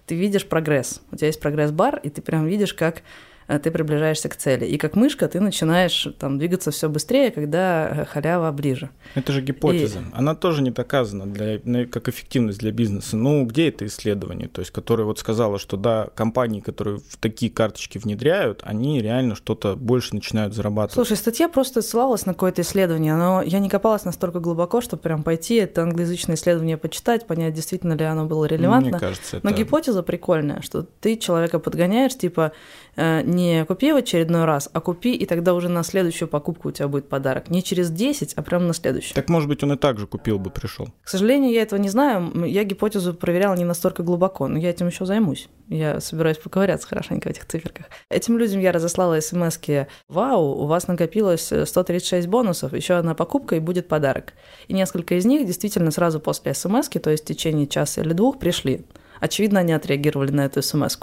Ты 0.06 0.15
видишь 0.15 0.48
прогресс. 0.48 1.02
У 1.12 1.17
тебя 1.17 1.28
есть 1.28 1.41
прогресс-бар, 1.41 2.00
и 2.04 2.10
ты 2.10 2.21
прям 2.21 2.45
видишь, 2.45 2.74
как 2.74 3.02
ты 3.47 3.71
приближаешься 3.71 4.27
к 4.29 4.36
цели. 4.36 4.65
И 4.65 4.77
как 4.77 4.95
мышка 4.95 5.27
ты 5.27 5.39
начинаешь 5.39 6.08
там 6.19 6.38
двигаться 6.39 6.71
все 6.71 6.89
быстрее, 6.89 7.31
когда 7.31 7.88
э, 7.88 8.05
халява 8.05 8.51
ближе. 8.51 8.89
Это 9.13 9.31
же 9.31 9.41
гипотеза. 9.41 9.99
И... 9.99 10.03
Она 10.13 10.36
тоже 10.36 10.63
не 10.63 10.71
доказана 10.71 11.25
для, 11.25 11.86
как 11.86 12.10
эффективность 12.10 12.60
для 12.60 12.71
бизнеса. 12.71 13.17
Ну, 13.17 13.45
где 13.45 13.69
это 13.69 13.86
исследование? 13.86 14.47
То 14.47 14.62
есть, 14.62 14.71
которое 14.71 15.03
вот 15.03 15.19
сказала, 15.19 15.60
что 15.60 15.77
да, 15.77 16.08
компании, 16.15 16.60
которые 16.60 16.97
в 16.97 17.17
такие 17.17 17.51
карточки 17.51 17.97
внедряют, 17.97 18.62
они 18.63 18.99
реально 19.01 19.36
что-то 19.36 19.75
больше 19.75 20.15
начинают 20.15 20.55
зарабатывать. 20.55 20.93
Слушай, 20.93 21.17
статья 21.17 21.47
просто 21.47 21.81
ссылалась 21.81 22.25
на 22.25 22.34
какое-то 22.34 22.63
исследование, 22.63 23.15
но 23.15 23.43
я 23.43 23.60
не 23.60 23.69
копалась 23.69 24.05
настолько 24.05 24.39
глубоко, 24.39 24.81
чтобы 24.81 25.03
прям 25.03 25.23
пойти 25.23 25.55
это 25.55 25.84
англоязычное 25.84 26.36
исследование 26.36 26.77
почитать, 26.77 27.27
понять, 27.27 27.53
действительно 27.53 27.93
ли 27.93 28.05
оно 28.05 28.25
было 28.25 28.45
релевантно. 28.45 28.91
Мне 28.91 28.99
кажется, 28.99 29.38
это... 29.38 29.45
Но 29.45 29.55
гипотеза 29.55 30.01
прикольная, 30.01 30.62
что 30.62 30.84
ты 30.84 31.17
человека 31.17 31.60
подгоняешь, 31.60 32.17
типа, 32.17 32.51
Э, 32.97 33.21
не 33.36 33.65
купи 33.65 33.91
в 33.91 33.98
очередной 33.98 34.45
раз, 34.45 34.69
а 34.71 34.82
купи, 34.82 35.13
и 35.13 35.26
тогда 35.26 35.54
уже 35.54 35.69
на 35.69 35.84
следующую 35.84 36.28
покупку 36.28 36.69
у 36.69 36.71
тебя 36.71 36.88
будет 36.88 37.10
подарок. 37.10 37.50
Не 37.50 37.62
через 37.62 37.91
10, 37.91 38.34
а 38.34 38.41
прямо 38.41 38.65
на 38.65 38.74
следующую. 38.74 39.13
Так, 39.13 39.30
может 39.30 39.50
быть, 39.50 39.63
он 39.63 39.74
и 39.74 39.78
так 39.78 40.00
же 40.00 40.08
купил 40.08 40.39
бы, 40.39 40.50
пришел. 40.50 40.88
К 41.04 41.10
сожалению, 41.10 41.52
я 41.52 41.62
этого 41.62 41.80
не 41.80 41.89
знаю. 41.89 42.45
Я 42.45 42.63
гипотезу 42.63 43.13
проверяла 43.13 43.56
не 43.56 43.65
настолько 43.65 44.04
глубоко, 44.04 44.48
но 44.48 44.58
я 44.58 44.69
этим 44.69 44.88
еще 44.88 45.06
займусь. 45.06 45.50
Я 45.67 46.00
собираюсь 46.00 46.38
поковыряться 46.38 46.88
хорошенько 46.88 47.28
в 47.28 47.32
этих 47.32 47.45
циферках. 47.45 47.88
Этим 48.10 48.38
людям 48.38 48.60
я 48.60 48.71
разослала 48.71 49.19
смс 49.19 49.60
«Вау, 50.08 50.63
у 50.63 50.65
вас 50.65 50.88
накопилось 50.88 51.52
136 51.65 52.28
бонусов, 52.28 52.74
еще 52.74 52.95
одна 52.95 53.15
покупка 53.15 53.56
и 53.56 53.60
будет 53.60 53.88
подарок». 53.88 54.34
И 54.67 54.74
несколько 54.74 55.15
из 55.15 55.26
них 55.26 55.45
действительно 55.45 55.91
сразу 55.91 56.19
после 56.19 56.54
смс 56.54 56.89
то 56.89 57.10
есть 57.10 57.24
в 57.24 57.28
течение 57.28 57.67
часа 57.67 58.02
или 58.02 58.13
двух, 58.13 58.39
пришли. 58.39 58.86
Очевидно, 59.19 59.62
они 59.62 59.74
отреагировали 59.74 60.32
на 60.32 60.45
эту 60.45 60.62
смс 60.62 60.98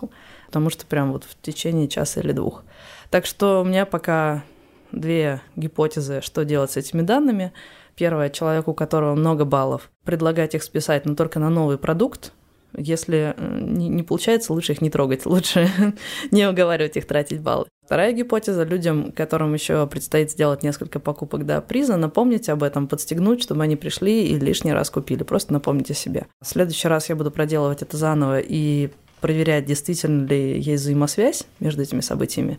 потому 0.53 0.69
что 0.69 0.85
прям 0.85 1.13
вот 1.13 1.25
в 1.25 1.41
течение 1.41 1.89
часа 1.89 2.21
или 2.21 2.33
двух. 2.33 2.63
Так 3.09 3.25
что 3.25 3.63
у 3.63 3.65
меня 3.65 3.87
пока 3.87 4.45
две 4.93 5.41
гипотезы, 5.57 6.21
что 6.21 6.45
делать 6.45 6.73
с 6.73 6.77
этими 6.77 7.01
данными. 7.01 7.55
Первое, 7.97 8.29
человеку, 8.29 8.73
у 8.73 8.75
которого 8.75 9.15
много 9.15 9.47
баллов, 9.47 9.91
предлагать 10.05 10.55
их 10.55 10.63
списать, 10.63 11.07
но 11.07 11.15
только 11.15 11.39
на 11.39 11.49
новый 11.49 11.79
продукт. 11.79 12.35
Если 12.77 13.35
э, 13.35 13.61
не, 13.63 13.89
не 13.89 14.03
получается, 14.03 14.53
лучше 14.53 14.73
их 14.73 14.83
не 14.83 14.91
трогать, 14.91 15.25
лучше 15.27 15.71
не 16.31 16.47
уговаривать 16.47 16.99
их 16.99 17.07
тратить 17.07 17.41
баллы. 17.41 17.65
Вторая 17.87 18.13
гипотеза 18.13 18.65
людям, 18.65 19.11
которым 19.13 19.55
еще 19.55 19.87
предстоит 19.87 20.31
сделать 20.31 20.63
несколько 20.63 21.01
покупок 21.01 21.47
до 21.47 21.63
приза, 21.63 21.97
напомнить 21.97 22.51
об 22.51 22.63
этом, 22.63 22.89
подстегнуть, 22.89 23.43
чтобы 23.43 23.63
они 23.63 23.77
пришли 23.77 24.27
и 24.27 24.39
лишний 24.39 24.75
раз 24.75 24.91
купили. 24.91 25.23
Просто 25.23 25.55
напомните 25.55 25.95
себе. 25.95 26.27
В 26.43 26.47
следующий 26.47 26.89
раз 26.89 27.09
я 27.09 27.17
буду 27.17 27.31
проделывать 27.31 27.81
это 27.81 27.97
заново 27.97 28.39
и 28.41 28.91
проверять, 29.23 29.65
действительно 29.65 30.27
ли 30.27 30.61
есть 30.61 30.83
взаимосвязь 30.83 31.45
между 31.61 31.83
этими 31.83 32.01
событиями. 32.01 32.59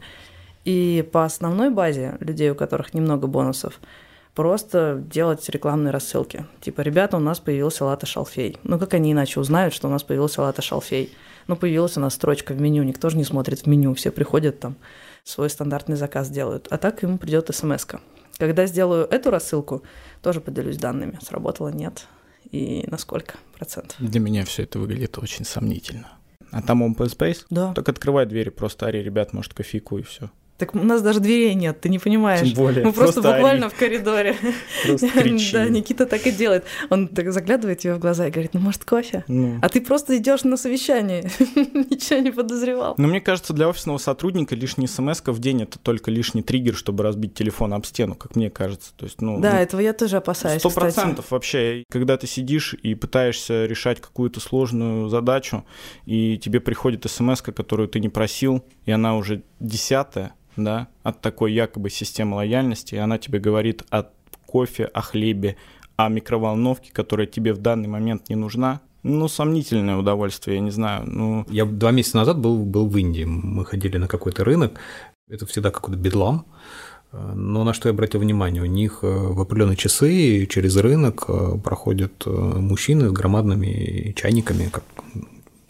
И 0.65 1.07
по 1.11 1.25
основной 1.25 1.69
базе 1.69 2.17
людей, 2.19 2.49
у 2.49 2.55
которых 2.55 2.93
немного 2.93 3.27
бонусов, 3.27 3.79
просто 4.33 5.03
делать 5.05 5.47
рекламные 5.49 5.91
рассылки. 5.91 6.45
Типа, 6.61 6.81
ребята, 6.81 7.17
у 7.17 7.19
нас 7.19 7.39
появился 7.39 7.85
лата 7.85 8.05
шалфей. 8.05 8.57
Ну, 8.63 8.79
как 8.79 8.93
они 8.93 9.11
иначе 9.11 9.39
узнают, 9.39 9.73
что 9.73 9.87
у 9.87 9.91
нас 9.91 10.03
появился 10.03 10.41
лата 10.41 10.61
шалфей? 10.61 11.13
Ну, 11.47 11.55
появилась 11.55 11.97
у 11.97 11.99
нас 11.99 12.15
строчка 12.15 12.53
в 12.53 12.61
меню, 12.61 12.83
никто 12.83 13.09
же 13.09 13.17
не 13.17 13.25
смотрит 13.25 13.59
в 13.59 13.67
меню, 13.67 13.93
все 13.93 14.09
приходят 14.09 14.59
там, 14.59 14.75
свой 15.23 15.49
стандартный 15.49 15.97
заказ 15.97 16.29
делают. 16.29 16.67
А 16.71 16.77
так 16.77 17.03
ему 17.03 17.17
придет 17.17 17.53
смс 17.53 17.85
-ка. 17.85 17.99
Когда 18.37 18.65
сделаю 18.65 19.05
эту 19.05 19.29
рассылку, 19.29 19.83
тоже 20.21 20.41
поделюсь 20.41 20.77
данными, 20.77 21.19
сработало, 21.21 21.69
нет, 21.69 22.07
и 22.51 22.85
на 22.87 22.97
сколько 22.97 23.35
процентов. 23.57 23.95
Для 23.99 24.19
меня 24.19 24.43
все 24.45 24.63
это 24.63 24.79
выглядит 24.79 25.17
очень 25.17 25.45
сомнительно. 25.45 26.07
А 26.51 26.61
там 26.61 26.83
open 26.83 27.07
space? 27.07 27.45
Да. 27.49 27.73
Так 27.73 27.89
открывай 27.89 28.25
двери, 28.25 28.49
просто 28.49 28.87
ари, 28.87 28.99
ребят, 28.99 29.33
может, 29.33 29.53
кофейку 29.53 29.97
и 29.97 30.01
все. 30.01 30.29
Так 30.57 30.75
у 30.75 30.79
нас 30.79 31.01
даже 31.01 31.19
дверей 31.19 31.55
нет, 31.55 31.81
ты 31.81 31.89
не 31.89 31.97
понимаешь. 31.97 32.47
Тем 32.47 32.53
более. 32.53 32.85
Мы 32.85 32.93
просто, 32.93 33.21
просто 33.21 33.33
буквально 33.33 33.69
в 33.69 33.75
коридоре. 33.75 34.35
Просто. 34.85 35.09
Да, 35.53 35.67
Никита 35.67 36.05
так 36.05 36.25
и 36.27 36.31
делает. 36.31 36.65
Он 36.89 37.07
так 37.07 37.31
заглядывает 37.31 37.79
тебе 37.79 37.95
в 37.95 37.99
глаза 37.99 38.27
и 38.27 38.31
говорит, 38.31 38.53
ну, 38.53 38.59
может, 38.59 38.85
кофе? 38.85 39.23
Ну. 39.27 39.59
А 39.61 39.69
ты 39.69 39.81
просто 39.81 40.17
идешь 40.17 40.43
на 40.43 40.57
совещание, 40.57 41.23
ничего 41.39 42.19
не 42.19 42.31
подозревал. 42.31 42.95
Но 42.97 43.07
мне 43.07 43.19
кажется, 43.19 43.53
для 43.53 43.67
офисного 43.67 43.97
сотрудника 43.97 44.55
лишний 44.55 44.87
смс 44.87 45.21
в 45.25 45.39
день 45.39 45.63
это 45.63 45.79
только 45.79 46.11
лишний 46.11 46.43
триггер, 46.43 46.75
чтобы 46.75 47.03
разбить 47.03 47.33
телефон 47.33 47.73
об 47.73 47.85
стену, 47.85 48.15
как 48.15 48.35
мне 48.35 48.49
кажется. 48.49 48.93
То 48.95 49.05
есть, 49.05 49.21
ну, 49.21 49.39
да, 49.39 49.53
ну, 49.53 49.57
этого 49.57 49.81
я 49.81 49.93
тоже 49.93 50.17
опасаюсь. 50.17 50.59
Сто 50.59 50.69
процентов 50.69 51.31
вообще. 51.31 51.83
Когда 51.89 52.17
ты 52.17 52.27
сидишь 52.27 52.73
и 52.73 52.95
пытаешься 52.95 53.65
решать 53.65 54.01
какую-то 54.01 54.39
сложную 54.39 55.09
задачу, 55.09 55.65
и 56.05 56.37
тебе 56.37 56.59
приходит 56.59 57.09
смс, 57.09 57.41
которую 57.41 57.89
ты 57.89 57.99
не 57.99 58.09
просил, 58.09 58.63
и 58.85 58.91
она 58.91 59.15
уже 59.15 59.43
десятая, 59.59 60.33
да, 60.55 60.87
от 61.03 61.21
такой 61.21 61.53
якобы 61.53 61.89
системы 61.89 62.35
лояльности, 62.35 62.95
и 62.95 62.99
она 62.99 63.17
тебе 63.17 63.39
говорит 63.39 63.83
о 63.89 64.03
кофе, 64.45 64.85
о 64.85 65.01
хлебе, 65.01 65.57
о 65.95 66.09
микроволновке, 66.09 66.91
которая 66.91 67.27
тебе 67.27 67.53
в 67.53 67.57
данный 67.57 67.87
момент 67.87 68.29
не 68.29 68.35
нужна, 68.35 68.81
Ну, 69.03 69.27
сомнительное 69.27 69.97
удовольствие, 69.97 70.55
я 70.55 70.61
не 70.61 70.71
знаю. 70.71 71.03
Ну... 71.05 71.45
Я 71.49 71.65
два 71.65 71.91
месяца 71.91 72.17
назад 72.17 72.39
был, 72.39 72.63
был 72.63 72.87
в 72.87 72.97
Индии. 72.97 73.25
Мы 73.25 73.65
ходили 73.65 73.97
на 73.97 74.07
какой-то 74.07 74.45
рынок. 74.45 74.79
Это 75.29 75.45
всегда 75.45 75.71
какой-то 75.71 75.99
бедлам. 75.99 76.45
Но 77.11 77.63
на 77.63 77.73
что 77.73 77.89
я 77.89 77.93
обратил 77.93 78.21
внимание, 78.21 78.63
у 78.63 78.65
них 78.65 78.99
э, 79.03 79.07
в 79.07 79.39
определенные 79.39 79.75
часы 79.75 80.47
через 80.47 80.75
рынок 80.77 81.25
э, 81.27 81.57
проходят 81.63 82.23
э, 82.25 82.29
мужчины 82.29 83.09
с 83.09 83.11
громадными 83.11 84.13
чайниками, 84.15 84.69
как 84.69 84.83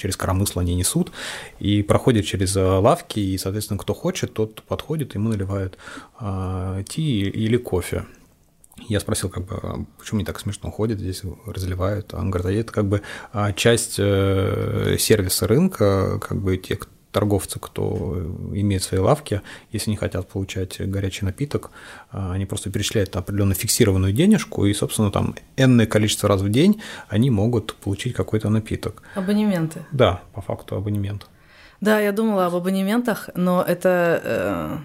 через 0.04 0.18
коромысло 0.18 0.62
они 0.62 0.76
несут, 0.76 1.14
и 1.60 1.82
проходят 1.82 2.26
через 2.26 2.56
лавки, 2.56 3.20
и, 3.20 3.38
соответственно, 3.38 3.80
кто 3.80 3.94
хочет, 3.94 4.34
тот 4.34 4.62
подходит, 4.64 5.16
ему 5.16 5.30
наливают 5.30 5.78
а, 6.20 6.84
ти 6.84 7.22
или 7.22 7.56
кофе. 7.56 8.06
Я 8.90 9.00
спросил, 9.00 9.30
как 9.30 9.46
бы, 9.46 9.56
«А 9.64 9.86
почему 9.98 10.20
не 10.20 10.26
так 10.26 10.40
смешно 10.42 10.72
ходят, 10.72 11.00
здесь 11.00 11.22
разливают. 11.46 12.14
Он 12.14 12.32
говорит, 12.32 12.46
а 12.46 12.62
это 12.62 12.74
как 12.74 12.86
бы 12.86 13.02
а, 13.32 13.54
часть 13.54 13.94
сервиса 13.94 15.48
рынка, 15.48 16.20
как 16.20 16.42
бы 16.42 16.58
те, 16.58 16.78
торговцы, 17.14 17.60
кто 17.60 18.18
имеет 18.54 18.84
свои 18.84 19.00
лавки, 19.00 19.42
если 19.72 19.92
не 19.92 19.96
хотят 19.96 20.28
получать 20.28 20.82
горячий 20.90 21.26
напиток, 21.26 21.72
а, 22.12 22.34
они 22.34 22.46
просто 22.46 22.70
перечисляют 22.70 23.16
определенно 23.16 23.54
фиксированную 23.54 24.12
денежку, 24.12 24.66
и, 24.66 24.74
собственно, 24.74 25.12
там 25.12 25.36
энное 25.56 25.86
количество 25.86 26.28
раз 26.28 26.42
в 26.42 26.50
день 26.50 26.82
они 27.08 27.30
могут 27.30 27.76
получить 27.76 28.14
какой-то 28.14 28.50
напиток. 28.50 29.04
Абонементы. 29.16 29.86
Да, 29.92 30.22
по 30.34 30.42
факту 30.42 30.76
абонемент. 30.76 31.28
Да, 31.80 32.00
я 32.00 32.12
думала 32.12 32.48
об 32.48 32.56
абонементах, 32.56 33.30
но 33.36 33.62
это 33.62 34.22
э, 34.24 34.78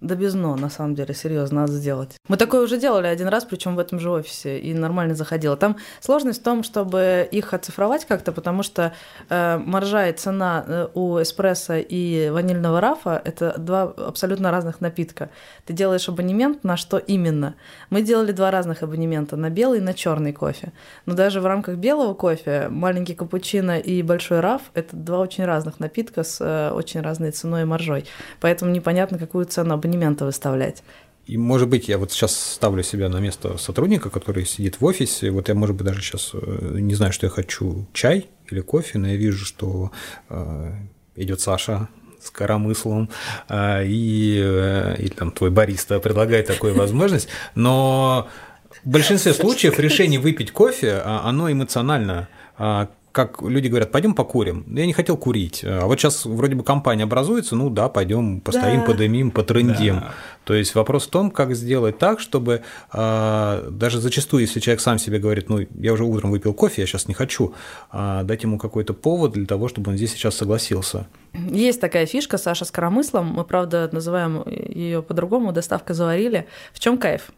да 0.00 0.14
без 0.14 0.34
но, 0.34 0.56
на 0.56 0.68
самом 0.68 0.94
деле, 0.94 1.14
серьезно, 1.14 1.62
надо 1.62 1.72
сделать. 1.72 2.16
Мы 2.28 2.36
такое 2.36 2.62
уже 2.62 2.78
делали 2.78 3.06
один 3.06 3.28
раз, 3.28 3.44
причем 3.44 3.76
в 3.76 3.78
этом 3.78 3.98
же 3.98 4.10
офисе, 4.10 4.58
и 4.58 4.74
нормально 4.74 5.14
заходило. 5.14 5.56
Там 5.56 5.76
сложность 6.00 6.40
в 6.40 6.44
том, 6.44 6.62
чтобы 6.62 7.26
их 7.30 7.54
оцифровать 7.54 8.04
как-то, 8.04 8.32
потому 8.32 8.62
что 8.62 8.92
э, 9.30 9.58
маржа 9.58 10.08
и 10.08 10.12
цена 10.12 10.64
э, 10.66 10.88
у 10.92 11.20
эспрессо 11.22 11.76
и 11.76 12.28
ванильного 12.30 12.80
рафа– 12.80 13.20
это 13.24 13.54
два 13.56 13.84
абсолютно 13.84 14.50
разных 14.50 14.82
напитка. 14.82 15.30
Ты 15.64 15.72
делаешь 15.72 16.08
абонемент 16.08 16.62
на 16.62 16.76
что 16.76 16.98
именно? 16.98 17.54
Мы 17.88 18.02
делали 18.02 18.32
два 18.32 18.50
разных 18.50 18.82
абонемента, 18.82 19.36
на 19.36 19.48
белый 19.48 19.78
и 19.78 19.82
на 19.82 19.94
черный 19.94 20.34
кофе. 20.34 20.72
Но 21.06 21.14
даже 21.14 21.40
в 21.40 21.46
рамках 21.46 21.76
белого 21.76 22.12
кофе 22.12 22.68
маленький 22.68 23.14
капучино 23.14 23.78
и 23.78 24.02
большой 24.02 24.40
раф– 24.40 24.62
это 24.74 24.94
два 24.94 25.20
очень 25.20 25.46
разных 25.46 25.80
напитка 25.80 26.22
с 26.22 26.38
э, 26.40 26.70
очень 26.70 27.00
разной 27.00 27.30
ценой 27.30 27.62
и 27.62 27.64
маржой. 27.64 28.04
Поэтому 28.40 28.70
непонятно, 28.70 29.18
какую 29.18 29.46
цену 29.46 29.74
абонемента 29.86 30.24
выставлять. 30.24 30.82
И, 31.26 31.36
может 31.36 31.68
быть, 31.68 31.88
я 31.88 31.98
вот 31.98 32.12
сейчас 32.12 32.36
ставлю 32.36 32.82
себя 32.82 33.08
на 33.08 33.18
место 33.18 33.58
сотрудника, 33.58 34.10
который 34.10 34.44
сидит 34.44 34.80
в 34.80 34.84
офисе. 34.84 35.30
Вот 35.30 35.48
я, 35.48 35.54
может 35.54 35.74
быть, 35.74 35.86
даже 35.86 36.00
сейчас 36.00 36.30
э, 36.34 36.78
не 36.78 36.94
знаю, 36.94 37.12
что 37.12 37.26
я 37.26 37.30
хочу, 37.30 37.86
чай 37.92 38.28
или 38.48 38.60
кофе, 38.60 38.98
но 38.98 39.08
я 39.08 39.16
вижу, 39.16 39.44
что 39.44 39.90
э, 40.28 40.72
идет 41.16 41.40
Саша 41.40 41.88
с 42.22 42.30
коромыслом, 42.30 43.10
э, 43.48 43.86
и, 43.86 44.40
э, 44.40 44.96
и 44.98 45.08
там 45.08 45.32
твой 45.32 45.50
бариста 45.50 45.98
предлагает 45.98 46.46
такую 46.46 46.74
возможность, 46.78 47.28
но 47.56 48.28
в 48.84 48.88
большинстве 48.88 49.34
случаев 49.34 49.80
решение 49.80 50.20
выпить 50.20 50.52
кофе, 50.52 51.00
а, 51.04 51.22
оно 51.24 51.50
эмоционально 51.50 52.28
а, 52.56 52.88
как 53.16 53.40
люди 53.40 53.68
говорят, 53.68 53.90
пойдем 53.90 54.14
покурим. 54.14 54.62
Я 54.68 54.84
не 54.84 54.92
хотел 54.92 55.16
курить. 55.16 55.64
А 55.64 55.86
вот 55.86 55.98
сейчас 55.98 56.26
вроде 56.26 56.54
бы 56.54 56.62
компания 56.62 57.04
образуется, 57.04 57.56
ну 57.56 57.70
да, 57.70 57.88
пойдем 57.88 58.42
постоим, 58.42 58.80
да. 58.80 58.86
подымим, 58.86 59.30
потрындим. 59.30 60.00
Да. 60.00 60.14
То 60.44 60.52
есть 60.52 60.74
вопрос 60.74 61.06
в 61.06 61.10
том, 61.10 61.30
как 61.30 61.54
сделать 61.54 61.96
так, 61.96 62.20
чтобы 62.20 62.60
э, 62.92 63.68
даже 63.70 64.00
зачастую, 64.00 64.42
если 64.42 64.60
человек 64.60 64.82
сам 64.82 64.98
себе 64.98 65.18
говорит, 65.18 65.48
ну, 65.48 65.66
я 65.80 65.94
уже 65.94 66.04
утром 66.04 66.30
выпил 66.30 66.52
кофе, 66.52 66.82
я 66.82 66.86
сейчас 66.86 67.08
не 67.08 67.14
хочу, 67.14 67.54
э, 67.90 68.20
дать 68.24 68.42
ему 68.42 68.58
какой-то 68.58 68.92
повод 68.92 69.32
для 69.32 69.46
того, 69.46 69.68
чтобы 69.68 69.92
он 69.92 69.96
здесь 69.96 70.12
сейчас 70.12 70.34
согласился. 70.34 71.06
Есть 71.32 71.80
такая 71.80 72.04
фишка 72.04 72.36
Саша 72.36 72.66
с 72.66 72.70
коромыслом, 72.70 73.28
мы, 73.28 73.44
правда, 73.44 73.88
называем 73.92 74.44
ее 74.46 75.02
по-другому, 75.02 75.52
доставка 75.52 75.94
заварили. 75.94 76.46
В 76.74 76.80
чем 76.80 76.98
кайф? 76.98 77.30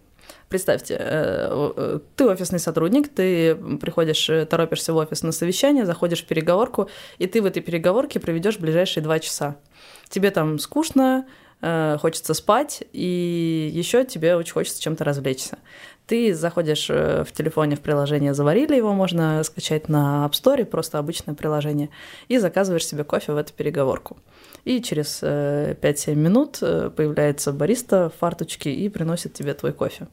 Представьте, 0.49 0.97
э, 0.99 1.73
э, 1.77 1.99
ты 2.17 2.27
офисный 2.27 2.59
сотрудник, 2.59 3.09
ты 3.09 3.55
приходишь, 3.55 4.31
э, 4.31 4.47
торопишься 4.47 4.95
в 4.95 4.97
офис 4.97 5.23
на 5.23 5.33
совещание, 5.33 5.85
заходишь 5.85 6.23
в 6.23 6.27
переговорку, 6.27 6.89
и 7.19 7.27
ты 7.27 7.43
в 7.43 7.47
этой 7.47 7.61
переговорке 7.61 8.19
проведешь 8.19 8.59
ближайшие 8.59 9.05
два 9.05 9.19
часа. 9.19 9.57
Тебе 10.09 10.31
там 10.31 10.59
скучно, 10.59 11.27
хочется 11.61 12.35
спать, 12.35 12.85
и 12.93 13.71
еще 13.73 14.05
тебе 14.05 14.37
очень 14.37 14.53
хочется 14.53 14.81
чем-то 14.81 15.05
развлечься. 15.05 15.59
Ты 16.07 16.33
заходишь 16.33 16.89
в 16.89 17.27
телефоне 17.33 17.77
в 17.77 17.81
приложение 17.81 18.33
«Заварили», 18.33 18.77
его 18.77 18.95
можно 18.95 19.43
скачать 19.45 19.89
на 19.89 20.27
App 20.27 20.33
Store, 20.33 20.65
просто 20.65 20.99
обычное 20.99 21.35
приложение, 21.35 21.91
и 22.29 22.39
заказываешь 22.39 22.87
себе 22.87 23.05
кофе 23.05 23.33
в 23.33 23.37
эту 23.37 23.53
переговорку. 23.53 24.17
И 24.65 24.81
через 24.81 25.23
5-7 25.23 26.15
минут 26.15 26.61
появляется 26.61 27.53
бариста 27.53 28.09
в 28.09 28.19
фарточке 28.21 28.73
и 28.73 28.89
приносит 28.89 29.35
тебе 29.35 29.53
твой 29.53 29.73
кофе. 29.73 30.09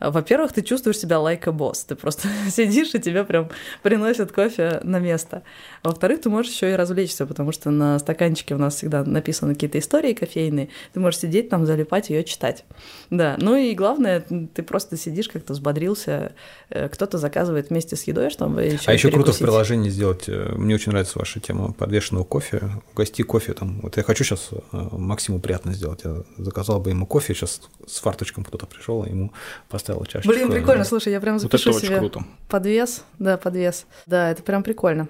Во-первых, 0.00 0.52
ты 0.52 0.62
чувствуешь 0.62 0.98
себя 0.98 1.16
like 1.16 1.48
a 1.48 1.52
boss. 1.52 1.84
Ты 1.86 1.94
просто 1.94 2.28
сидишь, 2.50 2.94
и 2.94 2.98
тебе 2.98 3.24
прям 3.24 3.48
приносят 3.82 4.32
кофе 4.32 4.80
на 4.82 4.98
место. 4.98 5.42
Во-вторых, 5.82 6.22
ты 6.22 6.30
можешь 6.30 6.52
еще 6.52 6.72
и 6.72 6.74
развлечься, 6.74 7.26
потому 7.26 7.52
что 7.52 7.70
на 7.70 7.98
стаканчике 7.98 8.54
у 8.54 8.58
нас 8.58 8.76
всегда 8.76 9.04
написаны 9.04 9.54
какие-то 9.54 9.78
истории 9.78 10.14
кофейные. 10.14 10.68
Ты 10.92 11.00
можешь 11.00 11.20
сидеть 11.20 11.48
там, 11.48 11.66
залипать, 11.66 12.10
ее 12.10 12.24
читать. 12.24 12.64
Да, 13.10 13.36
ну 13.38 13.56
и 13.56 13.74
главное, 13.74 14.24
ты 14.54 14.62
просто 14.62 14.96
сидишь, 14.96 15.28
как-то 15.28 15.52
взбодрился. 15.52 16.32
Э, 16.70 16.88
кто-то 16.88 17.18
заказывает 17.18 17.70
вместе 17.70 17.96
с 17.96 18.04
едой, 18.04 18.30
чтобы 18.30 18.62
еще 18.64 18.90
А 18.90 18.92
еще 18.92 19.10
круто 19.10 19.32
в 19.32 19.38
приложении 19.38 19.90
сделать. 19.90 20.24
Э, 20.28 20.52
мне 20.56 20.74
очень 20.74 20.92
нравится 20.92 21.18
ваша 21.18 21.40
тема 21.40 21.72
подвешенного 21.72 22.24
кофе. 22.24 22.70
Угости 22.92 23.22
кофе 23.22 23.52
там. 23.52 23.80
Вот 23.80 23.96
я 23.96 24.02
хочу 24.02 24.24
сейчас 24.24 24.50
э, 24.52 24.88
Максиму 24.92 25.40
приятно 25.40 25.72
сделать. 25.72 26.00
Я 26.04 26.22
заказал 26.38 26.80
бы 26.80 26.90
ему 26.90 27.06
кофе, 27.06 27.34
сейчас 27.34 27.62
с 27.86 27.98
фарточком 27.98 28.44
кто-то 28.44 28.66
пришел, 28.66 29.04
и 29.04 29.10
ему 29.10 29.32
поставил 29.68 29.89
поставила 29.90 30.06
чашечку. 30.06 30.32
Блин, 30.32 30.50
прикольно, 30.50 30.84
слушай, 30.84 31.12
я 31.12 31.20
прям 31.20 31.38
запишу 31.38 31.72
вот 31.72 31.78
это 31.78 31.86
себе 31.86 31.98
круто. 31.98 32.24
подвес. 32.48 33.04
Да, 33.18 33.36
подвес. 33.36 33.86
Да, 34.06 34.30
это 34.30 34.42
прям 34.42 34.62
прикольно. 34.62 35.08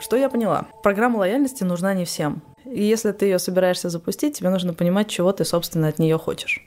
Что 0.00 0.16
я 0.16 0.28
поняла? 0.28 0.66
Программа 0.82 1.18
лояльности 1.18 1.64
нужна 1.64 1.92
не 1.94 2.04
всем. 2.04 2.42
И 2.64 2.84
если 2.84 3.12
ты 3.12 3.26
ее 3.26 3.38
собираешься 3.38 3.88
запустить, 3.88 4.38
тебе 4.38 4.50
нужно 4.50 4.74
понимать, 4.74 5.08
чего 5.08 5.32
ты, 5.32 5.44
собственно, 5.44 5.88
от 5.88 5.98
нее 5.98 6.18
хочешь. 6.18 6.64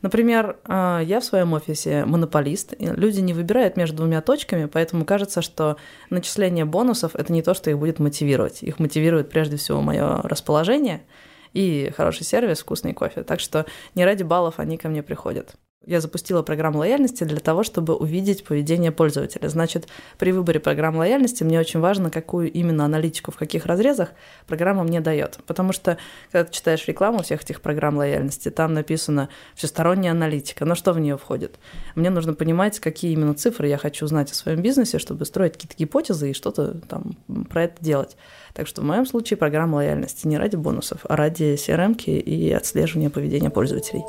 Например, 0.00 0.58
а, 0.64 1.00
я 1.00 1.18
в 1.18 1.24
своем 1.24 1.54
офисе 1.54 2.04
монополист, 2.04 2.74
люди 2.78 3.18
не 3.18 3.32
выбирают 3.32 3.76
между 3.76 3.96
двумя 3.96 4.20
точками, 4.20 4.66
поэтому 4.66 5.04
кажется, 5.04 5.42
что 5.42 5.76
начисление 6.08 6.64
бонусов 6.64 7.16
это 7.16 7.32
не 7.32 7.42
то, 7.42 7.52
что 7.52 7.70
их 7.70 7.78
будет 7.78 7.98
мотивировать. 7.98 8.62
Их 8.62 8.78
мотивирует 8.78 9.28
прежде 9.28 9.56
всего 9.56 9.80
мое 9.80 10.20
расположение– 10.22 11.02
и 11.52 11.92
хороший 11.96 12.24
сервис, 12.24 12.60
вкусный 12.60 12.94
кофе. 12.94 13.22
Так 13.22 13.40
что 13.40 13.66
не 13.94 14.04
ради 14.04 14.22
баллов 14.22 14.58
они 14.58 14.78
ко 14.78 14.88
мне 14.88 15.02
приходят. 15.02 15.56
Я 15.88 16.02
запустила 16.02 16.42
программу 16.42 16.80
лояльности 16.80 17.24
для 17.24 17.40
того, 17.40 17.62
чтобы 17.62 17.96
увидеть 17.96 18.44
поведение 18.44 18.92
пользователя. 18.92 19.48
Значит, 19.48 19.88
при 20.18 20.32
выборе 20.32 20.60
программы 20.60 20.98
лояльности 20.98 21.44
мне 21.44 21.58
очень 21.58 21.80
важно, 21.80 22.10
какую 22.10 22.52
именно 22.52 22.84
аналитику, 22.84 23.30
в 23.32 23.36
каких 23.36 23.64
разрезах 23.64 24.10
программа 24.46 24.82
мне 24.82 25.00
дает. 25.00 25.38
Потому 25.46 25.72
что, 25.72 25.96
когда 26.30 26.44
ты 26.44 26.52
читаешь 26.52 26.86
рекламу 26.86 27.22
всех 27.22 27.42
этих 27.42 27.62
программ 27.62 27.96
лояльности, 27.96 28.50
там 28.50 28.74
написано 28.74 29.30
всесторонняя 29.54 30.12
аналитика. 30.12 30.66
Но 30.66 30.74
что 30.74 30.92
в 30.92 31.00
нее 31.00 31.16
входит? 31.16 31.58
Мне 31.94 32.10
нужно 32.10 32.34
понимать, 32.34 32.78
какие 32.80 33.12
именно 33.12 33.32
цифры 33.32 33.66
я 33.68 33.78
хочу 33.78 34.06
знать 34.08 34.30
о 34.30 34.34
своем 34.34 34.60
бизнесе, 34.60 34.98
чтобы 34.98 35.24
строить 35.24 35.54
какие-то 35.54 35.76
гипотезы 35.78 36.32
и 36.32 36.34
что-то 36.34 36.82
там 36.86 37.16
про 37.48 37.62
это 37.62 37.82
делать. 37.82 38.18
Так 38.52 38.66
что 38.66 38.82
в 38.82 38.84
моем 38.84 39.06
случае 39.06 39.38
программа 39.38 39.76
лояльности 39.76 40.26
не 40.26 40.36
ради 40.36 40.56
бонусов, 40.56 41.06
а 41.08 41.16
ради 41.16 41.54
CRM 41.54 41.96
и 41.98 42.52
отслеживания 42.52 43.08
поведения 43.08 43.48
пользователей. 43.48 44.02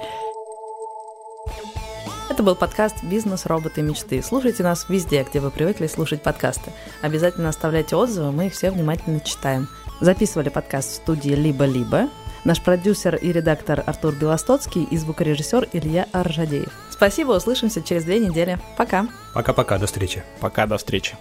Это 2.30 2.44
был 2.44 2.56
подкаст 2.56 3.04
«Бизнес, 3.04 3.48
роботы, 3.48 3.82
мечты». 3.82 4.22
Слушайте 4.22 4.62
нас 4.62 4.86
везде, 4.88 5.26
где 5.28 5.40
вы 5.40 5.50
привыкли 5.50 5.88
слушать 5.88 6.22
подкасты. 6.22 6.72
Обязательно 7.02 7.50
оставляйте 7.50 7.96
отзывы, 7.96 8.32
мы 8.32 8.46
их 8.46 8.54
все 8.54 8.70
внимательно 8.70 9.20
читаем. 9.20 9.68
Записывали 10.00 10.50
подкаст 10.50 10.92
в 10.92 10.96
студии 10.98 11.32
«Либо-либо». 11.32 12.08
Наш 12.44 12.62
продюсер 12.62 13.16
и 13.16 13.32
редактор 13.32 13.84
Артур 13.84 14.14
Белостоцкий 14.14 14.84
и 14.84 14.96
звукорежиссер 14.96 15.70
Илья 15.74 16.08
Аржадеев. 16.12 16.72
Спасибо, 16.92 17.32
услышимся 17.32 17.82
через 17.82 18.04
две 18.04 18.20
недели. 18.20 18.60
Пока. 18.78 19.08
Пока-пока, 19.34 19.80
до 19.80 19.88
встречи. 19.88 20.24
Пока, 20.40 20.68
до 20.68 20.78
встречи. 20.78 21.18